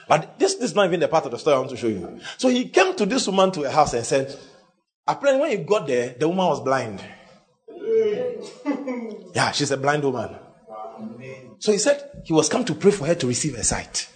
[0.08, 1.88] But this, this is not even the part of the story I want to show
[1.88, 2.18] you.
[2.38, 4.34] So he came to this woman to her house and said,
[5.06, 7.04] apparently when he got there, the woman was blind.
[9.34, 10.36] Yeah, she's a blind woman.
[11.58, 14.08] So he said he was come to pray for her to receive a sight.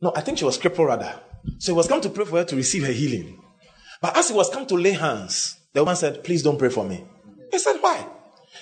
[0.00, 1.20] No, I think she was crippled rather.
[1.58, 3.42] So he was come to pray for her to receive her healing.
[4.00, 6.84] But as he was come to lay hands, the woman said, Please don't pray for
[6.84, 7.04] me.
[7.50, 8.06] He said, Why?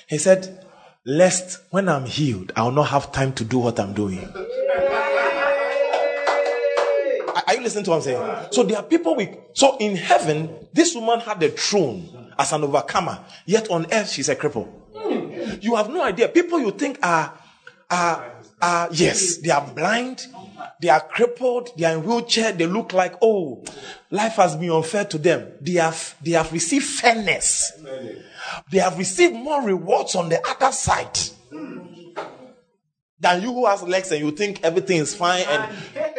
[0.08, 0.66] He said,
[1.06, 4.28] Lest when I'm healed, I will not have time to do what I'm doing.
[7.46, 8.46] Are you listening to what I'm saying?
[8.52, 12.64] So there are people with, so in heaven, this woman had a throne as an
[12.64, 14.66] overcomer, yet on earth she's a cripple.
[15.62, 16.28] You have no idea.
[16.28, 17.38] People you think are,
[17.90, 18.32] are,
[18.62, 20.26] are, yes, they are blind,
[20.80, 23.62] they are crippled, they are in wheelchair, they look like, oh,
[24.10, 25.52] life has been unfair to them.
[25.60, 27.72] They have, they have received fairness.
[28.70, 31.18] They have received more rewards on the other side
[33.18, 35.44] than you who has legs and you think everything is fine.
[35.46, 35.72] And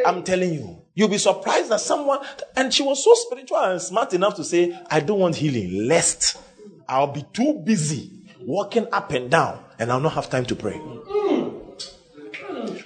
[0.06, 2.20] I'm telling you, you'll be surprised that someone,
[2.56, 6.38] and she was so spiritual and smart enough to say, I don't want healing, lest
[6.88, 8.12] I'll be too busy
[8.42, 10.80] walking up and down and I'll not have time to pray.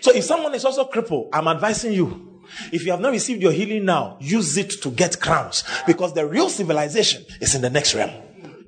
[0.01, 2.41] So if someone is also crippled, I'm advising you.
[2.71, 6.25] If you have not received your healing now, use it to get crowns because the
[6.25, 8.11] real civilization is in the next realm.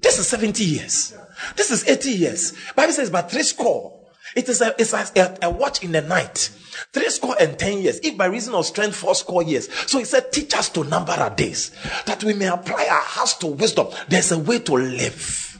[0.01, 1.15] This is 70 years.
[1.55, 2.53] This is 80 years.
[2.75, 3.96] Bible says, but three score.
[4.37, 6.51] It is a, it's a, a watch in the night.
[6.93, 7.99] Three score and ten years.
[8.03, 9.67] If by reason of strength, four score years.
[9.89, 11.71] So he said, teach us to number our days
[12.05, 13.87] that we may apply our hearts to wisdom.
[14.07, 15.59] There's a way to live.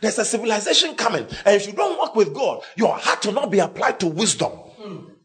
[0.00, 1.26] There's a civilization coming.
[1.44, 4.52] And if you don't work with God, your heart will not be applied to wisdom.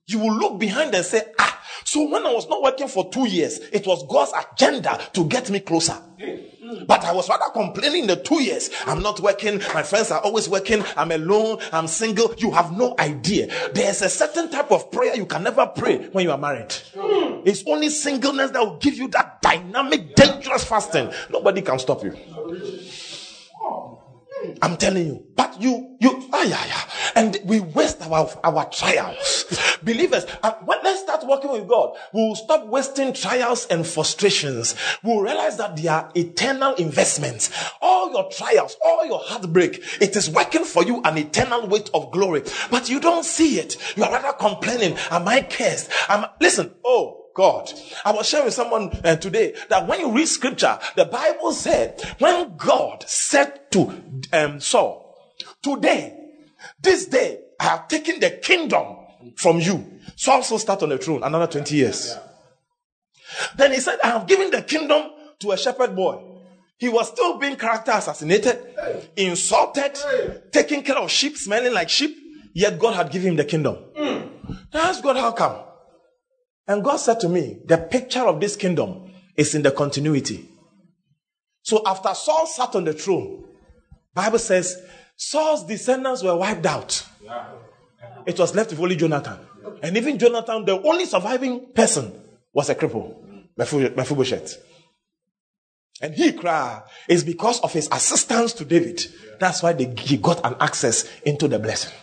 [0.08, 3.30] You will look behind and say, ah, so when I was not working for two
[3.30, 5.95] years, it was God's agenda to get me closer.
[6.88, 8.70] But I was rather complaining the two years.
[8.86, 9.59] I'm not working.
[9.74, 10.84] My friends are always working.
[10.97, 11.59] I'm alone.
[11.72, 12.34] I'm single.
[12.38, 13.47] You have no idea.
[13.74, 16.74] There's a certain type of prayer you can never pray when you are married.
[17.45, 21.11] It's only singleness that will give you that dynamic, dangerous fasting.
[21.30, 22.16] Nobody can stop you.
[24.62, 25.26] I'm telling you.
[25.36, 26.82] But you, you, ah, yeah, yeah.
[27.16, 29.46] And we waste our, our trials.
[29.84, 31.96] Believers, uh, when, let's start working with God.
[32.14, 34.76] We'll stop wasting trials and frustrations.
[35.04, 37.52] We'll realize that they are eternal investments.
[37.82, 42.12] All your trials, all your heartbreak, it is working for you an eternal weight of
[42.12, 42.44] glory.
[42.70, 43.78] But you don't see it.
[43.98, 44.98] You are rather complaining.
[45.12, 45.92] Am I cursed?
[46.10, 47.72] Am, listen, oh, God.
[48.04, 52.02] I was sharing with someone uh, today that when you read scripture, the Bible said,
[52.18, 54.02] when God said to
[54.34, 55.16] um, Saul,
[55.62, 56.18] today,
[56.80, 58.98] this day, I have taken the kingdom
[59.36, 60.00] from you.
[60.16, 62.16] Saul so also start on the throne another 20 years.
[63.56, 66.24] Then he said, I have given the kingdom to a shepherd boy.
[66.78, 68.60] He was still being character assassinated,
[69.18, 69.98] insulted,
[70.52, 72.18] taking care of sheep, smelling like sheep,
[72.54, 73.78] yet God had given him the kingdom.
[73.98, 74.30] Mm.
[74.74, 75.58] Ask God, how come?
[76.68, 80.49] And God said to me, the picture of this kingdom is in the continuity.
[81.61, 83.43] So after Saul sat on the throne,
[84.13, 84.82] Bible says
[85.16, 87.05] Saul's descendants were wiped out.
[88.26, 89.39] It was left with only Jonathan.
[89.82, 92.13] And even Jonathan, the only surviving person,
[92.53, 93.16] was a cripple,
[93.57, 94.57] Mephibosheth.
[96.01, 96.84] And he cried.
[97.07, 99.05] It's because of his assistance to David.
[99.39, 101.93] That's why they, he got an access into the blessing.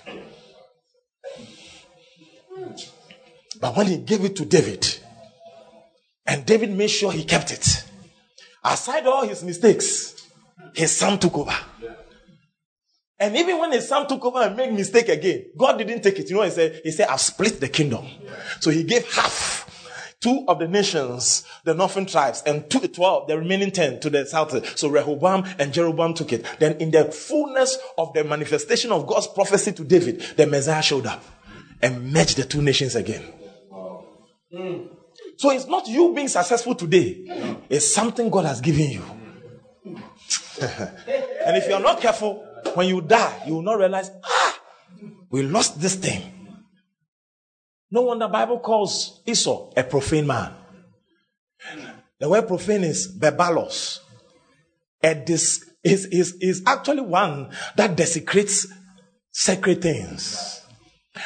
[3.62, 4.98] But when he gave it to David,
[6.26, 7.84] and David made sure he kept it,
[8.64, 10.28] aside all his mistakes,
[10.74, 11.54] his son took over.
[13.20, 16.28] And even when his son took over and made mistake again, God didn't take it.
[16.28, 18.04] You know, he said, he said, I've split the kingdom.
[18.58, 23.38] So he gave half two of the nations, the northern tribes, and two, 12, the
[23.38, 24.76] remaining 10 to the south.
[24.76, 26.44] So Rehoboam and Jeroboam took it.
[26.58, 31.06] Then in the fullness of the manifestation of God's prophecy to David, the Messiah showed
[31.06, 31.22] up
[31.80, 33.22] and merged the two nations again.
[34.52, 37.24] So it's not you being successful today.
[37.68, 39.02] It's something God has given you.
[40.60, 44.60] and if you're not careful, when you die, you will not realize, ah,
[45.30, 46.22] we lost this thing.
[47.90, 50.52] No wonder the Bible calls Esau a profane man.
[52.18, 53.98] The word profane is bebalos.
[55.02, 58.66] A dis- is, is, is actually one that desecrates
[59.30, 60.64] sacred things.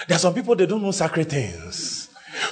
[0.08, 2.05] There are some people they don't know sacred things.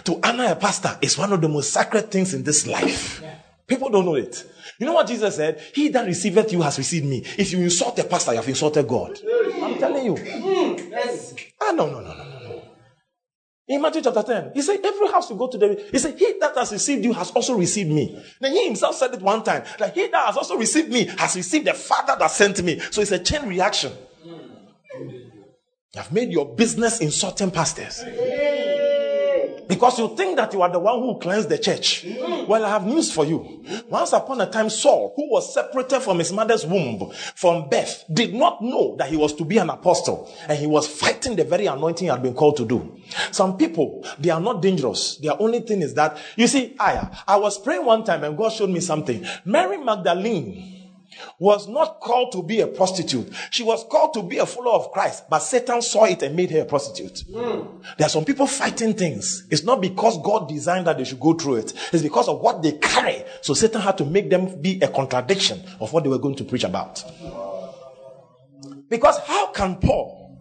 [0.04, 3.22] To honor a pastor is one of the most sacred things in this life.
[3.66, 4.44] People don't know it.
[4.78, 5.60] You know what Jesus said?
[5.74, 7.22] He that receiveth you has received me.
[7.38, 9.18] If you insult a pastor, you have insulted God.
[9.62, 10.16] I'm telling you.
[11.60, 12.62] Ah, no, no, no, no, no.
[13.66, 16.34] In Matthew chapter 10, he said, Every house you go to, them, he said, He
[16.38, 18.22] that has received you has also received me.
[18.38, 21.34] Then he himself said it one time that he that has also received me has
[21.34, 22.78] received the Father that sent me.
[22.78, 23.92] So it's a chain reaction.
[25.94, 28.04] You have made your business insulting pastors.
[29.74, 32.06] Because you think that you are the one who cleansed the church.
[32.46, 33.64] Well, I have news for you.
[33.88, 38.34] Once upon a time, Saul, who was separated from his mother's womb from birth, did
[38.34, 40.32] not know that he was to be an apostle.
[40.48, 43.00] And he was fighting the very anointing he had been called to do.
[43.32, 45.16] Some people, they are not dangerous.
[45.16, 48.50] Their only thing is that, you see, I, I was praying one time and God
[48.52, 49.26] showed me something.
[49.44, 50.83] Mary Magdalene,
[51.38, 53.32] was not called to be a prostitute.
[53.50, 56.50] She was called to be a follower of Christ, but Satan saw it and made
[56.50, 57.24] her a prostitute.
[57.30, 57.82] Mm.
[57.98, 59.46] There are some people fighting things.
[59.50, 61.72] It's not because God designed that they should go through it.
[61.92, 63.24] It's because of what they carry.
[63.40, 66.44] So Satan had to make them be a contradiction of what they were going to
[66.44, 67.04] preach about.
[68.88, 70.38] Because how can Paul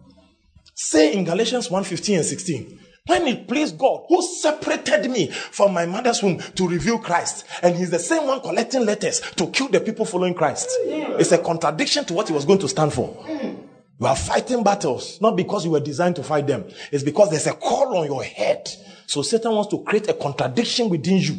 [0.74, 5.74] say in Galatians 1 15 and 16, when it pleased God, who separated me from
[5.74, 9.68] my mother's womb to reveal Christ, and he's the same one collecting letters to kill
[9.68, 10.68] the people following Christ.
[10.84, 13.14] It's a contradiction to what he was going to stand for.
[13.28, 16.64] You are fighting battles, not because you were designed to fight them.
[16.90, 18.68] It's because there's a call on your head.
[19.06, 21.36] So Satan wants to create a contradiction within you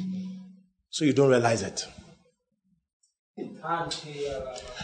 [0.90, 1.86] so you don't realize it.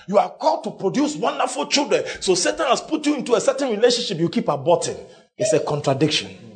[0.08, 2.04] You are called to produce wonderful children.
[2.20, 5.00] So Satan has put you into a certain relationship you keep aborting.
[5.38, 6.51] It's a contradiction.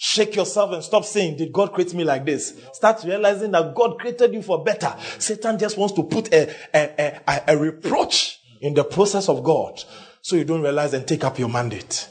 [0.00, 2.54] Shake yourself and stop saying, Did God create me like this?
[2.72, 4.94] Start realizing that God created you for better.
[5.18, 9.82] Satan just wants to put a, a, a, a reproach in the process of God
[10.22, 12.08] so you don't realize and take up your mandate.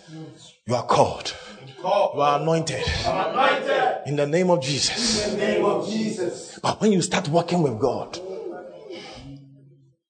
[0.66, 1.34] You are called.
[1.82, 2.84] You are anointed.
[4.06, 5.26] In the name of Jesus.
[5.26, 6.60] In the name of Jesus.
[6.62, 8.20] But when you start working with God,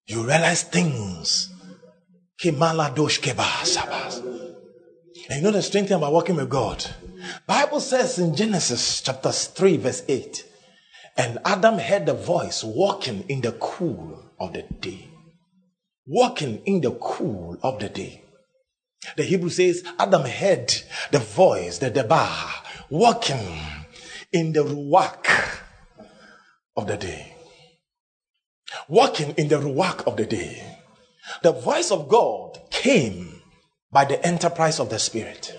[0.07, 1.53] you realize things.
[2.43, 2.55] And
[5.35, 6.83] you know the strange thing about working with God?
[7.47, 10.43] Bible says in Genesis chapter 3 verse 8,
[11.15, 15.07] and Adam heard the voice walking in the cool of the day.
[16.05, 18.21] Walking in the cool of the day.
[19.15, 20.73] The Hebrew says Adam heard
[21.11, 22.51] the voice, the debar,
[22.89, 23.61] walking
[24.33, 25.61] in the ruach
[26.75, 27.33] of the day.
[28.89, 30.79] Walking in the ruach of the day.
[31.43, 33.41] The voice of God came
[33.89, 35.55] by the enterprise of the Spirit.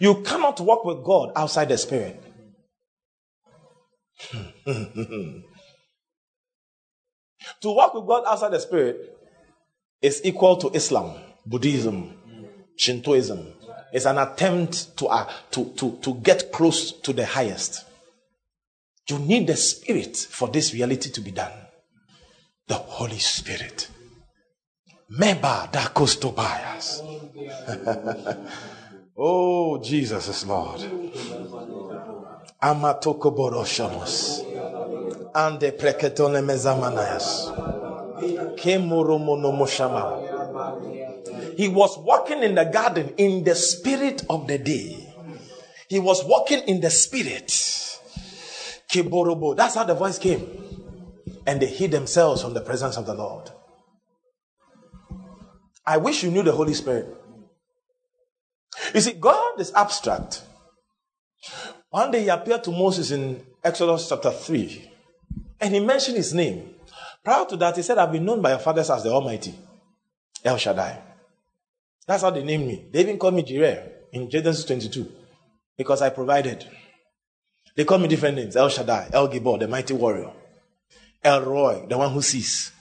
[0.00, 2.20] You cannot walk with God outside the Spirit.
[4.64, 5.42] to
[7.64, 9.16] walk with God outside the Spirit
[10.00, 12.14] is equal to Islam, Buddhism,
[12.76, 13.52] Shintoism.
[13.92, 17.84] It's an attempt to, uh, to, to, to get close to the highest.
[19.06, 21.52] You need the Spirit for this reality to be done.
[22.68, 23.88] The Holy Spirit.
[25.10, 27.02] Meba da Tobias.
[29.22, 30.80] Oh, Jesus is Lord.
[32.62, 34.40] Amatoko boroshamos.
[35.34, 37.54] Ande preketone mezamanayas.
[41.54, 45.14] He was walking in the garden in the spirit of the day.
[45.90, 47.48] He was walking in the spirit.
[48.90, 49.54] Kiborobo.
[49.54, 50.48] That's how the voice came.
[51.46, 53.50] And they hid themselves from the presence of the Lord.
[55.84, 57.19] I wish you knew the Holy Spirit.
[58.94, 60.42] You see, God is abstract.
[61.90, 64.90] One day he appeared to Moses in Exodus chapter 3,
[65.60, 66.74] and he mentioned his name.
[67.24, 69.54] Prior to that, he said, I've been known by your fathers as the Almighty,
[70.44, 71.02] El Shaddai.
[72.06, 72.86] That's how they named me.
[72.90, 75.10] They even called me Jireh in Genesis 22
[75.76, 76.66] because I provided.
[77.76, 80.32] They called me different names El Shaddai, El Gibor, the mighty warrior,
[81.22, 82.72] El Roi, the one who sees.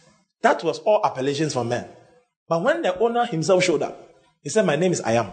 [0.42, 1.90] That was all appellations for men.
[2.48, 4.10] But when the owner himself showed up,
[4.42, 5.32] he said, My name is I am.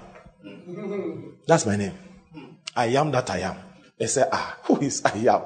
[1.46, 1.92] That's my name.
[2.74, 3.56] I am that I am.
[3.98, 5.42] They say, Ah, who is I am?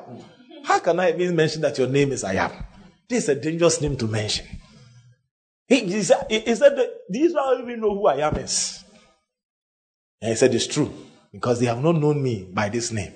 [0.64, 2.50] How can I even mention that your name is I am?
[3.08, 4.46] This is a dangerous name to mention.
[5.66, 6.76] He, he said, he said
[7.08, 8.84] these don't even know who I am is.
[10.20, 10.92] And he said, It's true,
[11.32, 13.14] because they have not known me by this name.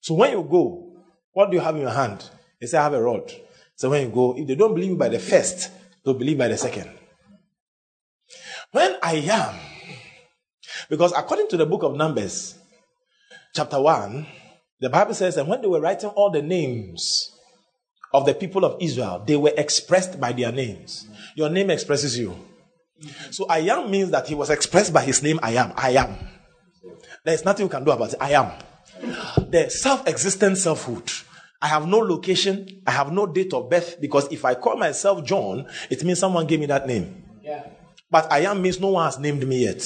[0.00, 0.92] So when you go,
[1.32, 2.28] what do you have in your hand?
[2.58, 3.30] He said, I have a rod.
[3.76, 5.70] So when you go, if they don't believe me by the first,
[6.04, 6.90] they'll believe by the second.
[8.72, 9.54] When I am,
[10.88, 12.58] because according to the book of Numbers,
[13.54, 14.26] chapter 1,
[14.80, 17.34] the Bible says, and when they were writing all the names
[18.14, 21.06] of the people of Israel, they were expressed by their names.
[21.34, 22.36] Your name expresses you.
[23.30, 25.72] So I am means that he was expressed by his name, I am.
[25.76, 26.16] I am.
[27.24, 28.18] There's nothing you can do about it.
[28.20, 28.52] I am.
[29.50, 31.10] The self existent selfhood.
[31.60, 32.82] I have no location.
[32.86, 36.46] I have no date of birth because if I call myself John, it means someone
[36.46, 37.24] gave me that name.
[37.42, 37.64] Yeah.
[38.10, 39.84] But I am means no one has named me yet.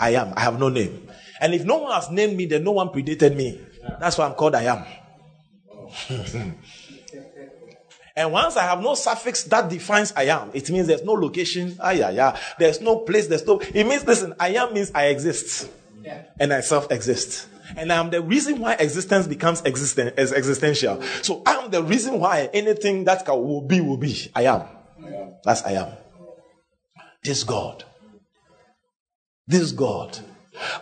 [0.00, 0.32] I am.
[0.36, 1.08] I have no name.
[1.40, 3.60] And if no one has named me, then no one predated me.
[4.00, 4.84] That's why I'm called I am.
[8.16, 11.76] and once I have no suffix that defines I am, it means there's no location.
[11.78, 12.38] Ah, yeah, yeah.
[12.58, 13.28] There's no place.
[13.28, 13.58] There's no.
[13.58, 15.70] It means, listen, I am means I exist.
[16.38, 17.48] And I self exist.
[17.76, 21.00] And I'm the reason why existence becomes existent, as existential.
[21.22, 24.30] So I'm the reason why anything that can, will be, will be.
[24.34, 24.64] I am.
[25.44, 25.92] That's I am.
[27.22, 27.84] This God.
[29.46, 30.18] This God.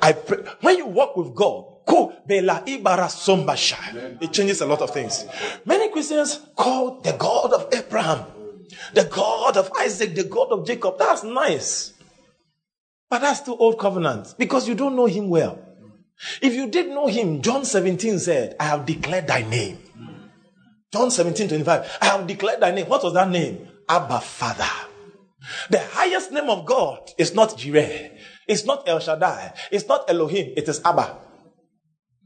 [0.03, 0.39] I pray.
[0.61, 1.67] When you walk with God,
[4.21, 5.25] it changes a lot of things.
[5.65, 8.27] Many Christians call the God of Abraham,
[8.95, 10.99] the God of Isaac, the God of Jacob.
[10.99, 11.95] That's nice.
[13.09, 15.59] But that's the old covenant because you don't know him well.
[16.41, 19.79] If you did know him, John 17 said, I have declared thy name.
[20.93, 21.99] John 17, 25.
[22.01, 22.87] I have declared thy name.
[22.87, 23.69] What was that name?
[23.89, 24.90] Abba Father.
[25.71, 28.11] The highest name of God is not Jireh.
[28.47, 29.53] It's not El Shaddai.
[29.71, 30.53] It's not Elohim.
[30.57, 31.19] It is Abba.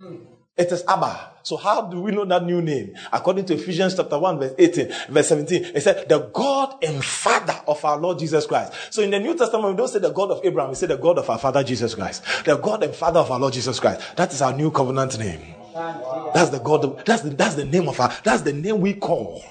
[0.00, 0.16] Hmm.
[0.56, 1.32] It is Abba.
[1.42, 2.94] So how do we know that new name?
[3.12, 7.60] According to Ephesians chapter 1, verse 18, verse 17, it said, the God and Father
[7.66, 8.72] of our Lord Jesus Christ.
[8.90, 10.96] So in the New Testament, we don't say the God of Abraham, we say the
[10.96, 12.24] God of our Father Jesus Christ.
[12.44, 14.16] The God and Father of our Lord Jesus Christ.
[14.16, 15.54] That is our new covenant name.
[15.74, 18.94] That's the God, of, that's the, that's the name of our, that's the name we
[18.94, 19.42] call.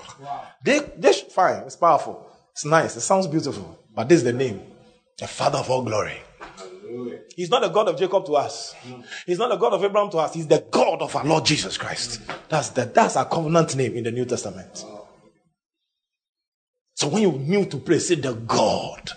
[0.64, 2.33] They, they, fine, it's powerful.
[2.54, 2.96] It's nice.
[2.96, 3.80] It sounds beautiful.
[3.94, 4.62] But this is the name.
[5.18, 6.18] The Father of all glory.
[7.36, 8.76] He's not the God of Jacob to us.
[9.26, 10.34] He's not the God of Abraham to us.
[10.36, 12.22] He's the God of our Lord Jesus Christ.
[12.50, 14.86] That's the, that's our covenant name in the New Testament.
[16.96, 19.10] So when you kneel to pray, say the God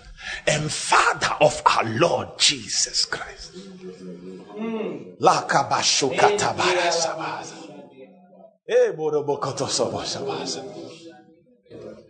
[0.47, 3.53] and Father of our Lord Jesus Christ.
[8.69, 8.93] Eh,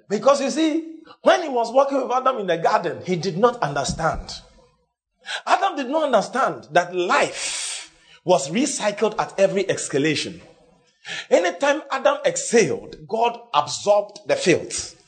[0.08, 3.62] because you see, when he was walking with Adam in the garden, he did not
[3.62, 4.32] understand.
[5.46, 7.92] Adam did not understand that life
[8.24, 10.40] was recycled at every exhalation.
[11.30, 15.00] Anytime Adam exhaled, God absorbed the filth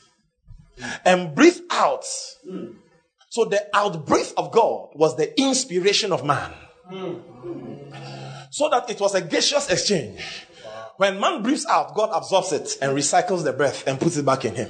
[1.05, 2.05] and breathed out.
[3.29, 6.51] So the outbreath of God was the inspiration of man.
[8.51, 10.47] So that it was a gaseous exchange.
[10.99, 14.43] When man breathes out, God absorbs it and recycles the breath and puts it back
[14.43, 14.69] in him.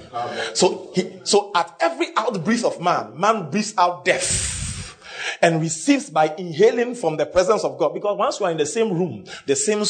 [0.53, 4.95] So, he, so at every outbreath of man, man breathes out death
[5.41, 7.95] and receives by inhaling from the presence of God.
[7.95, 9.83] Because once you are in the same room, the same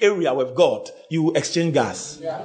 [0.00, 2.18] area with God, you exchange gas.
[2.22, 2.40] Yeah.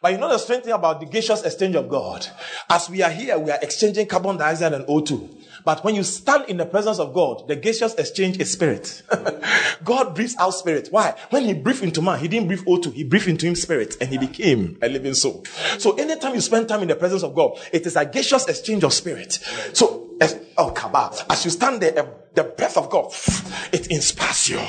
[0.00, 2.26] But you know the strange thing about the gaseous exchange of God?
[2.68, 5.41] As we are here, we are exchanging carbon dioxide and O2.
[5.64, 9.02] But when you stand in the presence of God, the gaseous exchange is spirit.
[9.84, 10.88] God breathes out spirit.
[10.90, 11.14] Why?
[11.30, 12.92] When he breathed into man, he didn't breathe O2.
[12.92, 15.44] He breathed into him spirit and he became a living soul.
[15.78, 18.84] So anytime you spend time in the presence of God, it is a gaseous exchange
[18.84, 19.34] of spirit.
[19.72, 20.10] So
[20.58, 21.12] oh, Kaba.
[21.30, 22.04] As you stand there, eh,
[22.34, 23.12] the breath of God,
[23.72, 24.60] it inspires you.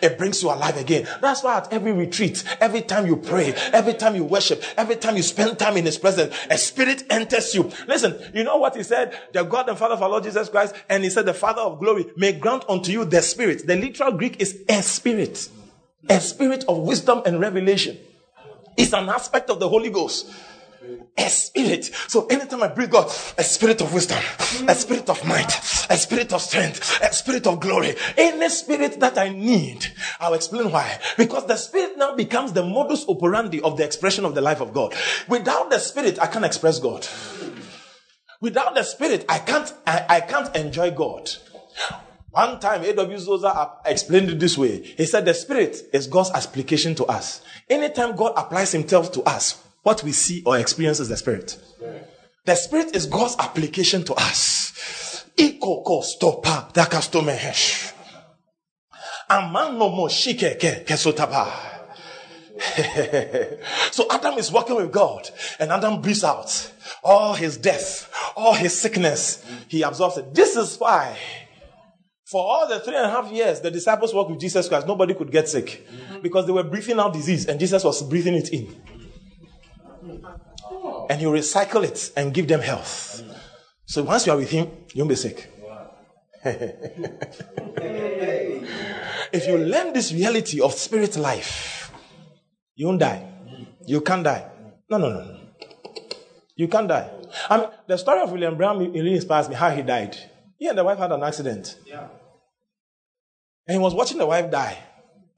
[0.00, 1.06] It brings you alive again.
[1.20, 5.16] That's why at every retreat, every time you pray, every time you worship, every time
[5.16, 7.70] you spend time in His presence, a spirit enters you.
[7.86, 9.18] Listen, you know what He said?
[9.32, 11.78] The God and Father of our Lord Jesus Christ, and He said, the Father of
[11.78, 13.66] glory may grant unto you the Spirit.
[13.66, 15.48] The literal Greek is a spirit,
[16.08, 17.98] a spirit of wisdom and revelation.
[18.76, 20.32] It's an aspect of the Holy Ghost
[21.16, 21.84] a spirit.
[22.08, 23.06] So anytime I bring God,
[23.38, 24.18] a spirit of wisdom,
[24.68, 25.52] a spirit of might,
[25.90, 29.86] a spirit of strength, a spirit of glory, any spirit that I need,
[30.20, 30.98] I'll explain why.
[31.16, 34.72] Because the spirit now becomes the modus operandi of the expression of the life of
[34.72, 34.94] God.
[35.28, 37.06] Without the spirit, I can't express God.
[38.40, 41.30] Without the spirit, I can't, I, I can't enjoy God.
[42.30, 43.18] One time, A.W.
[43.18, 43.52] Tozer
[43.84, 44.82] explained it this way.
[44.82, 47.42] He said the spirit is God's application to us.
[47.68, 51.58] Anytime God applies himself to us, what we see or experience is the Spirit.
[52.44, 55.24] The Spirit is God's application to us.
[63.90, 65.28] so Adam is working with God,
[65.58, 66.72] and Adam breathes out
[67.02, 69.44] all his death, all his sickness.
[69.68, 70.34] He absorbs it.
[70.34, 71.16] This is why,
[72.24, 75.14] for all the three and a half years the disciples worked with Jesus Christ, nobody
[75.14, 75.86] could get sick
[76.22, 78.74] because they were breathing out disease, and Jesus was breathing it in
[81.10, 83.22] and you recycle it and give them health.
[83.86, 85.48] So once you are with him, you won't be sick.
[89.32, 91.92] if you learn this reality of spirit life,
[92.74, 93.28] you won't die.
[93.86, 94.50] You can't die.
[94.90, 95.38] No, no, no, no.
[96.56, 97.10] You can't die.
[97.48, 100.16] I mean, the story of William Brown really inspires me how he died.
[100.58, 101.76] He and the wife had an accident.
[101.86, 102.08] Yeah.
[103.66, 104.78] And he was watching the wife die.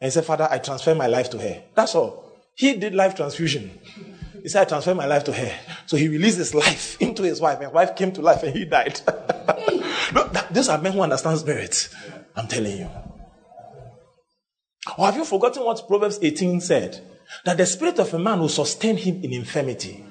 [0.00, 1.62] And he said, Father, I transfer my life to her.
[1.74, 2.32] That's all.
[2.56, 3.78] He did life transfusion.
[4.44, 5.58] He said, I transfer my life to her.
[5.86, 7.60] So he released his life into his wife.
[7.60, 9.00] His wife came to life and he died.
[10.12, 11.88] Look, that, these are men who understand spirits.
[12.36, 12.90] I'm telling you.
[14.98, 17.02] Or have you forgotten what Proverbs 18 said?
[17.46, 20.04] That the spirit of a man will sustain him in infirmity.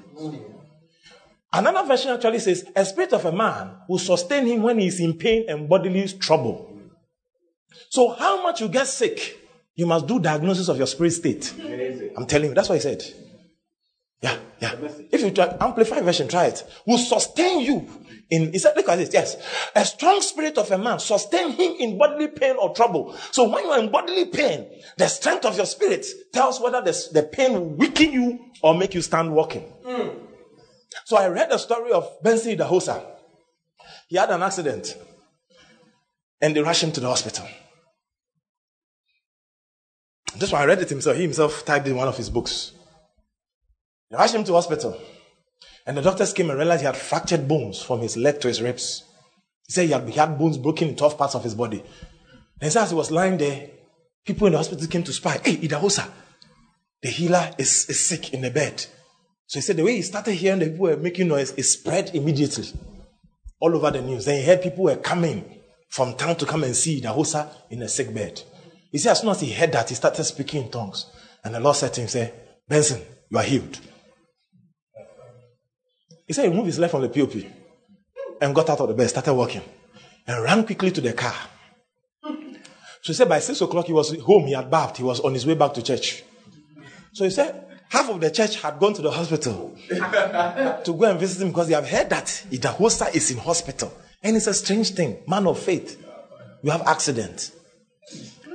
[1.53, 4.99] Another version actually says, a spirit of a man will sustain him when he is
[4.99, 6.75] in pain and bodily trouble.
[7.91, 9.37] So, how much you get sick,
[9.75, 11.53] you must do diagnosis of your spirit state.
[12.17, 13.03] I'm telling you, that's what he said.
[14.23, 14.75] Yeah, yeah.
[15.11, 16.63] If you try amplify version, try it.
[16.87, 17.89] Will sustain you
[18.29, 18.53] in.
[18.53, 19.09] He said, look at this.
[19.11, 19.35] Yes,
[19.75, 23.13] a strong spirit of a man sustain him in bodily pain or trouble.
[23.31, 24.65] So when you are in bodily pain,
[24.97, 28.93] the strength of your spirit tells whether the, the pain will weaken you or make
[28.93, 29.65] you stand walking.
[29.85, 30.15] Mm.
[31.03, 33.05] So I read the story of Benson Idahosa.
[34.07, 34.97] He had an accident,
[36.39, 37.45] and they rushed him to the hospital.
[40.37, 41.17] This one I read it himself.
[41.17, 42.71] He himself typed in one of his books.
[44.13, 44.95] They rushed him to hospital.
[45.87, 48.61] And the doctors came and realized he had fractured bones from his leg to his
[48.61, 49.03] ribs.
[49.65, 51.83] He said he had, he had bones broken in 12 parts of his body.
[52.61, 53.71] And as he was lying there,
[54.23, 55.39] people in the hospital came to spy.
[55.43, 56.07] Hey, Idahosa,
[57.01, 58.85] the healer is, is sick in the bed.
[59.47, 62.13] So he said the way he started hearing the people were making noise, it spread
[62.13, 62.67] immediately
[63.59, 64.25] all over the news.
[64.25, 65.59] Then he heard people were coming
[65.89, 68.43] from town to come and see Idahosa in a sick bed.
[68.91, 71.07] He said as soon as he heard that, he started speaking in tongues.
[71.43, 72.31] And the Lord said to him, say,
[72.69, 73.01] Benson,
[73.31, 73.79] you are healed.
[76.33, 77.45] He said he moved his leg from the POP
[78.41, 79.61] and got out of the bed, started walking,
[80.25, 81.35] and ran quickly to the car.
[82.23, 82.33] So
[83.03, 85.45] he said by six o'clock he was home, he had bathed, he was on his
[85.45, 86.23] way back to church.
[87.11, 91.19] So he said half of the church had gone to the hospital to go and
[91.19, 93.93] visit him because they have heard that Idahosa is in hospital.
[94.23, 95.21] And it's a strange thing.
[95.27, 96.03] Man of faith,
[96.63, 97.51] you have accident.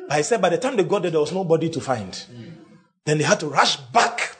[0.09, 2.25] But he said by the time they got there, there was nobody to find.
[3.05, 4.35] Then they had to rush back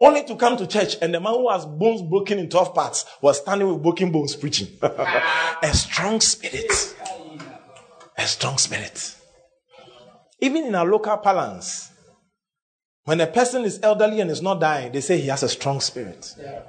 [0.00, 3.04] only to come to church, and the man who has bones broken in 12 parts
[3.20, 4.68] was standing with broken bones preaching.
[4.82, 6.96] a strong spirit.
[8.16, 9.16] A strong spirit.
[10.40, 11.90] Even in our local parlance,
[13.04, 15.80] when a person is elderly and is not dying, they say he has a strong
[15.80, 16.34] spirit.
[16.38, 16.62] Yeah.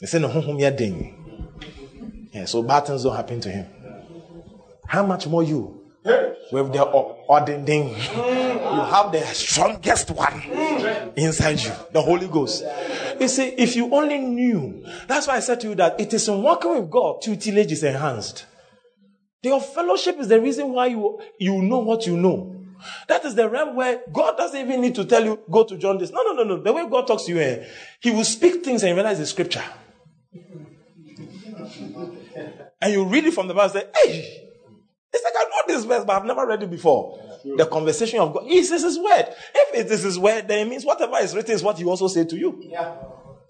[0.00, 1.14] They say, no, hum ding.
[2.32, 3.66] Yeah, so bad things don't happen to him.
[4.86, 5.77] How much more you?
[6.52, 6.84] With the
[7.28, 7.88] ordaining.
[7.88, 10.42] You have the strongest one
[11.16, 12.64] inside you, the Holy Ghost.
[13.20, 16.28] You see, if you only knew, that's why I said to you that it is
[16.28, 18.46] in working with God, tutelage is enhanced.
[19.42, 22.54] Your fellowship is the reason why you, you know what you know.
[23.08, 25.98] That is the realm where God doesn't even need to tell you, go to John
[25.98, 26.10] this.
[26.10, 26.62] No, no, no, no.
[26.62, 27.64] The way God talks to you, eh,
[28.00, 29.64] He will speak things and realize the scripture.
[32.80, 34.47] and you read it from the Bible and say, hey,
[35.12, 37.18] it's like I know this verse, but I've never read it before.
[37.56, 38.44] The conversation of God.
[38.46, 39.26] He this his word.
[39.54, 42.08] If it is his word, then it means whatever is written is what he also
[42.08, 42.58] said to you.
[42.62, 42.94] Yeah.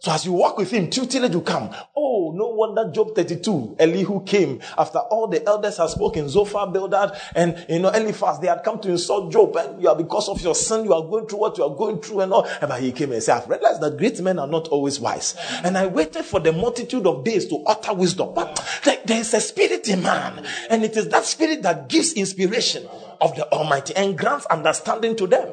[0.00, 1.74] So as you walk with him, tutelage will come.
[1.96, 7.20] Oh, no wonder Job 32, Elihu came after all the elders had spoken, Zophar, Bildad,
[7.34, 10.40] and you know, Eliphaz, they had come to insult Job, and you are because of
[10.40, 12.48] your sin, you are going through what you are going through and all.
[12.60, 15.34] But he came and said, I've realized that great men are not always wise.
[15.64, 18.34] And I waited for the multitude of days to utter wisdom.
[18.34, 18.64] But
[19.04, 22.86] there is a spirit in man, and it is that spirit that gives inspiration
[23.20, 25.48] of the Almighty and grants understanding to them.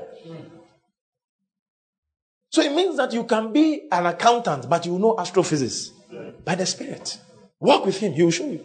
[2.55, 5.91] So it means that you can be an accountant, but you know astrophysics
[6.45, 7.19] by the Spirit.
[7.59, 8.63] Walk with Him, He will show you.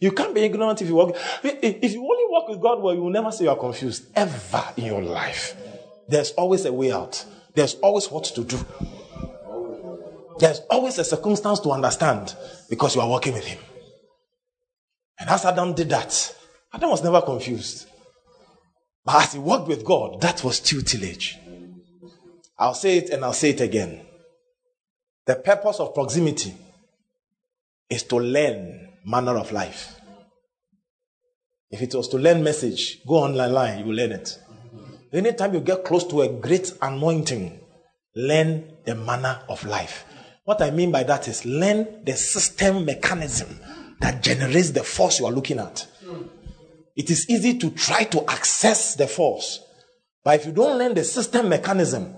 [0.00, 1.16] You can't be ignorant if you walk.
[1.44, 4.64] If you only walk with God, well, you will never say you are confused ever
[4.76, 5.54] in your life.
[6.08, 7.24] There's always a way out.
[7.54, 8.58] There's always what to do.
[10.40, 12.34] There's always a circumstance to understand
[12.68, 13.60] because you are working with Him.
[15.20, 16.34] And as Adam did that,
[16.74, 17.86] Adam was never confused.
[19.04, 21.38] But as he walked with God, that was tutelage.
[22.58, 24.06] I'll say it and I'll say it again.
[25.26, 26.54] The purpose of proximity
[27.90, 30.00] is to learn manner of life.
[31.70, 34.38] If it was to learn message, go online, you will learn it.
[35.12, 37.60] Anytime you get close to a great anointing,
[38.14, 40.04] learn the manner of life.
[40.44, 43.60] What I mean by that is learn the system mechanism
[44.00, 45.86] that generates the force you are looking at.
[46.94, 49.60] It is easy to try to access the force,
[50.24, 52.14] but if you don't learn the system mechanism,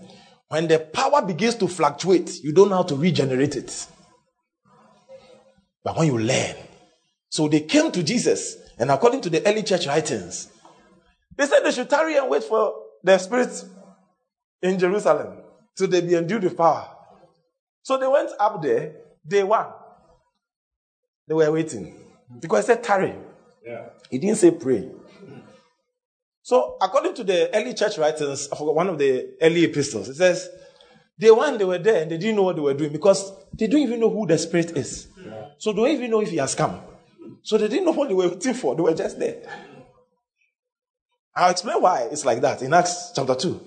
[0.48, 3.86] when the power begins to fluctuate, you don't know how to regenerate it.
[5.84, 6.56] But when you learn,
[7.30, 10.50] so they came to Jesus, and according to the early church writings,
[11.36, 13.64] they said they should tarry and wait for the Spirit
[14.62, 15.42] in Jerusalem
[15.76, 16.88] so they be endued with power.
[17.82, 18.96] So they went up there,
[19.26, 19.66] day one.
[21.28, 21.94] They were waiting.
[22.40, 23.14] Because he said tarry.
[23.64, 23.90] Yeah.
[24.10, 24.90] He didn't say pray.
[26.48, 30.14] So, according to the early church writings, I forgot one of the early epistles, it
[30.14, 30.48] says,
[31.20, 33.66] day one they were there and they didn't know what they were doing because they
[33.66, 35.08] don't even know who the Spirit is.
[35.22, 35.48] Yeah.
[35.58, 36.80] So, they don't even know if He has come.
[37.42, 38.74] So, they didn't know what they were waiting for.
[38.74, 39.42] They were just there.
[41.36, 43.60] I'll explain why it's like that in Acts chapter 2.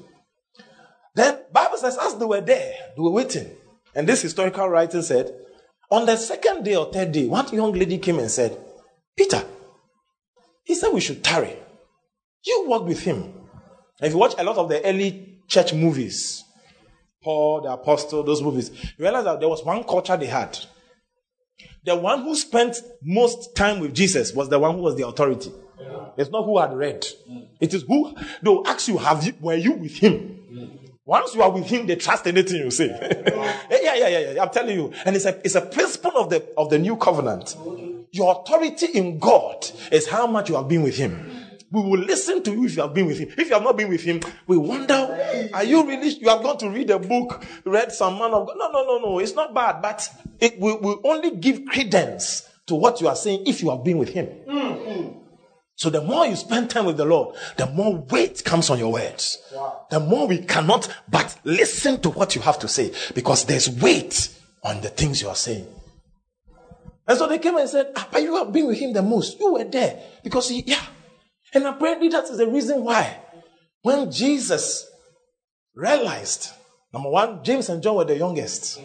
[1.13, 3.47] Then, Bible says, as they were there, they were waiting.
[3.93, 5.31] And this historical writing said,
[5.91, 8.57] on the second day or third day, one young lady came and said,
[9.15, 9.43] Peter,
[10.63, 11.57] he said we should tarry.
[12.43, 13.33] You work with him.
[14.01, 16.43] If you watch a lot of the early church movies,
[17.23, 20.57] Paul, the Apostle, those movies, you realize that there was one culture they had.
[21.85, 25.51] The one who spent most time with Jesus was the one who was the authority.
[25.79, 26.07] Yeah.
[26.17, 27.05] It's not who had read.
[27.29, 27.47] Mm.
[27.59, 30.39] It is who they'll ask you, have you were you with him?
[30.51, 30.79] Mm.
[31.05, 32.87] Once you are with him, they trust anything you say.
[32.87, 33.57] yeah,
[33.95, 34.41] yeah, yeah, yeah.
[34.41, 34.93] I'm telling you.
[35.05, 37.55] And it's a it's a principle of the of the new covenant.
[38.11, 41.40] Your authority in God is how much you have been with him
[41.71, 43.29] we will listen to you if you have been with him.
[43.37, 46.57] If you have not been with him, we wonder, are you really, you have gone
[46.59, 48.55] to read a book, read some man of God?
[48.57, 49.19] No, no, no, no.
[49.19, 50.07] It's not bad, but
[50.39, 53.97] it will, will only give credence to what you are saying if you have been
[53.97, 54.27] with him.
[54.47, 55.19] Mm-hmm.
[55.75, 58.91] So the more you spend time with the Lord, the more weight comes on your
[58.91, 59.41] words.
[59.51, 59.87] Wow.
[59.89, 64.29] The more we cannot but listen to what you have to say because there's weight
[64.63, 65.65] on the things you are saying.
[67.07, 69.39] And so they came and said, ah, but you have been with him the most.
[69.39, 70.85] You were there because he, yeah,
[71.53, 73.17] and apparently that is the reason why
[73.81, 74.87] when Jesus
[75.73, 76.51] realized,
[76.93, 78.79] number one, James and John were the youngest,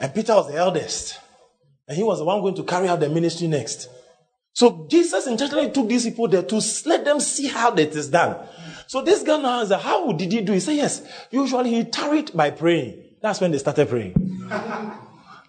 [0.00, 1.18] and Peter was the eldest,
[1.86, 3.88] and he was the one going to carry out the ministry next.
[4.52, 8.36] So Jesus intentionally took these people there to let them see how that is done.
[8.88, 10.52] So this guy now asked, how did he do?
[10.52, 13.04] He said, yes, usually he tarried by praying.
[13.22, 14.14] That's when they started praying.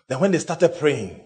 [0.08, 1.22] then when they started praying,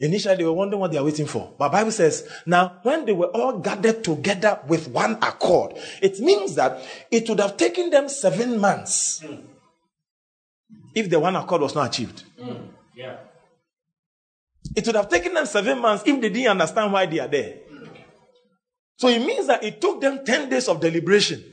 [0.00, 1.52] Initially, they were wondering what they are waiting for.
[1.58, 6.54] But Bible says, now, when they were all gathered together with one accord, it means
[6.54, 9.42] that it would have taken them seven months mm.
[10.94, 12.24] if the one accord was not achieved.
[12.40, 12.68] Mm.
[12.96, 13.16] Yeah.
[14.74, 17.58] It would have taken them seven months if they didn't understand why they are there.
[18.96, 21.44] So it means that it took them 10 days of deliberation.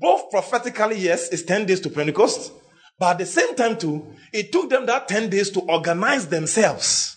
[0.00, 2.52] Both prophetically, yes, it's 10 days to Pentecost.
[2.98, 7.16] But at the same time, too, it took them that 10 days to organize themselves.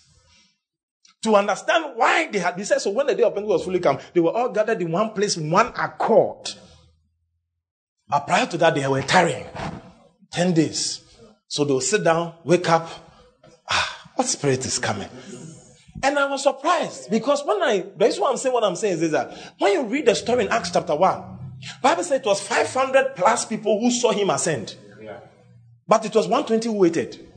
[1.24, 3.80] To understand why they had, he said, so when the day of Pentecost was fully
[3.80, 6.52] come, they were all gathered in one place in one accord.
[8.08, 9.46] But prior to that, they were tarrying
[10.32, 11.02] 10 days.
[11.48, 12.90] So they'll sit down, wake up.
[13.70, 15.10] Ah, what spirit is coming?
[16.02, 19.12] And I was surprised because when I, that's what I'm saying, what I'm saying is
[19.12, 21.24] that when you read the story in Acts chapter 1,
[21.82, 24.76] Bible said it was 500 plus people who saw him ascend.
[25.90, 27.28] But it was 120 who waited.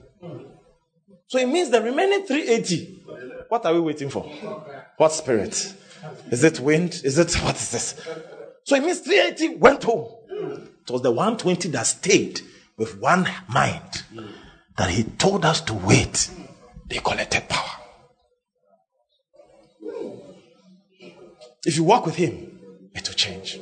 [1.26, 3.04] So it means the remaining 380.
[3.48, 4.24] What are we waiting for?
[4.98, 5.74] What spirit?
[6.30, 7.00] Is it wind?
[7.02, 7.94] Is it what is this?
[8.64, 10.06] So it means 380 went home.
[10.28, 12.42] It was the 120 that stayed
[12.76, 14.02] with one mind
[14.76, 16.28] that he told us to wait.
[16.88, 17.70] They collected power.
[21.64, 22.58] If you walk with him,
[22.94, 23.58] it will change.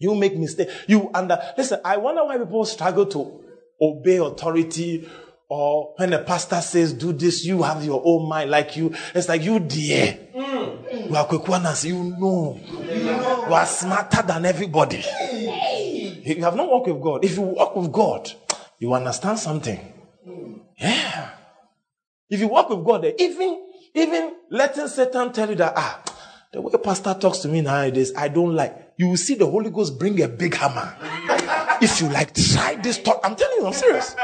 [0.00, 0.70] You make mistake.
[0.88, 1.78] You under listen.
[1.84, 3.44] I wonder why people struggle to
[3.80, 5.06] obey authority,
[5.46, 8.50] or when the pastor says do this, you have your own mind.
[8.50, 10.18] Like you, it's like you dear.
[10.34, 11.84] You are kwekwanas.
[11.84, 12.58] You know.
[12.66, 15.04] You are smarter than everybody.
[16.24, 17.24] You have not walked with God.
[17.24, 18.32] If you walk with God,
[18.78, 19.80] you understand something.
[20.78, 21.30] Yeah.
[22.30, 26.02] If you walk with God, even even letting Satan tell you that ah
[26.52, 28.89] the way pastor talks to me nowadays, I don't like.
[29.00, 30.94] You will see the Holy Ghost bring a big hammer.
[31.80, 33.18] if you like, try this thought.
[33.24, 34.14] I'm telling you, I'm serious.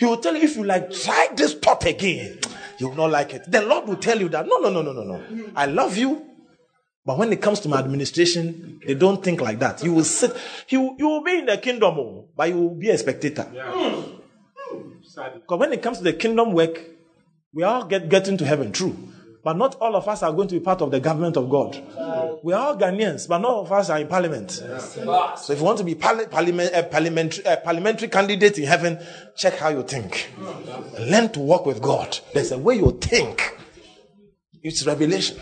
[0.00, 2.40] He will tell you, if you like, try this thought again.
[2.80, 3.48] You will not like it.
[3.48, 5.50] The Lord will tell you that, no, no, no, no, no, no.
[5.54, 6.26] I love you.
[7.04, 9.84] But when it comes to my administration, they don't think like that.
[9.84, 10.32] You will sit,
[10.70, 13.44] you, you will be in the kingdom, oh, but you will be a spectator.
[13.44, 14.04] Because
[15.14, 15.30] hmm.
[15.46, 15.54] hmm.
[15.54, 16.82] when it comes to the kingdom work,
[17.54, 18.96] we all get, get into heaven, true.
[19.46, 21.80] But not all of us are going to be part of the government of God.
[22.42, 24.50] We are all Ghanaians, but not all of us are in parliament.
[24.50, 28.98] So if you want to be parliament, uh, parliamentary, uh, parliamentary candidate in heaven,
[29.36, 30.32] check how you think.
[30.98, 32.18] Learn to walk with God.
[32.34, 33.56] There's a way you think.
[34.64, 35.40] It's revelation.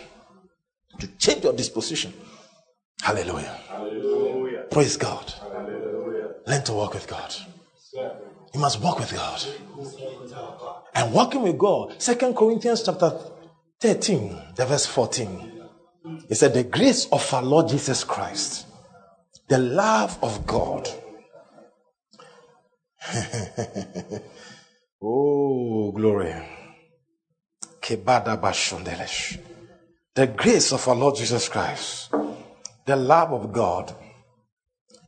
[1.01, 2.13] To change your disposition.
[3.01, 3.59] Hallelujah.
[3.71, 4.67] Hallelujah.
[4.71, 5.33] Praise God.
[5.51, 6.29] Hallelujah.
[6.47, 7.35] Learn to walk with God.
[8.53, 9.47] You must walk with God.
[10.95, 13.19] And walking with God, Second Corinthians chapter
[13.85, 15.61] 13, the verse 14.
[16.31, 18.67] It said, The grace of our Lord Jesus Christ,
[19.47, 20.89] the love of God.
[25.03, 26.35] oh, glory.
[30.15, 32.11] The grace of our Lord Jesus Christ,
[32.87, 33.95] the love of God,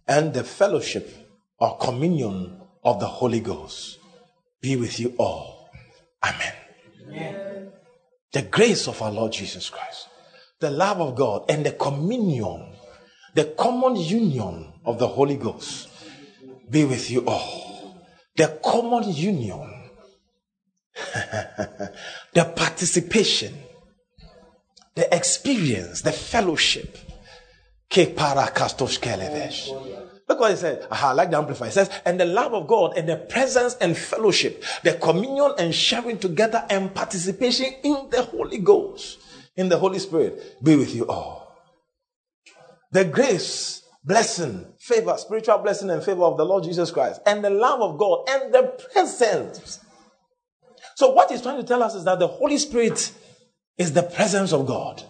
[0.07, 1.11] and the fellowship
[1.59, 4.01] or communion of the Holy Ghost
[4.61, 5.71] be with you all.
[6.23, 6.53] Amen.
[7.09, 7.73] Amen
[8.37, 10.09] the grace of our Lord Jesus Christ,
[10.61, 12.67] the love of God, and the communion,
[13.33, 15.89] the common union of the Holy Ghost
[16.69, 17.97] be with you all.
[18.37, 19.91] The common union,
[22.35, 23.55] the participation,
[24.95, 26.99] the experience, the fellowship.
[30.29, 30.87] Look what he said.
[30.91, 31.69] I like the Amplifier.
[31.69, 35.75] It says, and the love of God and the presence and fellowship, the communion and
[35.75, 39.19] sharing together and participation in the Holy Ghost,
[39.57, 41.57] in the Holy Spirit, be with you all.
[42.91, 47.51] The grace, blessing, favor, spiritual blessing and favor of the Lord Jesus Christ, and the
[47.51, 48.63] love of God and the
[48.93, 49.81] presence.
[50.97, 53.13] So, what he's trying to tell us is that the Holy Spirit
[53.79, 55.05] is the presence of God.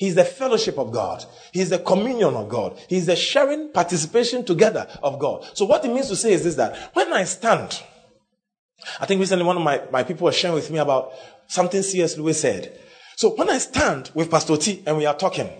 [0.00, 1.26] He's the fellowship of God.
[1.52, 2.78] He's the communion of God.
[2.88, 5.44] He's the sharing participation together of God.
[5.52, 7.82] So what it means to say is this that when I stand,
[8.98, 11.12] I think recently one of my, my people was sharing with me about
[11.48, 12.16] something C.S.
[12.16, 12.80] Lewis said.
[13.16, 15.50] So when I stand with Pastor T and we are talking,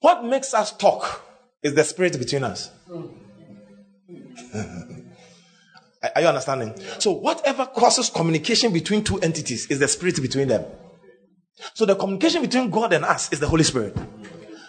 [0.00, 1.22] what makes us talk
[1.62, 2.70] is the spirit between us.
[6.14, 6.74] are you understanding?
[6.98, 10.66] So whatever causes communication between two entities is the spirit between them.
[11.74, 13.96] So the communication between God and us is the Holy Spirit.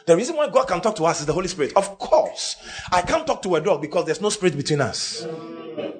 [0.05, 1.73] The reason why God can talk to us is the Holy Spirit.
[1.75, 2.57] Of course,
[2.91, 5.25] I can't talk to a dog because there's no spirit between us.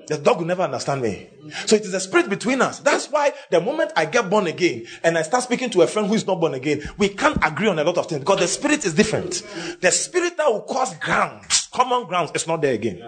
[0.07, 1.29] The dog will never understand me.
[1.65, 2.79] So it is a spirit between us.
[2.79, 6.07] That's why the moment I get born again and I start speaking to a friend
[6.07, 8.47] who is not born again, we can't agree on a lot of things because the
[8.47, 9.41] spirit is different.
[9.79, 13.01] The spirit that will cause grounds, common grounds, is not there again.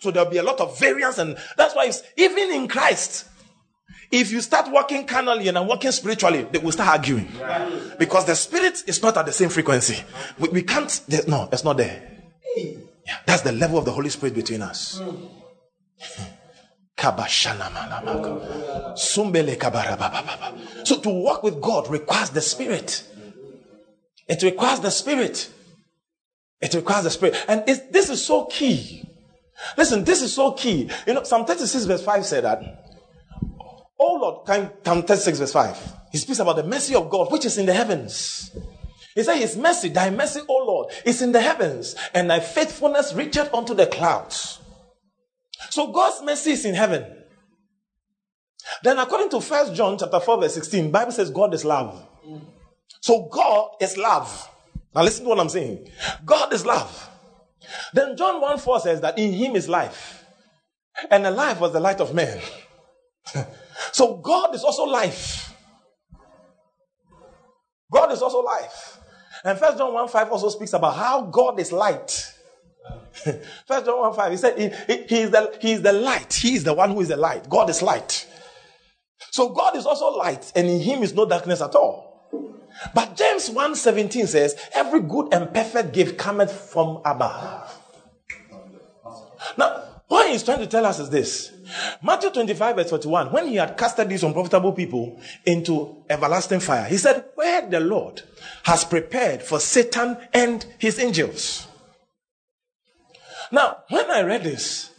[0.00, 3.26] So there'll be a lot of variance, and that's why even in Christ,
[4.10, 7.28] if you start working carnally and I'm working spiritually, they will start arguing.
[7.98, 10.02] Because the spirit is not at the same frequency.
[10.38, 12.02] We, we can't, no, it's not there.
[12.56, 15.00] Yeah, that's the level of the Holy Spirit between us.
[20.84, 23.04] So to walk with God requires the spirit.
[24.26, 25.48] It requires the spirit.
[26.60, 27.36] It requires the spirit.
[27.46, 29.04] And this is so key.
[29.76, 30.90] Listen, this is so key.
[31.06, 32.87] You know, Psalm 36 verse 5 said that
[33.98, 35.92] Oh Lord, time, time 36 verse 5.
[36.12, 38.50] He speaks about the mercy of God, which is in the heavens.
[39.14, 43.12] He said, His mercy, thy mercy, O Lord, is in the heavens, and thy faithfulness
[43.12, 44.60] reacheth unto the clouds.
[45.70, 47.04] So God's mercy is in heaven.
[48.82, 52.06] Then according to First John chapter 4, verse 16, Bible says God is love.
[53.00, 54.48] So God is love.
[54.94, 55.88] Now listen to what I'm saying.
[56.24, 57.10] God is love.
[57.92, 60.24] Then John 1 4 says that in him is life.
[61.10, 62.40] And the life was the light of men.
[63.92, 65.54] So God is also life.
[67.90, 68.98] God is also life.
[69.44, 72.34] And First John 1 5 also speaks about how God is light.
[73.66, 76.32] First John 1 5, he said, he, he, he, is the, he is the light.
[76.32, 77.48] He is the one who is the light.
[77.48, 78.26] God is light.
[79.30, 82.08] So God is also light, and in him is no darkness at all.
[82.94, 87.74] But James 1:17 says, Every good and perfect gift cometh from above.
[89.56, 91.52] Now, what he's trying to tell us is this.
[92.02, 96.96] Matthew 25, verse 41, when he had casted these unprofitable people into everlasting fire, he
[96.96, 98.22] said, Where the Lord
[98.64, 101.66] has prepared for Satan and his angels.
[103.52, 104.90] Now, when I read this,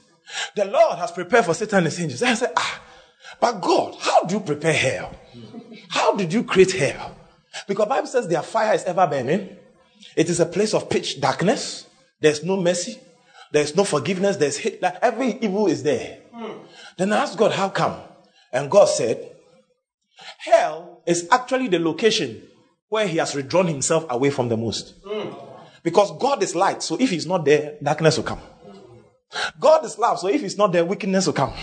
[0.56, 2.22] the Lord has prepared for Satan and his angels.
[2.22, 2.82] I said, Ah,
[3.40, 5.16] but God, how do you prepare hell?
[5.90, 7.16] How did you create hell?
[7.68, 9.58] Because Bible says their fire is ever burning.
[10.16, 11.88] It is a place of pitch darkness.
[12.20, 13.00] There's no mercy.
[13.52, 14.38] There's no forgiveness.
[14.38, 14.82] There's hate.
[14.82, 16.20] Like every evil is there.
[16.98, 18.00] Then I asked God, how come?
[18.52, 19.36] And God said,
[20.40, 22.42] hell is actually the location
[22.90, 24.96] where he has withdrawn himself away from the most.
[25.84, 28.42] Because God is light, so if he's not there, darkness will come.
[29.60, 31.54] God is love, so if he's not there, wickedness will come.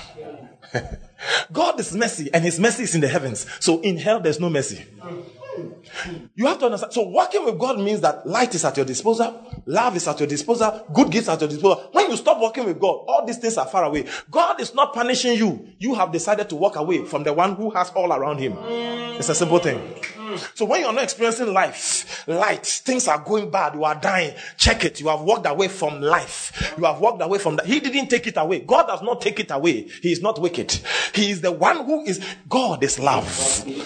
[1.53, 3.47] God is mercy, and his mercy is in the heavens.
[3.61, 4.85] So in hell, there's no mercy.
[6.35, 6.93] You have to understand.
[6.93, 10.29] So working with God means that light is at your disposal, love is at your
[10.29, 11.89] disposal, good gifts at your disposal.
[11.93, 14.07] When you stop working with God, all these things are far away.
[14.31, 15.69] God is not punishing you.
[15.79, 18.57] You have decided to walk away from the one who has all around him.
[19.19, 19.81] It's a simple thing.
[20.55, 24.85] So when you're not experiencing life, light, things are going bad, you are dying, check
[24.85, 25.01] it.
[25.01, 26.75] You have walked away from life.
[26.77, 27.67] You have walked away from that.
[27.67, 28.61] He didn't take it away.
[28.61, 29.89] God does not take it away.
[30.03, 30.73] He is not wicked.
[31.15, 33.29] He is the one who is, God is love.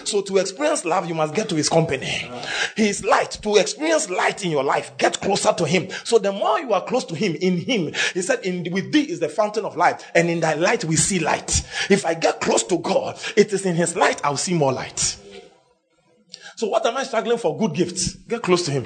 [0.04, 2.30] So to experience love, you must get to his company.
[2.76, 3.32] He is light.
[3.42, 5.88] To experience light in your life, get closer to him.
[6.04, 9.02] So the more you are close to him, in him, he said, in, with thee
[9.02, 10.04] is the fountain of light.
[10.14, 11.66] And in thy light we see light.
[11.88, 15.16] If I get close to God, it is in his light I'll see more light.
[16.60, 17.56] So what am I struggling for?
[17.56, 18.16] Good gifts.
[18.16, 18.84] Get close to him.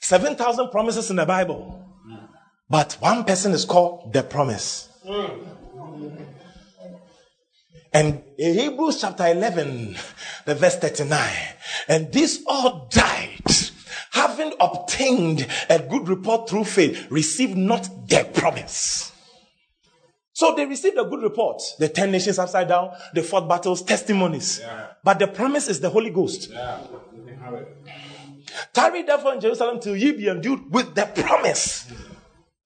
[0.00, 1.80] 7,000 promises in the Bible.
[2.68, 4.88] But one person is called the promise.
[7.92, 9.96] And Hebrews chapter 11,
[10.44, 11.30] the verse 39,
[11.86, 13.46] and these all died,
[14.10, 19.12] having obtained a good report through faith, received not their promise.
[20.36, 21.62] So they received a good report.
[21.78, 24.60] The 10 nations upside down, the fought battles, testimonies.
[24.60, 24.88] Yeah.
[25.02, 26.50] But the promise is the Holy Ghost.
[26.52, 26.78] Yeah.
[28.70, 31.90] Tarry therefore in Jerusalem till ye be endued with the promise.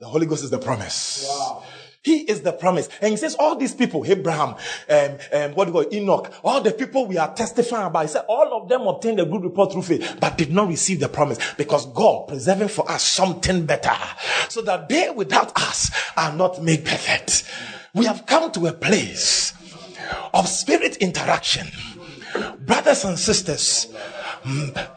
[0.01, 1.25] The Holy Ghost is the promise.
[1.29, 1.63] Wow.
[2.02, 2.89] He is the promise.
[3.02, 4.55] And he says, all these people, Abraham,
[4.89, 8.09] um, um, what do you call Enoch, all the people we are testifying about, he
[8.09, 11.09] said, all of them obtained a good report through faith, but did not receive the
[11.09, 13.94] promise because God preserving for us something better
[14.48, 17.44] so that they without us are not made perfect.
[17.93, 19.52] We have come to a place
[20.32, 21.66] of spirit interaction.
[22.60, 23.93] Brothers and sisters,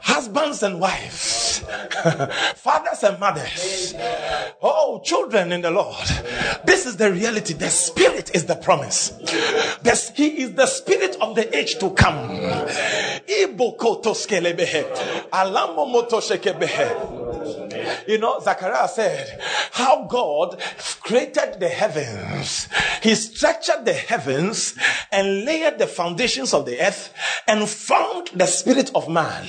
[0.01, 1.59] husbands and wives,
[2.55, 3.93] fathers and mothers,
[4.61, 6.07] oh, children in the Lord.
[6.65, 7.53] This is the reality.
[7.53, 9.09] The Spirit is the promise.
[9.09, 12.29] The, he is the Spirit of the age to come.
[18.07, 19.41] You know, Zechariah said,
[19.71, 20.61] How God
[21.01, 22.67] created the heavens.
[23.01, 24.77] He structured the heavens
[25.11, 27.13] and laid the foundations of the earth
[27.47, 29.45] and found the spirit of man.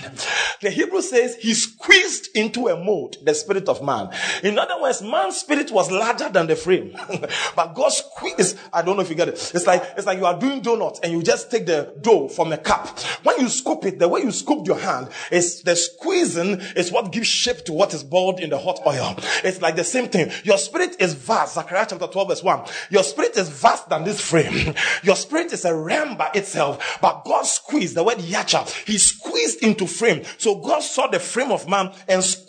[0.61, 4.11] The Hebrew says he squeezed into a mold the spirit of man.
[4.43, 6.97] In other words, man's spirit was larger than the frame.
[7.57, 9.53] but God squeezed, I don't know if you get it.
[9.55, 12.53] It's like, it's like you are doing donuts and you just take the dough from
[12.53, 12.99] a cup.
[13.23, 17.13] When you scoop it, the way you scoop your hand is the squeezing is what
[17.13, 19.15] gives shape to what is boiled in the hot oil.
[19.43, 20.31] It's like the same thing.
[20.45, 21.55] Your spirit is vast.
[21.55, 22.67] Zechariah chapter 12 verse 1.
[22.91, 24.75] Your spirit is vast than this frame.
[25.03, 26.99] Your spirit is a realm by itself.
[27.01, 30.25] But God squeezed, the word yacha, he squeezed into frame.
[30.37, 32.44] So God saw the frame of man and squeezed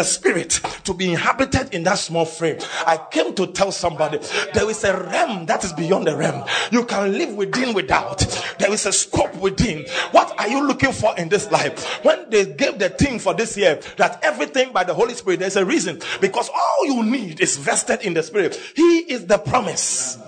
[0.00, 2.58] the spirit to be inhabited in that small frame.
[2.86, 4.18] I came to tell somebody
[4.54, 6.44] there is a realm that is beyond the realm.
[6.70, 8.20] You can live within without.
[8.58, 9.86] There is a scope within.
[10.12, 12.02] What are you looking for in this life?
[12.04, 15.56] When they gave the thing for this year that everything by the Holy Spirit, there's
[15.56, 18.58] a reason because all you need is vested in the Spirit.
[18.74, 20.18] He is the promise.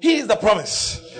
[0.00, 1.15] He is the promise.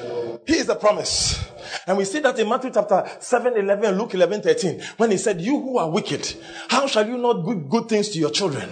[0.46, 1.44] He is the promise.
[1.86, 5.40] And we see that in Matthew chapter 7, 11, Luke 11, 13, when he said,
[5.40, 6.34] You who are wicked,
[6.68, 8.68] how shall you not give good things to your children?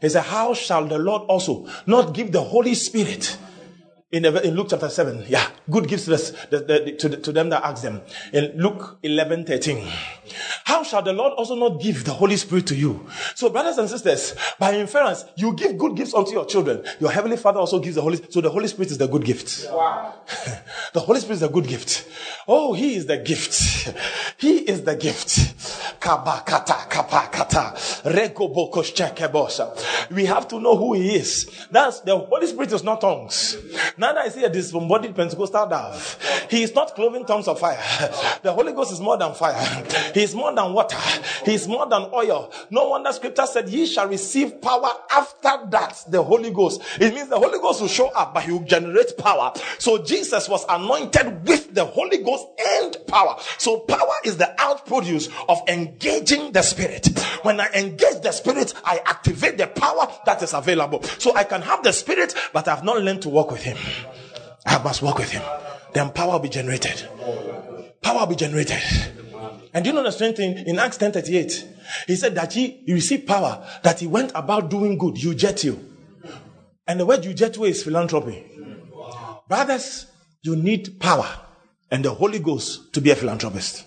[0.00, 3.38] He said, How shall the Lord also not give the Holy Spirit
[4.14, 5.24] in, the, in Luke chapter 7.
[5.28, 8.00] Yeah, good gifts to, to, the, to them that ask them.
[8.32, 9.88] In Luke 11, 13.
[10.64, 13.08] How shall the Lord also not give the Holy Spirit to you?
[13.34, 16.84] So, brothers and sisters, by inference, you give good gifts unto your children.
[17.00, 19.66] Your heavenly Father also gives the Holy So the Holy Spirit is the good gift.
[19.68, 20.14] Wow.
[20.92, 22.08] the Holy Spirit is the good gift.
[22.46, 23.92] Oh, He is the gift.
[24.38, 25.54] He is the gift.
[30.10, 31.66] We have to know who He is.
[31.70, 33.56] That's the Holy Spirit is not tongues.
[34.04, 36.46] Neither is He a disembodied Pentecostal dove.
[36.50, 37.78] He is not cloven tongues of fire.
[38.42, 39.58] The Holy Ghost is more than fire.
[40.12, 40.98] He is more than water.
[41.46, 42.52] He is more than oil.
[42.68, 46.82] No wonder Scripture said, "Ye shall receive power after that." The Holy Ghost.
[47.00, 49.54] It means the Holy Ghost will show up, but He will generate power.
[49.78, 52.46] So Jesus was anointed with the Holy Ghost
[52.82, 53.38] and power.
[53.56, 57.08] So power is the outproduce of engaging the Spirit.
[57.40, 61.02] When I engage the Spirit, I activate the power that is available.
[61.18, 63.78] So I can have the Spirit, but I have not learned to walk with Him.
[64.66, 65.42] I must walk with Him.
[65.92, 67.08] Then power will be generated.
[68.02, 68.82] Power will be generated.
[69.72, 73.26] And you know the strange thing in Acts 10:38, he said that he, he received
[73.26, 75.22] power, that he went about doing good.
[75.22, 75.90] You jet you.
[76.86, 78.44] And the word you jet is philanthropy.
[79.48, 80.06] Brothers,
[80.42, 81.26] you need power
[81.90, 83.84] and the Holy Ghost to be a philanthropist.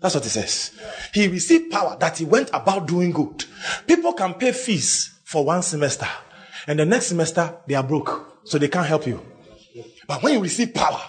[0.00, 0.72] That's what he says.
[1.12, 3.44] He received power that he went about doing good.
[3.86, 6.08] People can pay fees for one semester,
[6.66, 9.20] and the next semester they are broke, so they can't help you.
[10.06, 11.00] But when you receive power,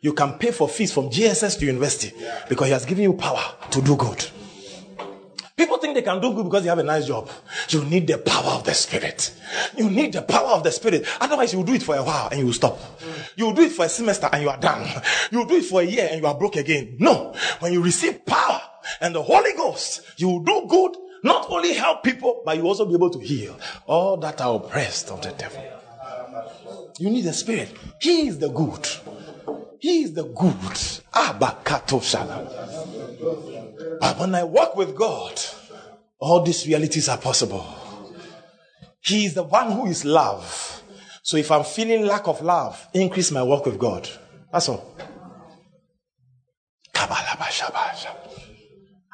[0.00, 2.12] you can pay for fees from JSS to university
[2.48, 4.24] because he has given you power to do good.
[5.56, 7.30] People think they can do good because they have a nice job.
[7.70, 9.32] You need the power of the Spirit.
[9.74, 11.06] You need the power of the Spirit.
[11.18, 12.78] Otherwise, you will do it for a while and you will stop.
[13.36, 14.86] You will do it for a semester and you are done.
[15.30, 16.96] You will do it for a year and you are broke again.
[16.98, 17.34] No.
[17.60, 18.60] When you receive power
[19.00, 22.70] and the Holy Ghost, you will do good, not only help people, but you will
[22.70, 25.75] also be able to heal all that are oppressed of the devil.
[26.98, 27.74] You need the Spirit.
[28.00, 28.88] He is the good.
[29.80, 30.76] He is the good.
[31.12, 32.00] Abakato
[34.00, 35.40] But when I walk with God,
[36.18, 37.66] all these realities are possible.
[39.00, 40.82] He is the one who is love.
[41.22, 44.08] So if I'm feeling lack of love, increase my walk with God.
[44.52, 44.96] That's all.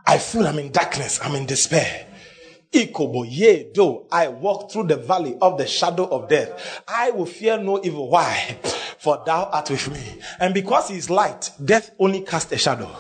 [0.06, 2.11] I feel I'm in darkness, I'm in despair.
[2.72, 7.26] Ikobo, yea, though I walk through the valley of the shadow of death, I will
[7.26, 8.08] fear no evil.
[8.08, 8.58] Why?
[8.98, 10.22] For thou art with me.
[10.40, 12.90] And because he is light, death only casts a shadow.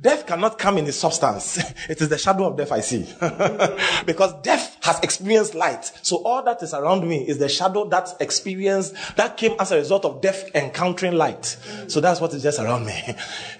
[0.00, 1.58] Death cannot come in its substance.
[1.88, 3.06] It is the shadow of death I see.
[4.06, 5.90] because death has experienced light.
[6.02, 9.76] So all that is around me is the shadow that's experienced, that came as a
[9.76, 11.56] result of death encountering light.
[11.88, 13.16] So that's what is just around me.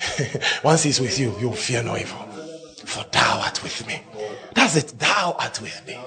[0.65, 2.36] Once he's with you, you'll fear no evil.
[2.87, 4.01] For thou art with me.
[4.55, 4.95] That's it.
[4.99, 5.99] Thou art with me.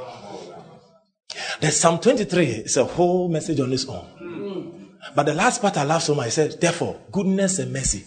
[1.60, 4.90] The Psalm 23 is a whole message on its own.
[5.16, 8.04] But the last part I love so much, I said, therefore, goodness and mercy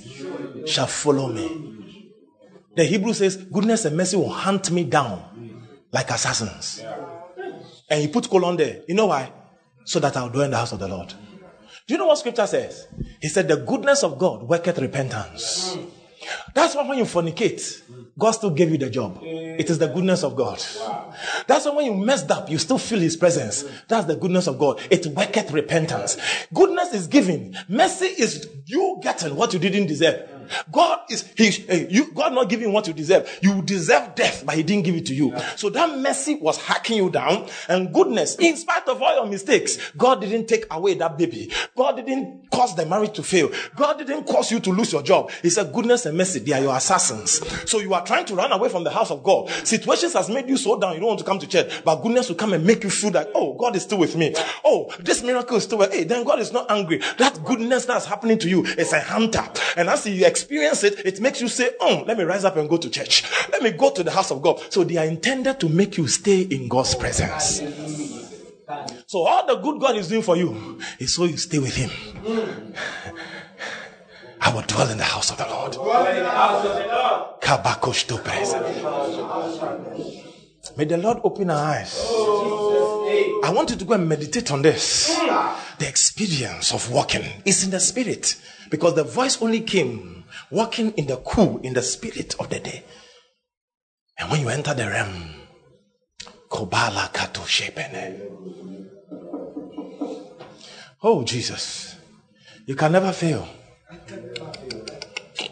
[0.66, 1.46] shall follow me.
[2.74, 6.82] The Hebrew says, goodness and mercy will hunt me down like assassins.
[7.90, 8.80] And he put colon there.
[8.88, 9.30] You know why?
[9.84, 11.12] So that I'll dwell in the house of the Lord.
[11.86, 12.88] Do you know what scripture says?
[13.20, 15.76] He said, the goodness of God worketh repentance.
[16.54, 17.82] That's why when you fornicate,
[18.18, 19.18] God still gave you the job.
[19.22, 20.62] It is the goodness of God.
[21.46, 23.64] That's why when you messed up, you still feel His presence.
[23.88, 24.80] That's the goodness of God.
[24.90, 26.16] It worketh repentance.
[26.52, 27.54] Goodness is giving.
[27.68, 30.41] Mercy is you getting what you didn't deserve.
[30.70, 33.38] God is he, eh, you, God not giving what you deserve.
[33.42, 35.34] You deserve death, but He didn't give it to you.
[35.56, 39.92] So that mercy was hacking you down, and goodness, in spite of all your mistakes,
[39.96, 41.50] God didn't take away that baby.
[41.76, 43.50] God didn't cause the marriage to fail.
[43.76, 45.30] God didn't cause you to lose your job.
[45.42, 47.40] He said, goodness and mercy, they are your assassins.
[47.70, 49.50] So you are trying to run away from the house of God.
[49.64, 52.28] Situations has made you so down, you don't want to come to church, but goodness
[52.28, 54.34] will come and make you feel that, oh, God is still with me.
[54.64, 56.98] Oh, this miracle is still with, hey, then God is not angry.
[57.18, 59.44] That goodness that's happening to you is a hunter.
[59.76, 62.68] And as you experience it, it makes you say, oh, let me rise up and
[62.68, 63.24] go to church.
[63.50, 64.60] Let me go to the house of God.
[64.70, 67.62] So they are intended to make you stay in God's presence.
[69.06, 71.90] So all the good God is doing for you is so you stay with Him.
[74.40, 75.76] I will dwell in the house of the Lord.
[80.76, 81.94] May the Lord open our eyes.
[83.44, 85.16] I want you to go and meditate on this.
[85.78, 88.36] The experience of walking is in the spirit
[88.72, 92.82] because the voice only came walking in the cool, in the spirit of the day.
[94.18, 95.34] And when you enter the realm,
[96.48, 98.30] Kobala Kato Shepene.
[101.02, 101.96] Oh, Jesus.
[102.64, 103.46] You can never fail.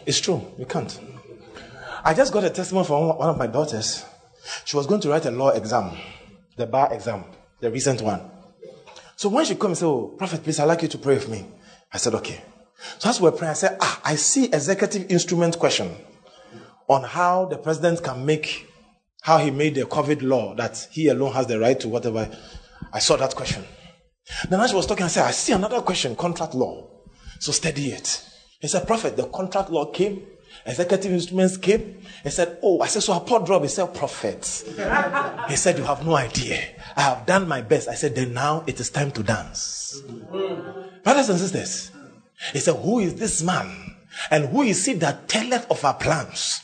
[0.07, 0.41] It's true.
[0.57, 0.99] You can't.
[2.03, 4.03] I just got a testimony from one of my daughters.
[4.65, 5.91] She was going to write a law exam,
[6.57, 7.25] the bar exam,
[7.59, 8.21] the recent one.
[9.15, 11.29] So when she comes and said, Oh, Prophet, please, I'd like you to pray with
[11.29, 11.45] me.
[11.93, 12.41] I said, okay.
[12.97, 15.95] So that's we we're I said, ah, I see executive instrument question
[16.87, 18.67] on how the president can make,
[19.21, 22.29] how he made the COVID law that he alone has the right to whatever.
[22.91, 23.63] I saw that question.
[24.49, 26.87] Then as she was talking, I said, I see another question, contract law.
[27.39, 28.23] So study it.
[28.59, 30.25] He said, Prophet, the contract law came,
[30.65, 32.01] executive instruments came.
[32.23, 33.63] He said, Oh, I said, so I poured drop.
[33.63, 34.63] He said, Prophet.
[35.49, 36.61] he said, You have no idea.
[36.95, 37.87] I have done my best.
[37.87, 40.01] I said, Then now it is time to dance.
[41.03, 41.91] Brothers and sisters,
[42.53, 43.95] he said, Who is this man?
[44.29, 46.61] And who is he that telleth of our plans?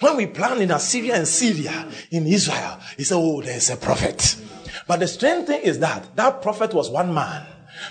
[0.00, 4.36] When we plan in Assyria and Syria, in Israel, he said, Oh, there's a prophet.
[4.86, 7.46] But the strange thing is that that prophet was one man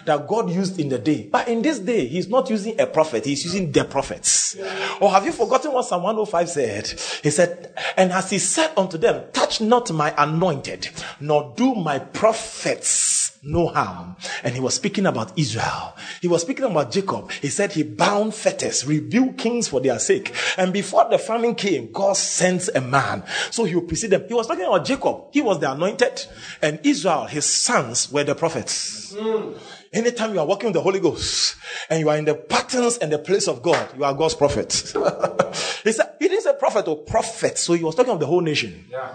[0.05, 1.27] that God used in the day.
[1.31, 4.55] But in this day, He's not using a prophet, He's using the prophets.
[4.99, 6.87] Or have you forgotten what Psalm 105 said?
[7.23, 10.89] He said, And as He said unto them, Touch not my anointed,
[11.19, 14.15] nor do my prophets no harm.
[14.43, 15.95] And He was speaking about Israel.
[16.21, 17.31] He was speaking about Jacob.
[17.31, 20.33] He said He bound fetters, rebuked kings for their sake.
[20.57, 23.23] And before the famine came, God sends a man.
[23.49, 24.25] So He will precede them.
[24.27, 25.25] He was talking about Jacob.
[25.31, 26.25] He was the anointed.
[26.61, 29.13] And Israel, his sons, were the prophets.
[29.13, 29.57] Mm.
[29.93, 31.57] Anytime you are working with the Holy Ghost
[31.89, 34.71] and you are in the patterns and the place of God, you are God's prophet.
[35.83, 38.39] he said, he didn't say prophet or prophet, so he was talking of the whole
[38.39, 38.85] nation.
[38.89, 39.11] Yeah.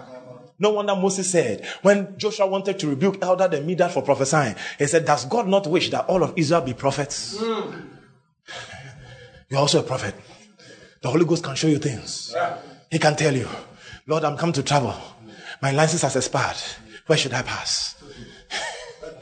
[0.58, 4.86] No wonder Moses said, when Joshua wanted to rebuke Eldad and Medad for prophesying, he
[4.86, 7.36] said, Does God not wish that all of Israel be prophets?
[7.36, 7.88] Mm.
[9.50, 10.14] You're also a prophet.
[11.02, 12.32] The Holy Ghost can show you things.
[12.34, 12.56] Yeah.
[12.90, 13.48] He can tell you,
[14.06, 14.94] Lord, I'm come to travel.
[15.60, 16.56] My license has expired.
[17.06, 17.94] Where should I pass?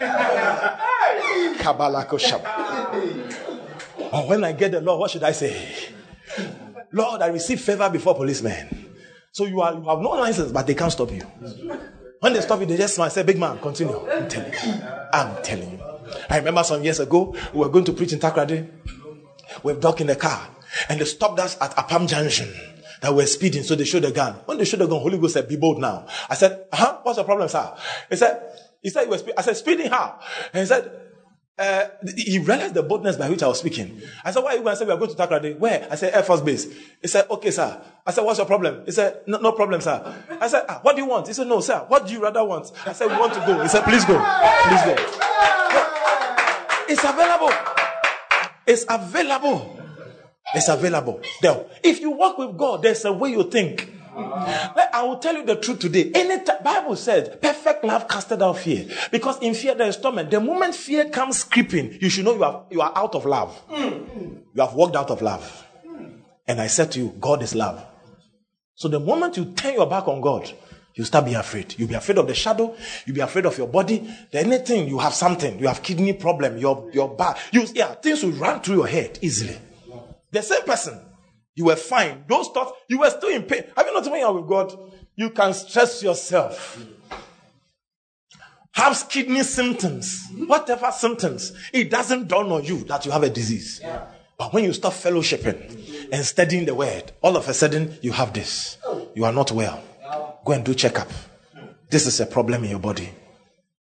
[4.13, 5.71] Or when I get the law, what should I say?
[6.93, 8.84] Lord, I receive favor before policemen.
[9.35, 11.23] So you, are, you have no license, but they can't stop you.
[12.21, 13.99] When they stop you, they just smile, say, Big man, continue.
[14.09, 14.59] I'm telling you.
[15.13, 15.81] I'm telling you.
[16.31, 18.71] I remember some years ago, we were going to preach in Takoradi.
[19.65, 20.49] We were docked in the car,
[20.89, 22.49] and they stopped us at Apam Junction
[23.01, 24.35] that we were speeding, so they showed the gun.
[24.45, 26.07] When they showed the gun, Holy Ghost said, Be bold now.
[26.31, 27.01] I said, Huh?
[27.03, 27.77] What's the problem, sir?
[28.09, 28.41] He said,
[28.85, 30.21] he said, he was, I said, speeding how?
[30.53, 30.93] And he said,
[31.57, 31.85] uh,
[32.17, 34.03] he realized the boldness by which I was speaking.
[34.25, 35.57] I said, why are you going to say we are going to Takoradi?
[35.59, 35.87] Where?
[35.91, 36.67] I said, Air Force Base.
[37.01, 37.81] He said, okay, sir.
[38.05, 38.85] I said, what's your problem?
[38.85, 40.23] He said, no, no problem, sir.
[40.41, 41.29] I said, ah, what do you want?
[41.29, 41.85] He said, no, sir.
[41.87, 42.73] What do you rather want?
[42.85, 43.63] I said, we want to go.
[43.63, 44.19] He said, please go.
[44.19, 44.97] Please go.
[46.89, 47.53] It's available.
[48.67, 49.81] It's available.
[50.55, 51.21] It's available.
[51.41, 51.67] There.
[51.83, 53.91] If you walk with God, there's a way you think.
[54.17, 56.11] I will tell you the truth today.
[56.15, 58.87] Any t- Bible says perfect love casted out fear.
[59.11, 60.31] Because in fear there is torment.
[60.31, 63.61] The moment fear comes creeping, you should know you are, you are out of love.
[63.71, 65.67] You have walked out of love.
[66.47, 67.85] And I said to you, God is love.
[68.77, 70.53] So the moment you turn your back on God,
[70.95, 71.75] you start being afraid.
[71.77, 72.77] You'll be afraid of the shadow.
[73.05, 74.09] You'll be afraid of your body.
[74.33, 75.59] Anything, you have something.
[75.59, 76.57] You have kidney problem.
[76.59, 77.39] Your, your back.
[77.53, 79.59] You, yeah, things will run through your head easily.
[80.31, 81.01] The same person
[81.55, 82.25] you were fine.
[82.29, 83.65] Those thoughts, you were still in pain.
[83.77, 86.85] Have you not when you are with God, you can stress yourself.
[88.73, 93.81] Have kidney symptoms, whatever symptoms, it doesn't dawn on you that you have a disease.
[93.81, 94.05] Yeah.
[94.37, 98.33] But when you start fellowshipping and studying the word, all of a sudden you have
[98.33, 98.79] this.
[99.15, 99.81] You are not well.
[100.45, 101.09] Go and do checkup.
[101.89, 103.13] This is a problem in your body.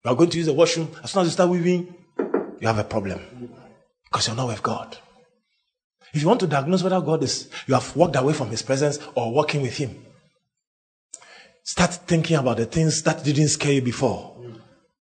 [0.05, 0.89] You are going to use the washroom.
[1.03, 1.93] As soon as you start weaving,
[2.61, 3.19] you have a problem
[4.05, 4.97] because you're not with God.
[6.13, 8.99] If you want to diagnose whether God is, you have walked away from His presence
[9.15, 10.05] or walking with Him,
[11.63, 14.35] start thinking about the things that didn't scare you before.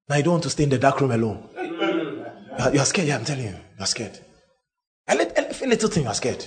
[0.09, 1.49] Now you don't want to stay in the dark room alone.
[2.73, 3.09] You are, scared.
[3.09, 4.19] Yeah, I'm telling you, you are scared.
[5.07, 6.47] A little, a little thing, you are scared.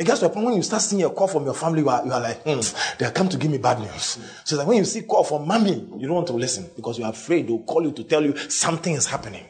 [0.00, 2.20] A point when you start seeing a call from your family, you are, you are
[2.20, 2.60] like, hmm,
[2.98, 4.18] they are come to give me bad news.
[4.44, 7.04] So that when you see call from mommy, you don't want to listen because you
[7.04, 9.44] are afraid they'll call you to tell you something is happening.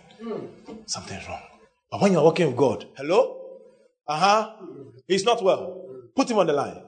[0.86, 1.42] Something's wrong.
[1.90, 3.37] But when you're walking with God, hello?
[4.08, 4.52] Uh huh.
[5.06, 5.84] He's not well.
[6.16, 6.82] Put him on the line.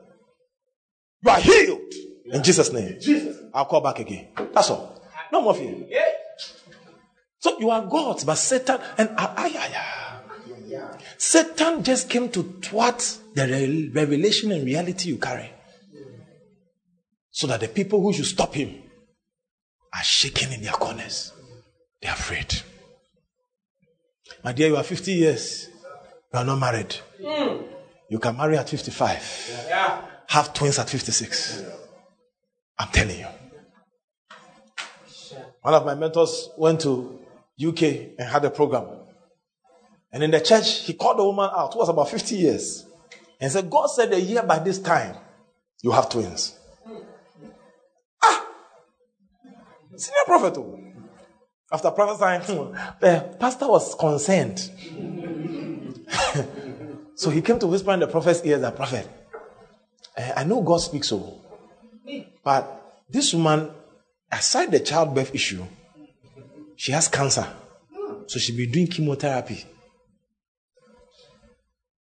[1.23, 1.93] You are healed
[2.25, 2.97] in Jesus' name.
[3.01, 3.37] Jesus.
[3.53, 4.29] I'll call back again.
[4.53, 5.03] That's all.
[5.33, 5.75] No more fear.
[7.39, 10.23] So you are God's, but Satan and ah,
[11.17, 15.51] Satan just came to thwart the revelation and reality you carry.
[17.31, 18.83] So that the people who should stop him
[19.95, 21.33] are shaking in their corners.
[22.03, 22.63] They're afraid.
[24.45, 25.69] My dear, you are 50 years.
[26.33, 26.95] You are not married.
[27.23, 27.67] Mm.
[28.09, 29.67] You can marry at 55.
[29.69, 30.03] Yeah.
[30.29, 31.63] Have twins at 56.
[31.63, 31.75] Yeah.
[32.79, 33.27] I'm telling you.
[35.63, 37.21] One of my mentors went to
[37.63, 37.83] UK
[38.19, 38.87] and had a program.
[40.13, 42.87] And in the church, he called the woman out, who was about 50 years,
[43.41, 45.17] and said, God said a year by this time,
[45.83, 46.59] you have twins.
[48.23, 48.47] Ah!
[49.97, 50.59] Senior prophet.
[50.59, 50.79] Oh.
[51.73, 52.41] After prophesying,
[53.01, 54.71] the pastor was concerned.
[57.21, 59.07] so he came to whisper in the prophet's ear that prophet,
[60.17, 61.39] eh, I know God speaks so,
[62.43, 63.73] but this woman,
[64.33, 65.63] aside the childbirth issue,
[66.77, 67.47] she has cancer.
[68.27, 69.67] So she'll be doing chemotherapy.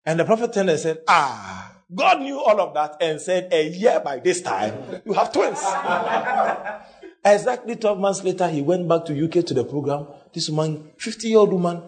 [0.07, 3.67] And the prophet turned and said, Ah, God knew all of that and said, A
[3.71, 5.59] year by this time, you have twins.
[7.25, 10.07] exactly 12 months later, he went back to UK to the program.
[10.33, 11.83] This woman, 50 year old woman,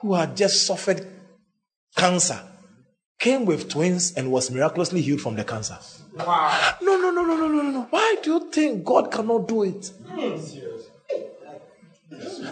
[0.00, 1.06] who had just suffered
[1.96, 2.38] cancer,
[3.18, 5.78] came with twins and was miraculously healed from the cancer.
[6.14, 6.76] Wow.
[6.82, 7.86] No, no, no, no, no, no, no.
[7.90, 9.90] Why do you think God cannot do it?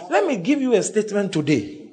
[0.09, 1.83] Let me give you a statement today.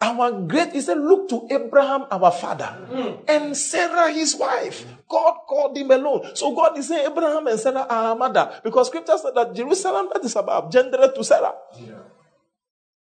[0.00, 3.24] Our great, he said, look to Abraham, our father, mm.
[3.26, 4.84] and Sarah, his wife.
[5.08, 6.36] God called him alone.
[6.36, 8.60] So God is saying, Abraham and Sarah are our mother.
[8.62, 11.54] Because scripture said that Jerusalem, that is about gender to Sarah.
[11.80, 12.04] Yeah.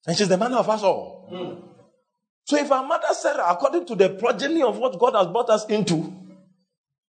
[0.08, 1.28] And she's the mother of us all.
[1.34, 1.75] Mm.
[2.46, 5.66] So if our mother Sarah, according to the progeny of what God has brought us
[5.66, 6.14] into,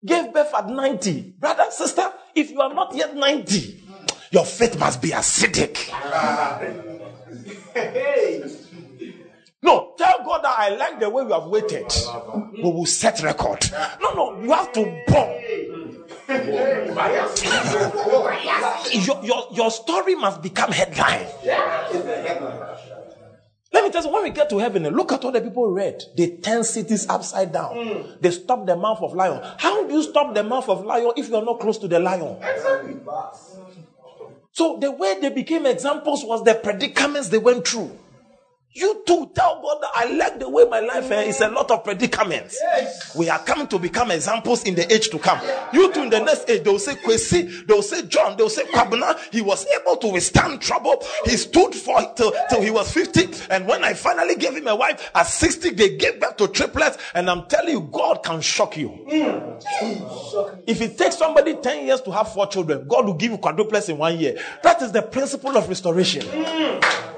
[0.06, 3.84] gave birth at 90, brother, sister, if you are not yet 90,
[4.30, 5.90] your faith must be acidic.
[9.64, 11.92] No, tell God that I like the way you have waited.
[12.54, 13.66] We will set record.
[14.00, 15.32] No, no, you have to bomb.
[18.94, 21.26] your, your, your story must become headline.
[23.76, 26.02] Let me tell you, when we get to heaven, look at what the people read.
[26.16, 27.76] They turn cities upside down.
[27.76, 28.22] Mm.
[28.22, 29.42] They stop the mouth of lion.
[29.58, 32.00] How do you stop the mouth of lion if you are not close to the
[32.00, 32.38] lion?
[32.42, 32.96] Exactly.
[34.54, 37.92] So the way they became examples was the predicaments they went through.
[38.76, 41.72] You too tell God that I like the way my life eh, is a lot
[41.72, 42.60] of predicaments.
[42.62, 43.16] Yes.
[43.16, 45.40] We are coming to become examples in the age to come.
[45.72, 49.18] You too in the next age, they'll say Kwesi, they'll say John, they'll say Kwabena.
[49.32, 51.02] He was able to withstand trouble.
[51.24, 53.48] He stood for it till, till he was 50.
[53.50, 56.98] And when I finally gave him a wife at 60, they gave birth to triplets.
[57.14, 58.90] And I'm telling you, God can shock you.
[58.90, 60.64] Mm.
[60.68, 63.88] If it takes somebody 10 years to have four children, God will give you quadruplets
[63.88, 64.38] in one year.
[64.64, 66.24] That is the principle of restoration.
[66.24, 67.15] Mm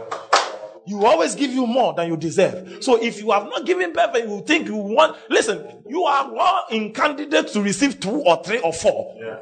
[0.88, 2.84] you always give you more than you deserve.
[2.84, 6.61] So if you have not given birth you think you want, listen, you are one
[6.72, 9.15] in candidate to receive two or three or four.
[9.19, 9.38] Yeah.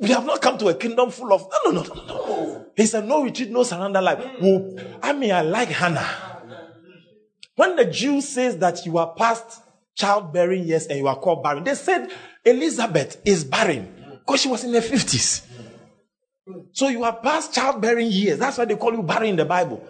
[0.00, 2.66] We have not come to a kingdom full of no, no, no, no, no.
[2.76, 4.24] He said, no retreat, no surrender life.
[4.40, 6.08] Well, I mean, I like Hannah.
[7.56, 9.60] When the Jew says that you are past
[9.96, 12.08] childbearing years and you are called barren, they said
[12.44, 15.47] Elizabeth is barren because she was in her fifties.
[16.72, 18.38] So you are past childbearing years.
[18.38, 19.82] That's why they call you barren in the Bible.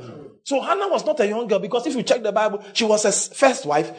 [0.45, 3.05] So Hannah was not a young girl because if you check the Bible, she was
[3.05, 3.93] a first wife,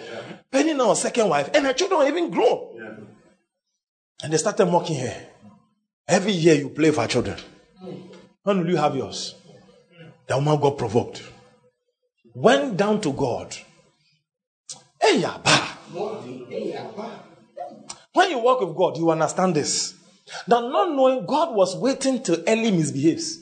[0.52, 3.06] Peninnah was second wife, and her children even grown.
[4.24, 5.16] And they started mocking her.
[6.08, 7.38] Every year you play for children.
[8.44, 9.36] When will you have yours?
[10.28, 11.22] The woman got provoked.
[12.34, 13.56] Went down to God.
[18.14, 19.94] When you walk with God, you understand this.
[20.48, 23.40] That not knowing God was waiting till Eli misbehaves.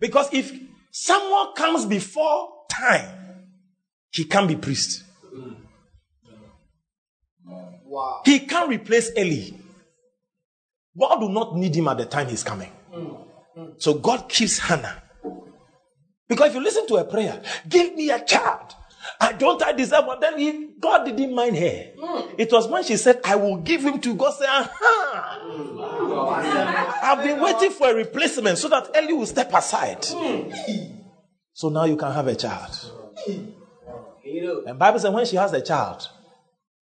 [0.00, 0.52] Because if
[0.90, 3.48] someone comes before time,
[4.10, 5.04] he can't be priest.
[7.84, 8.22] Wow.
[8.24, 9.56] He can't replace Eli.
[10.98, 12.72] God will not need him at the time he's coming.
[12.92, 13.80] Mm.
[13.80, 15.02] So God keeps Hannah.
[16.28, 18.74] Because if you listen to a prayer, give me a child.
[19.20, 20.20] I don't I deserve one.
[20.20, 21.84] Then he, God didn't mind her.
[21.98, 22.34] Mm.
[22.38, 24.30] It was when she said, I will give him to God.
[24.32, 25.40] Say, aha.
[25.44, 27.02] Mm.
[27.02, 30.02] I've been waiting for a replacement so that Eli will step aside.
[30.02, 31.02] Mm.
[31.52, 32.92] So now you can have a child.
[34.66, 36.08] And Bible says when she has a child,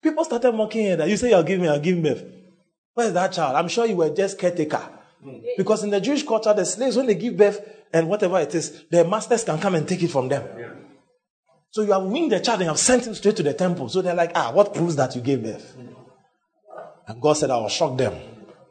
[0.01, 2.23] people started mocking her that you say you'll give me, I'll give birth.
[2.93, 3.55] Where's that child?
[3.55, 4.81] I'm sure you were just caretaker.
[5.57, 7.59] Because in the Jewish culture, the slaves, when they give birth
[7.91, 10.43] and whatever it is, their masters can come and take it from them.
[10.57, 10.69] Yeah.
[11.75, 13.89] So you have weaned the child and you have sent him straight to the temple.
[13.89, 15.75] So they're like, ah, what proves that you gave birth?
[17.05, 18.13] And God said, I will shock them.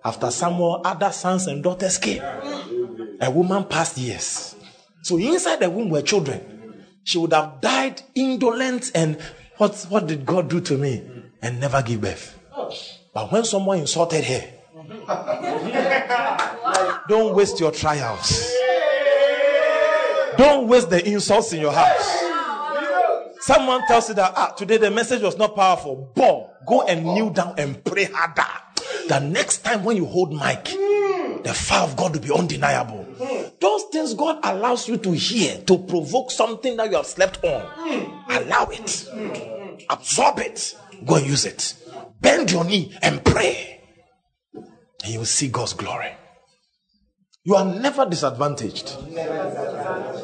[0.03, 2.23] After Samuel, other sons and daughters came.
[3.21, 4.57] A woman passed years.
[5.03, 6.87] So inside the womb were children.
[7.03, 9.21] She would have died indolent and
[9.59, 11.03] what, what did God do to me?
[11.43, 12.41] And never give birth.
[13.13, 14.49] But when someone insulted her,
[17.11, 18.51] don't waste your trials.
[20.39, 22.24] Don't waste the insults in your house.
[23.47, 26.11] Someone tells you that ah, today the message was not powerful.
[26.15, 28.43] Boom, go and kneel down and pray harder.
[29.09, 33.07] The next time when you hold mic, the fire of God will be undeniable.
[33.61, 37.63] Those things God allows you to hear to provoke something that you have slept on.
[38.31, 39.11] Allow it.
[39.91, 40.75] Absorb it.
[41.05, 41.75] Go and use it.
[42.23, 43.83] Bend your knee and pray.
[44.55, 46.13] And you will see God's glory.
[47.43, 48.97] You are never disadvantaged.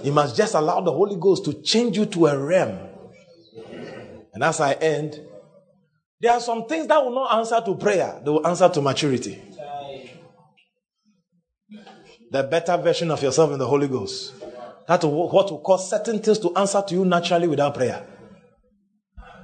[0.02, 2.86] You must just allow the Holy Ghost to change you to a realm.
[4.40, 5.20] And as I end,
[6.18, 9.38] there are some things that will not answer to prayer, they will answer to maturity.
[12.30, 14.32] The better version of yourself in the Holy Ghost.
[14.88, 18.02] That's what will cause certain things to answer to you naturally without prayer.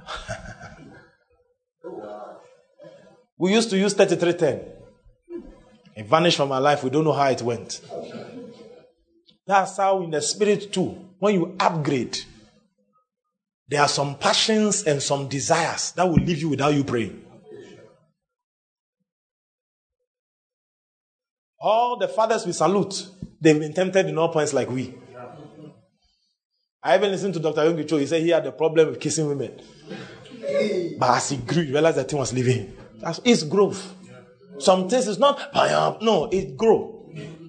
[3.37, 5.45] we used to use 3310.
[5.95, 6.83] It vanished from our life.
[6.83, 7.81] We don't know how it went.
[9.45, 12.17] That's how, in the spirit, too, when you upgrade,
[13.69, 17.23] there are some passions and some desires that will leave you without you praying.
[21.59, 23.09] All the fathers we salute,
[23.41, 24.93] they've been tempted in all points like we.
[26.81, 27.61] I even listened to Dr.
[27.61, 27.97] Yonggi Cho.
[27.97, 29.59] He said he had a problem with kissing women.
[30.97, 32.77] But as he grew, he realized that thing was leaving.
[33.01, 33.93] That's, it's growth.
[34.59, 36.96] Some things is not, uh, no, it grow.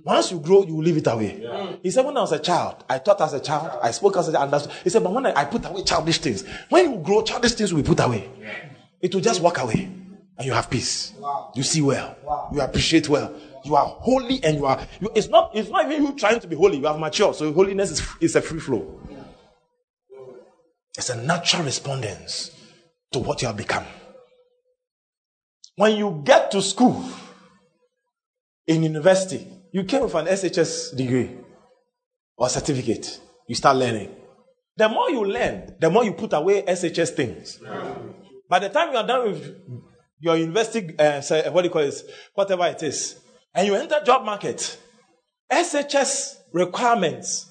[0.08, 1.38] Once you grow, you will leave it away.
[1.42, 1.76] Yeah.
[1.82, 4.26] He said, when I was a child, I thought as a child, I spoke as
[4.28, 4.74] a child, understood.
[4.82, 7.74] He said, but when I, I put away childish things, when you grow, childish things
[7.74, 8.30] will be put away.
[8.40, 8.70] Yeah.
[9.02, 9.92] It will just walk away.
[10.38, 11.12] And you have peace.
[11.18, 11.52] Wow.
[11.54, 12.16] You see well.
[12.24, 12.48] Wow.
[12.54, 13.34] You appreciate well.
[13.66, 16.46] You are holy and you are, you, it's not, it's not even you trying to
[16.46, 16.78] be holy.
[16.78, 17.34] You have matured.
[17.34, 18.98] So holiness is, is a free flow.
[20.96, 22.50] It's a natural respondence
[23.12, 23.84] to what you have become.
[25.76, 27.04] When you get to school,
[28.68, 31.36] in university, you came with an SHS degree
[32.36, 34.14] or certificate, you start learning.
[34.76, 37.58] The more you learn, the more you put away SHS things.
[38.48, 39.56] By the time you are done with
[40.20, 41.20] your university, uh,
[41.50, 42.02] what do you call it,
[42.34, 43.20] whatever it is,
[43.54, 44.78] and you enter job market,
[45.50, 47.50] SHS requirements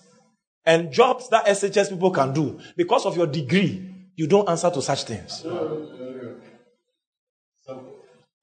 [0.65, 4.81] and jobs that SHS people can do because of your degree, you don't answer to
[4.81, 5.43] such things.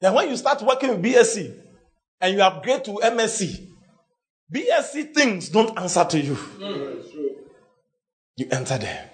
[0.01, 1.64] Then when you start working with BSc
[2.21, 3.69] and you upgrade to MSc,
[4.53, 6.37] BSc things don't answer to you.
[8.37, 9.11] You enter there.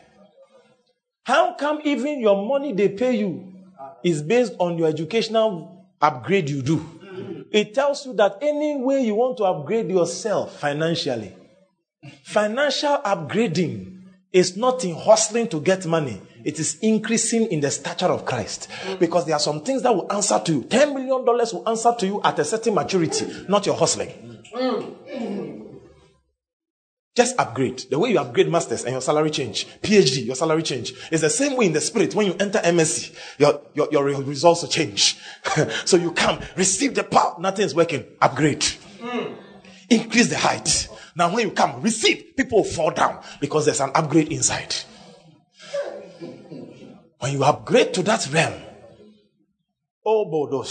[1.25, 3.53] How come even your money they pay you
[4.03, 7.01] is based on your educational upgrade you do?
[7.53, 11.35] It tells you that any way you want to upgrade yourself financially,
[12.25, 14.03] financial upgrading
[14.33, 16.21] is not in hustling to get money.
[16.45, 18.69] It is increasing in the stature of Christ.
[18.99, 20.63] Because there are some things that will answer to you.
[20.63, 24.13] $10 million will answer to you at a certain maturity, not your hustling.
[27.17, 27.85] Just upgrade.
[27.91, 30.95] The way you upgrade masters and your salary change, PhD, your salary change.
[31.11, 32.15] is the same way in the spirit.
[32.15, 35.19] When you enter MSc, your, your, your results will change.
[35.85, 37.35] so you come, receive the power.
[37.39, 38.05] Nothing is working.
[38.23, 38.65] Upgrade.
[39.91, 40.89] Increase the height.
[41.17, 42.37] Now when you come, receive.
[42.37, 44.75] People fall down because there's an upgrade inside.
[47.21, 48.55] When you upgrade to that realm,
[50.05, 50.65] oh,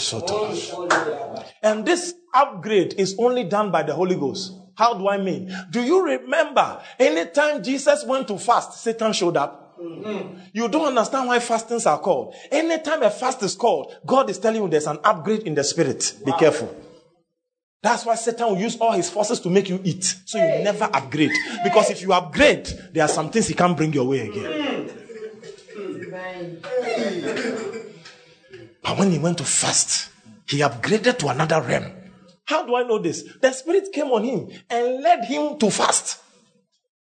[1.62, 4.54] And this upgrade is only done by the Holy Ghost.
[4.74, 5.54] How do I mean?
[5.70, 9.78] Do you remember anytime Jesus went to fast, Satan showed up?
[9.80, 10.38] Mm-hmm.
[10.52, 12.34] You don't understand why fastings are called.
[12.50, 16.16] Anytime a fast is called, God is telling you there's an upgrade in the spirit.
[16.24, 16.74] Be careful.
[17.82, 20.04] That's why Satan will use all his forces to make you eat.
[20.26, 21.32] So you never upgrade.
[21.64, 24.69] Because if you upgrade, there are some things he can't bring your way again.
[28.82, 30.10] But when he went to fast,
[30.48, 31.92] he upgraded to another realm.
[32.46, 33.22] How do I know this?
[33.40, 36.18] The Spirit came on him and led him to fast.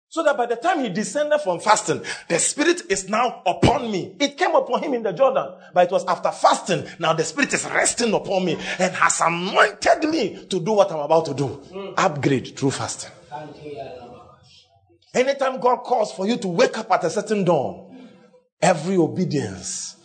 [0.08, 4.14] So that by the time he descended from fasting, the Spirit is now upon me.
[4.20, 6.84] It came upon him in the Jordan, but it was after fasting.
[6.98, 10.98] Now the Spirit is resting upon me and has anointed me to do what I'm
[10.98, 11.46] about to do.
[11.72, 11.94] Mm.
[11.96, 13.10] Upgrade through fasting.
[15.14, 17.91] Anytime God calls for you to wake up at a certain dawn,
[18.62, 19.96] Every obedience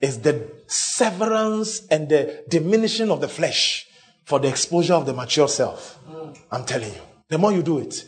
[0.00, 3.86] is the severance and the diminishing of the flesh
[4.24, 5.98] for the exposure of the mature self.
[6.50, 7.00] I'm telling you.
[7.28, 8.04] The more you do it,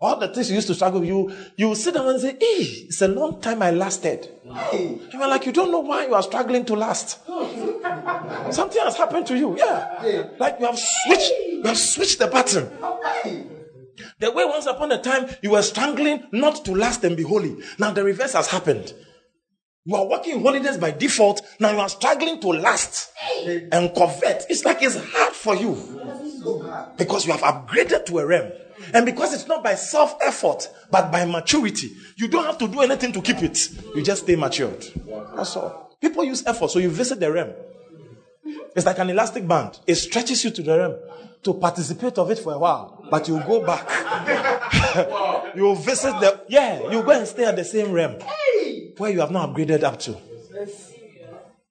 [0.00, 2.86] all the things you used to struggle with, you, you sit down and say, hey,
[2.88, 4.28] it's a long time I lasted.
[4.44, 7.24] You are like, you don't know why you are struggling to last.
[8.50, 9.56] Something has happened to you.
[9.58, 10.28] Yeah.
[10.38, 12.70] Like you have switched, you have switched the button.
[14.18, 17.56] The way once upon a time you were struggling not to last and be holy.
[17.78, 18.92] Now the reverse has happened.
[19.84, 21.42] You are working holiness by default.
[21.60, 23.12] Now you are struggling to last
[23.44, 24.44] and covet.
[24.48, 25.74] It's like it's hard for you
[26.96, 28.50] because you have upgraded to a realm.
[28.92, 32.80] And because it's not by self effort, but by maturity, you don't have to do
[32.80, 33.68] anything to keep it.
[33.94, 34.84] You just stay matured.
[35.36, 35.96] That's all.
[36.00, 37.52] People use effort, so you visit the realm.
[38.76, 39.78] It's like an elastic band.
[39.86, 40.96] It stretches you to the realm
[41.44, 43.86] to participate of it for a while, but you go back.
[45.56, 48.16] you visit the yeah, you go and stay at the same realm
[48.96, 50.16] where you have not upgraded up to.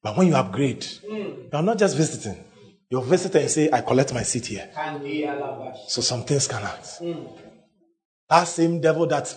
[0.01, 2.43] But when you upgrade, you are not just visiting,
[2.89, 4.69] You visit and say, I collect my seat here.
[5.87, 7.01] So some things can act.
[8.29, 9.35] That same devil that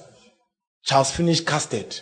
[0.84, 2.00] Charles Finney casted,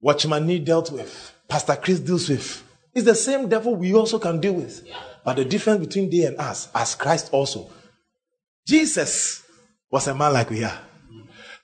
[0.00, 2.64] Watchman Nee dealt with, Pastor Chris deals with,
[2.94, 4.82] is the same devil we also can deal with.
[5.24, 7.70] But the difference between they and us, as Christ also,
[8.66, 9.42] Jesus
[9.90, 10.78] was a man like we are.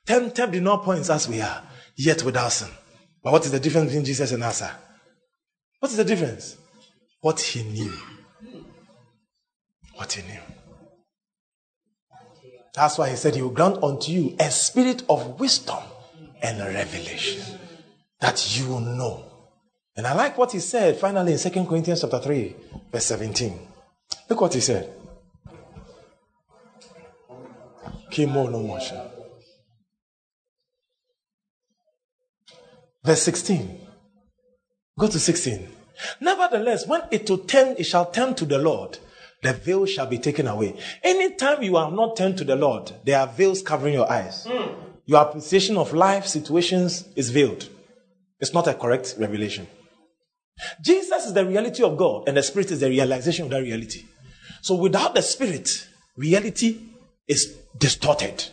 [0.05, 1.63] Tempted did not point as we are,
[1.97, 2.69] yet without sin.
[3.23, 4.63] But what is the difference between Jesus and us?
[5.81, 6.57] What is the difference?
[7.21, 7.93] What he knew.
[9.95, 10.41] What he knew.
[12.75, 15.83] That's why he said he will grant unto you a spirit of wisdom
[16.43, 17.59] and revelation
[18.21, 19.25] that you will know.
[19.97, 22.57] And I like what he said finally in 2 Corinthians chapter 3,
[22.93, 23.59] verse 17.
[24.29, 24.93] Look what he said.
[33.05, 33.81] Verse 16.
[34.99, 35.69] Go to 16.
[36.21, 38.99] Nevertheless, when it to turn, it shall turn to the Lord,
[39.43, 40.77] the veil shall be taken away.
[41.03, 44.47] Anytime you are not turned to the Lord, there are veils covering your eyes.
[44.47, 44.75] Mm.
[45.07, 47.69] Your appreciation of life situations is veiled.
[48.41, 49.67] It's not a correct revelation.
[50.81, 54.05] Jesus is the reality of God, and the Spirit is the realization of that reality.
[54.63, 56.81] So without the Spirit, reality
[57.29, 58.45] is distorted.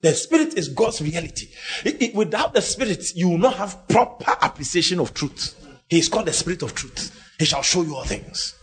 [0.00, 1.46] The Spirit is God's reality.
[1.84, 5.54] It, it, without the Spirit, you will not have proper appreciation of truth.
[5.88, 7.16] He is called the Spirit of truth.
[7.38, 8.56] He shall show you all things.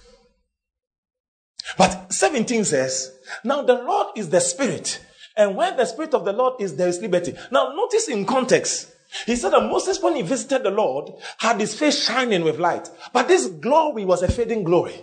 [1.77, 4.99] But 17 says, Now the Lord is the Spirit,
[5.37, 7.35] and where the Spirit of the Lord is, there is liberty.
[7.51, 8.91] Now notice in context,
[9.25, 12.89] he said that Moses, when he visited the Lord, had his face shining with light.
[13.11, 15.01] But this glory was a fading glory.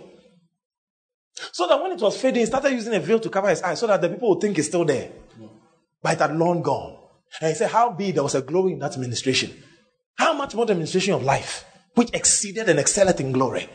[1.51, 3.79] So that when it was fading, he started using a veil to cover his eyes
[3.79, 5.11] so that the people would think he's still there.
[6.01, 6.97] But it had long gone.
[7.41, 9.51] And he said, How big there was a glory in that administration.
[10.17, 13.69] How much more the administration of life, which exceeded and excelled in glory.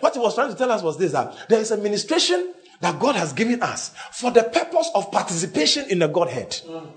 [0.00, 2.98] What he was trying to tell us was this that there is a ministration that
[2.98, 6.50] God has given us for the purpose of participation in the Godhead.
[6.66, 6.92] Mm.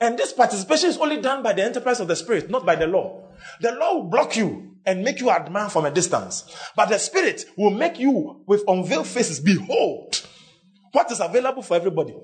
[0.00, 2.86] And this participation is only done by the enterprise of the Spirit, not by the
[2.86, 3.28] law.
[3.60, 6.44] The law will block you and make you admire from a distance.
[6.76, 10.26] But the Spirit will make you, with unveiled faces, behold
[10.92, 12.14] what is available for everybody.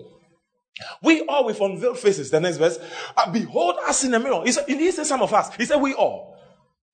[1.02, 2.78] We all with unveiled faces, the next verse,
[3.16, 4.42] uh, behold us in the mirror.
[4.44, 5.54] He said, he said some of us.
[5.54, 6.33] He said, we all.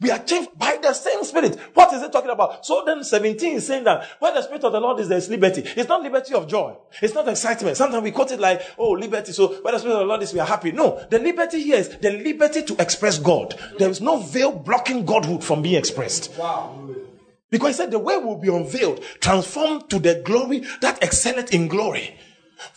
[0.00, 1.58] We are changed by the same spirit.
[1.74, 2.64] What is it talking about?
[2.64, 5.62] So then 17 is saying that where the spirit of the Lord is, there's liberty.
[5.76, 6.74] It's not liberty of joy.
[7.02, 7.76] It's not excitement.
[7.76, 9.32] Sometimes we quote it like, oh, liberty.
[9.32, 10.72] So where the spirit of the Lord is, we are happy.
[10.72, 13.54] No, the liberty here is the liberty to express God.
[13.78, 16.34] There is no veil blocking Godhood from being expressed.
[16.38, 16.78] Wow.
[17.50, 21.68] Because he said the way will be unveiled, transformed to the glory that excelleth in
[21.68, 22.16] glory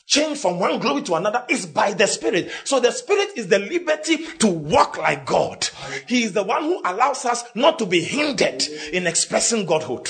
[0.06, 2.52] change from one glory to another is by the Spirit.
[2.64, 5.68] So the Spirit is the liberty to walk like God.
[6.08, 10.10] He is the one who allows us not to be hindered in expressing Godhood.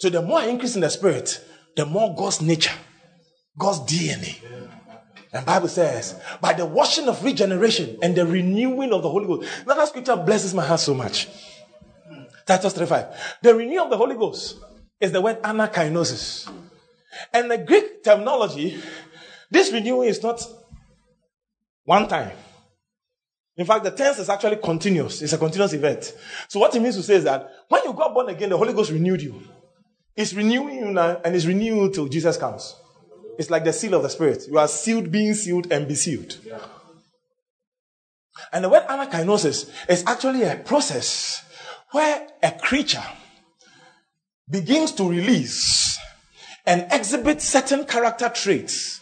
[0.00, 1.40] So the more I increase in the Spirit,
[1.76, 2.74] the more God's nature,
[3.58, 4.36] God's DNA.
[5.32, 9.48] And Bible says, by the washing of regeneration and the renewing of the Holy Ghost.
[9.66, 11.26] Now That scripture blesses my heart so much.
[12.46, 13.40] Titus 3.5.
[13.40, 14.58] The renewing of the Holy Ghost
[15.00, 16.52] is the word anakainosis.
[17.32, 18.80] And the Greek terminology,
[19.50, 20.42] this renewing is not
[21.84, 22.32] one time.
[23.56, 25.20] In fact, the tense is actually continuous.
[25.20, 26.14] It's a continuous event.
[26.48, 28.72] So what it means to say is that when you got born again, the Holy
[28.72, 29.42] Ghost renewed you.
[30.16, 32.74] It's renewing you now and it's renewing till Jesus comes.
[33.38, 34.46] It's like the seal of the Spirit.
[34.48, 36.38] You are sealed, being sealed, and be sealed.
[36.44, 36.58] Yeah.
[38.52, 41.44] And the word anakainosis is actually a process
[41.90, 43.04] where a creature
[44.48, 45.98] begins to release
[46.66, 49.00] and exhibit certain character traits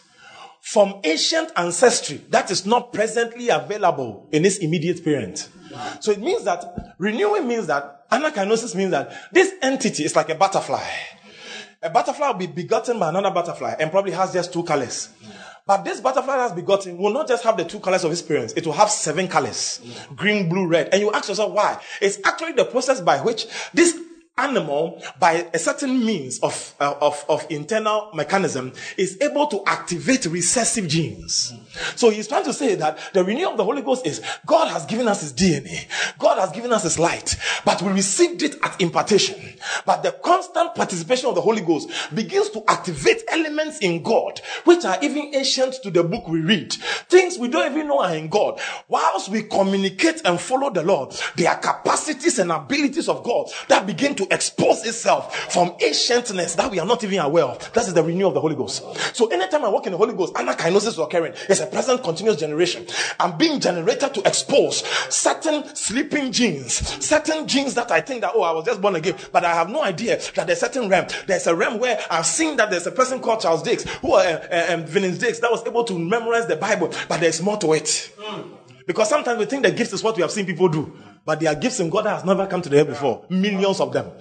[0.61, 5.49] from ancient ancestry that is not presently available in its immediate parent.
[5.99, 10.35] So it means that renewing means that anakainosis means that this entity is like a
[10.35, 10.85] butterfly.
[11.81, 15.09] A butterfly will be begotten by another butterfly and probably has just two colors.
[15.65, 18.53] But this butterfly that's begotten will not just have the two colors of its parents,
[18.53, 19.81] it will have seven colors
[20.15, 20.89] green, blue, red.
[20.91, 21.79] And you ask yourself why?
[22.01, 23.97] It's actually the process by which this
[24.37, 30.25] animal, by a certain means of, uh, of, of internal mechanism, is able to activate
[30.25, 31.53] recessive genes.
[31.95, 34.85] So he's trying to say that the renewal of the Holy Ghost is God has
[34.85, 35.85] given us his DNA.
[36.17, 37.35] God has given us his light,
[37.65, 39.39] but we received it at impartation.
[39.85, 44.85] But the constant participation of the Holy Ghost begins to activate elements in God, which
[44.85, 46.73] are even ancient to the book we read.
[46.73, 48.59] Things we don't even know are in God.
[48.87, 53.85] Whilst we communicate and follow the Lord, there are capacities and abilities of God that
[53.85, 57.73] begin to to expose itself from ancientness that we are not even aware of.
[57.73, 58.83] That is the renewal of the Holy Ghost.
[59.15, 61.33] So anytime I walk in the Holy Ghost, anakainosis is occurring.
[61.49, 62.85] It's a present continuous generation.
[63.19, 66.73] I'm being generated to expose certain sleeping genes,
[67.03, 69.69] certain genes that I think that, oh, I was just born again, but I have
[69.69, 71.07] no idea that there's certain realm.
[71.27, 74.47] There's a realm where I've seen that there's a person called Charles Dix, who, uh,
[74.51, 78.13] uh, um, Dix, that was able to memorize the Bible, but there's more to it.
[78.87, 80.91] Because sometimes we think the gifts is what we have seen people do.
[81.25, 83.25] But there are gifts in God that has never come to the earth before.
[83.29, 84.11] Millions of them.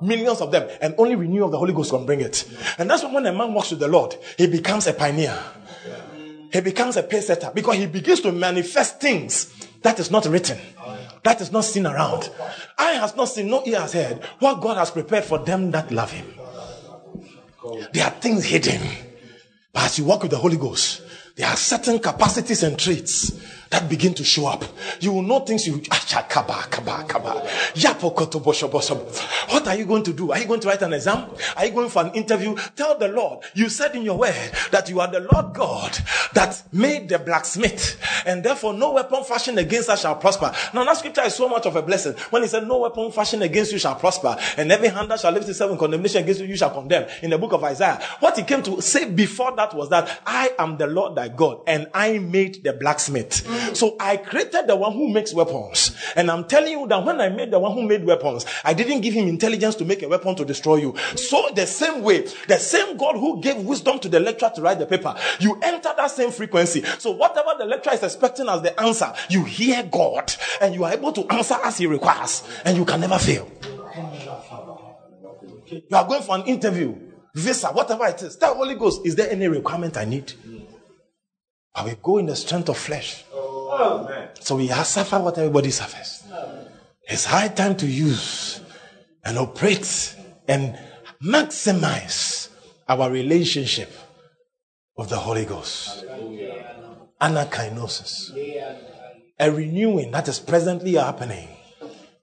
[0.00, 0.68] Millions of them.
[0.80, 2.48] And only renewal of the Holy Ghost can bring it.
[2.78, 5.38] And that's why when a man walks with the Lord, he becomes a pioneer.
[6.50, 9.52] He becomes a pace setter because he begins to manifest things
[9.82, 10.58] that is not written.
[11.22, 12.30] That is not seen around.
[12.78, 15.90] Eye has not seen, no ear has heard what God has prepared for them that
[15.90, 16.26] love him.
[17.92, 18.80] There are things hidden.
[19.72, 21.02] But as you walk with the Holy Ghost,
[21.36, 23.32] there are certain capacities and traits
[23.70, 24.64] that begin to show up.
[25.00, 26.04] You will know things you ah,
[29.48, 30.32] what are you going to do?
[30.32, 31.30] Are you going to write an exam?
[31.56, 32.56] Are you going for an interview?
[32.76, 35.98] Tell the Lord, you said in your word that you are the Lord God
[36.34, 40.52] that made the blacksmith, and therefore no weapon fashioned against us shall prosper.
[40.74, 42.14] Now that scripture is so much of a blessing.
[42.30, 45.32] When he said, No weapon fashioned against you shall prosper, and every hand that shall
[45.32, 47.08] lift itself in condemnation against you, you shall condemn.
[47.22, 50.52] In the book of Isaiah, what he came to say before that was that I
[50.58, 53.46] am the Lord thy God, and I made the blacksmith.
[53.74, 55.96] So I created the one who makes weapons.
[56.16, 59.00] And I'm telling you that when I made the one who made weapons, I didn't
[59.00, 60.94] give him intelligence to make a weapon to destroy you.
[61.16, 64.78] So the same way, the same God who gave wisdom to the lecturer to write
[64.78, 66.82] the paper, you enter that same frequency.
[66.98, 70.92] So whatever the lecturer is expecting as the answer, you hear God and you are
[70.92, 73.50] able to answer as he requires and you can never fail.
[75.70, 76.96] You are going for an interview,
[77.34, 78.36] visa, whatever it is.
[78.36, 80.32] Tell Holy Ghost, is there any requirement I need?
[81.74, 83.24] I will go in the strength of flesh.
[84.40, 86.24] So we have suffered what everybody suffers.
[87.08, 88.60] It's high time to use
[89.24, 90.14] and operate
[90.46, 90.78] and
[91.22, 92.48] maximize
[92.88, 93.90] our relationship
[94.96, 96.04] with the Holy Ghost.
[97.20, 98.32] Anakainosis.
[99.40, 101.48] A renewing that is presently happening.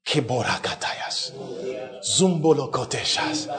[0.06, 1.32] Kiborakatayas.
[2.04, 3.50] Zumbolokoteshas.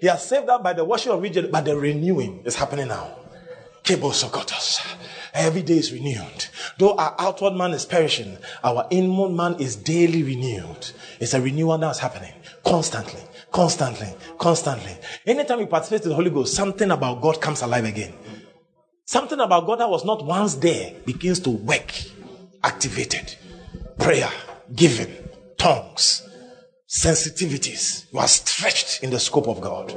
[0.00, 3.16] He has saved us by the washing of region, but the renewing is happening now.
[3.82, 4.80] Kibosokotos.
[5.34, 6.46] Every day is renewed.
[6.78, 10.90] Though our outward man is perishing, our inward man is daily renewed.
[11.20, 12.32] It's a renewal that's happening
[12.64, 13.20] constantly,
[13.50, 14.08] constantly,
[14.38, 14.96] constantly.
[15.26, 18.14] Anytime you participate in the Holy Ghost, something about God comes alive again.
[19.04, 21.92] Something about God that was not once there begins to work,
[22.62, 23.36] activated.
[23.98, 24.30] Prayer,
[24.74, 25.12] giving,
[25.58, 26.28] tongues,
[26.88, 28.06] sensitivities.
[28.12, 29.96] You are stretched in the scope of God.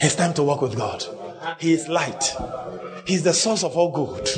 [0.00, 1.04] It's time to walk with God.
[1.58, 2.36] He is light.
[3.06, 4.28] He's the source of all good.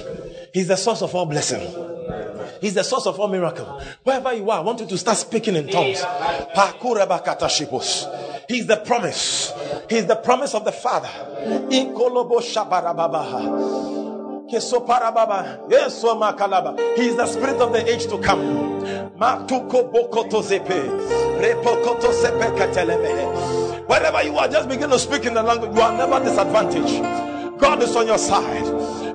[0.52, 1.60] He's the source of all blessing.
[2.60, 3.80] He's the source of all miracle.
[4.02, 6.02] Wherever you are, I want you to start speaking in tongues.
[8.48, 9.52] He's the promise.
[9.88, 11.08] He's the promise of the Father.
[16.96, 18.40] He's the spirit of the age to come.
[23.88, 25.74] Wherever you are, just begin to speak in the language.
[25.74, 27.02] You are never disadvantaged.
[27.58, 28.64] God is on your side.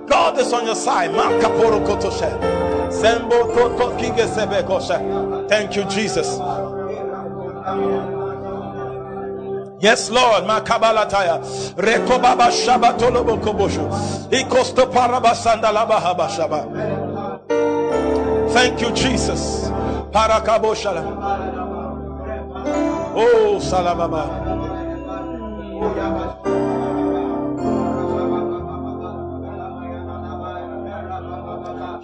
[0.08, 1.12] God is on your side.
[5.48, 6.40] Thank you, Jesus.
[9.80, 10.44] Yes, Lord.
[10.46, 11.40] Makabalataya.
[11.78, 13.88] Rekobaba shabatolobo kobosho.
[14.32, 16.66] Ikosto parabasandalaba habashaba.
[18.54, 19.70] Thank you, Jesus.
[20.12, 21.04] Parakaboshala.
[23.16, 24.63] Oh, Salababa.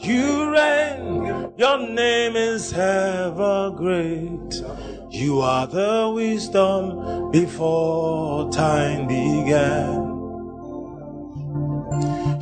[0.01, 4.63] You reign, your name is ever great.
[5.09, 10.07] You are the wisdom before time began.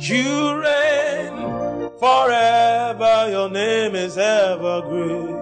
[0.00, 5.38] You reign forever, your name is ever great.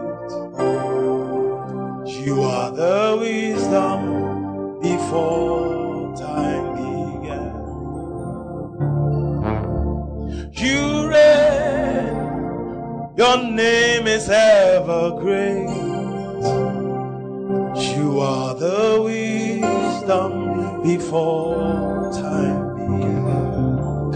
[2.27, 5.86] You are the wisdom before
[6.37, 7.53] time began.
[10.53, 12.15] You reign,
[13.17, 15.69] your name is ever great.
[17.97, 20.33] You are the wisdom
[20.83, 24.13] before time began.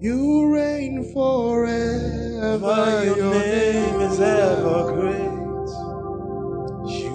[0.00, 3.04] You reign forever.
[3.04, 5.39] Your name is ever great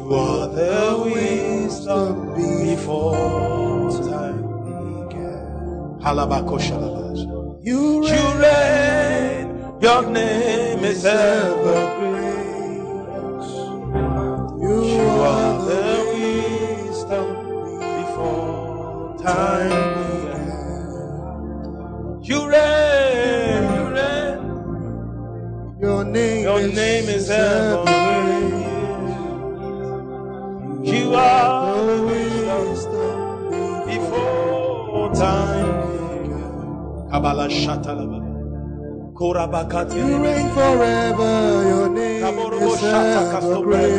[0.05, 4.41] were the wisdom before time
[5.09, 5.99] began.
[7.63, 8.03] You
[8.39, 9.47] reign,
[9.81, 12.77] your name is ever great.
[14.61, 14.83] You
[15.33, 17.27] are the wisdom
[17.97, 21.15] before time began.
[22.23, 23.63] You reign,
[25.81, 28.04] your name, your name is ever
[30.85, 33.49] you are the wisdom
[33.87, 37.09] before time.
[37.09, 38.21] Kabbalah Shatalaba.
[39.17, 39.97] Korabakati.
[39.97, 41.65] You reign forever.
[41.65, 43.97] Your name is Shata ever great.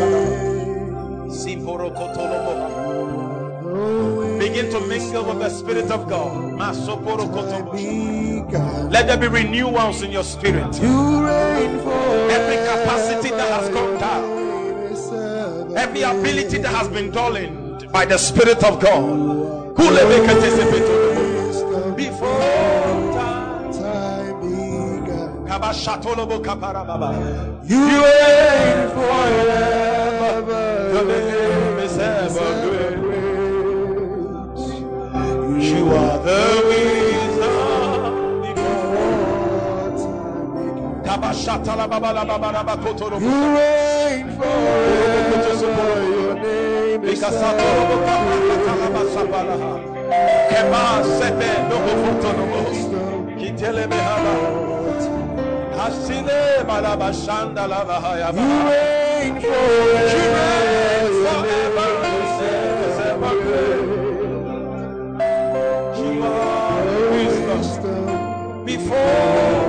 [4.39, 6.55] Begin to mingle with the Spirit of God.
[6.55, 7.73] Masoporo Kotobo.
[7.75, 8.93] Be God.
[8.93, 10.81] Let there be renewals in your spirit.
[10.81, 12.31] You reign forever.
[12.31, 14.46] Every capacity that has come down.
[15.77, 19.77] Every ability that has been dullened by the Spirit of God.
[21.97, 22.41] Before
[23.13, 23.73] time.
[23.73, 25.47] time be God.
[25.47, 27.13] Kabashatolobo kaparababa.
[27.69, 30.63] You reign forever.
[30.95, 32.97] Your name is ever great.
[35.63, 37.06] You are the wisdom.
[43.57, 45.39] Reign forever.
[45.63, 47.97] Your name is Ikasatolobo.
[50.51, 50.85] Kema
[51.19, 52.61] sebe lobofotonobo.
[53.39, 54.35] Kitelebehaba.
[55.79, 58.41] Hasile balabashanda lavahayaba.
[58.41, 60.07] You reign forever.
[61.27, 61.73] Your name
[62.87, 63.35] is ever.
[65.99, 68.05] You are wisdom
[68.65, 69.66] before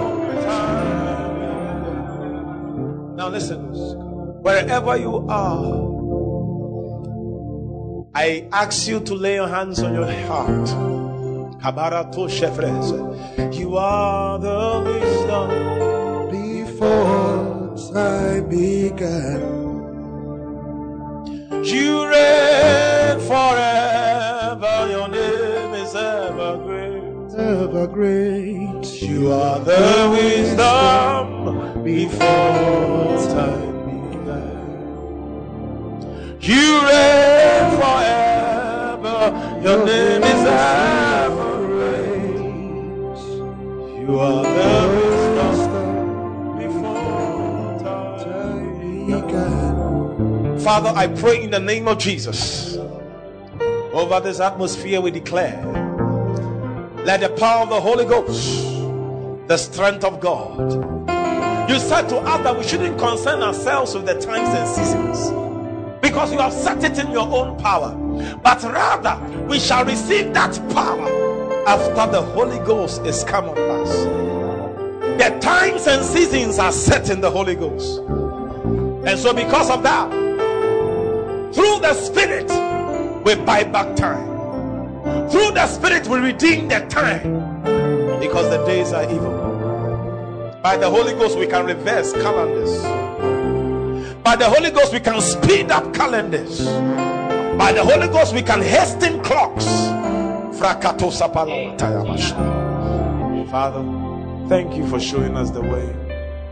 [3.28, 3.60] Now listen,
[4.42, 5.84] wherever you are,
[8.16, 10.70] I ask you to lay your hands on your heart.
[13.54, 15.50] You are the wisdom.
[16.32, 19.42] Before time began.
[21.66, 24.88] You reign forever.
[24.90, 27.34] Your name is ever great.
[27.38, 29.02] Ever great.
[29.02, 31.57] You are the wisdom
[31.88, 34.58] before time began.
[36.42, 39.20] You reign forever.
[39.64, 41.48] Your name is ever.
[44.02, 45.98] You are the wisdom
[46.60, 50.60] before time Began.
[50.60, 52.76] Father, I pray in the name of Jesus
[53.94, 55.64] over this atmosphere we declare
[57.06, 58.74] let the power of the Holy Ghost,
[59.48, 61.27] the strength of God.
[61.68, 65.32] You said to us that we shouldn't concern ourselves with the times and seasons
[66.02, 67.94] because you have set it in your own power,
[68.38, 71.28] but rather we shall receive that power
[71.68, 73.92] after the Holy Ghost is come on us.
[75.18, 78.00] The times and seasons are set in the Holy Ghost.
[78.00, 80.10] And so, because of that,
[81.54, 82.50] through the Spirit,
[83.26, 84.28] we buy back time.
[85.30, 87.62] Through the Spirit, we redeem the time
[88.20, 89.47] because the days are evil.
[90.68, 92.84] By the Holy Ghost, we can reverse calendars.
[94.22, 96.66] By the Holy Ghost, we can speed up calendars.
[97.58, 99.64] By the Holy Ghost, we can hasten clocks.
[103.50, 105.96] Father, thank you for showing us the way.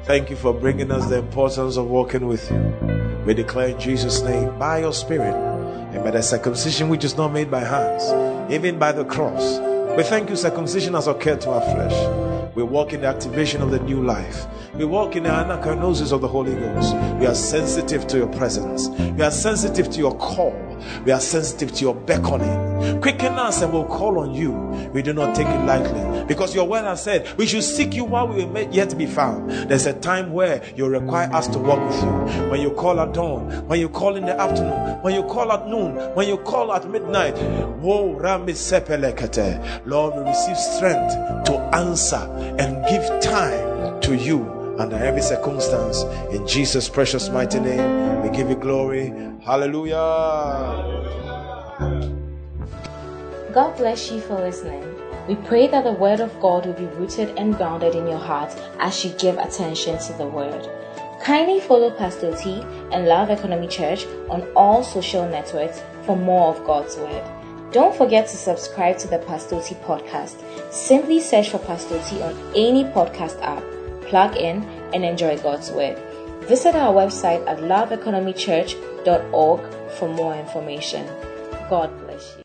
[0.05, 3.23] Thank you for bringing us the importance of walking with you.
[3.25, 5.35] We declare in Jesus' name, by your Spirit,
[5.93, 9.59] and by the circumcision which is not made by hands, even by the cross.
[9.97, 12.24] We thank you, circumcision has occurred to our flesh.
[12.55, 14.47] We walk in the activation of the new life.
[14.75, 16.95] We walk in the anakainosis of the Holy Ghost.
[17.19, 18.87] We are sensitive to your presence.
[18.87, 20.55] We are sensitive to your call.
[21.05, 23.01] We are sensitive to your beckoning.
[23.01, 24.51] Quicken us and we'll call on you.
[24.93, 28.03] We do not take it lightly because your word has said we should seek you
[28.03, 29.49] while we may yet be found.
[29.69, 32.49] There's a time where you require us to walk with you.
[32.49, 35.67] When you call at dawn, when you call in the afternoon, when you call at
[35.67, 37.35] noon, when you call at midnight.
[39.85, 41.13] Lord, we receive strength
[41.45, 42.15] to answer
[42.59, 46.03] and give time to you under every circumstance.
[46.31, 49.13] In Jesus' precious mighty name, we give you glory.
[49.43, 49.95] Hallelujah.
[53.53, 54.83] God bless you for listening.
[55.27, 58.53] We pray that the Word of God will be rooted and grounded in your heart
[58.79, 60.69] as you give attention to the Word.
[61.23, 62.61] Kindly follow Pastor T
[62.91, 67.23] and Love Economy Church on all social networks for more of God's Word.
[67.71, 70.43] Don't forget to subscribe to the Pastor T podcast.
[70.71, 73.63] Simply search for Pastor T on any podcast app,
[74.07, 74.63] plug in,
[74.93, 75.97] and enjoy God's Word.
[76.47, 79.61] Visit our website at loveeconomychurch.org
[79.97, 81.07] for more information.
[81.69, 82.43] God bless you.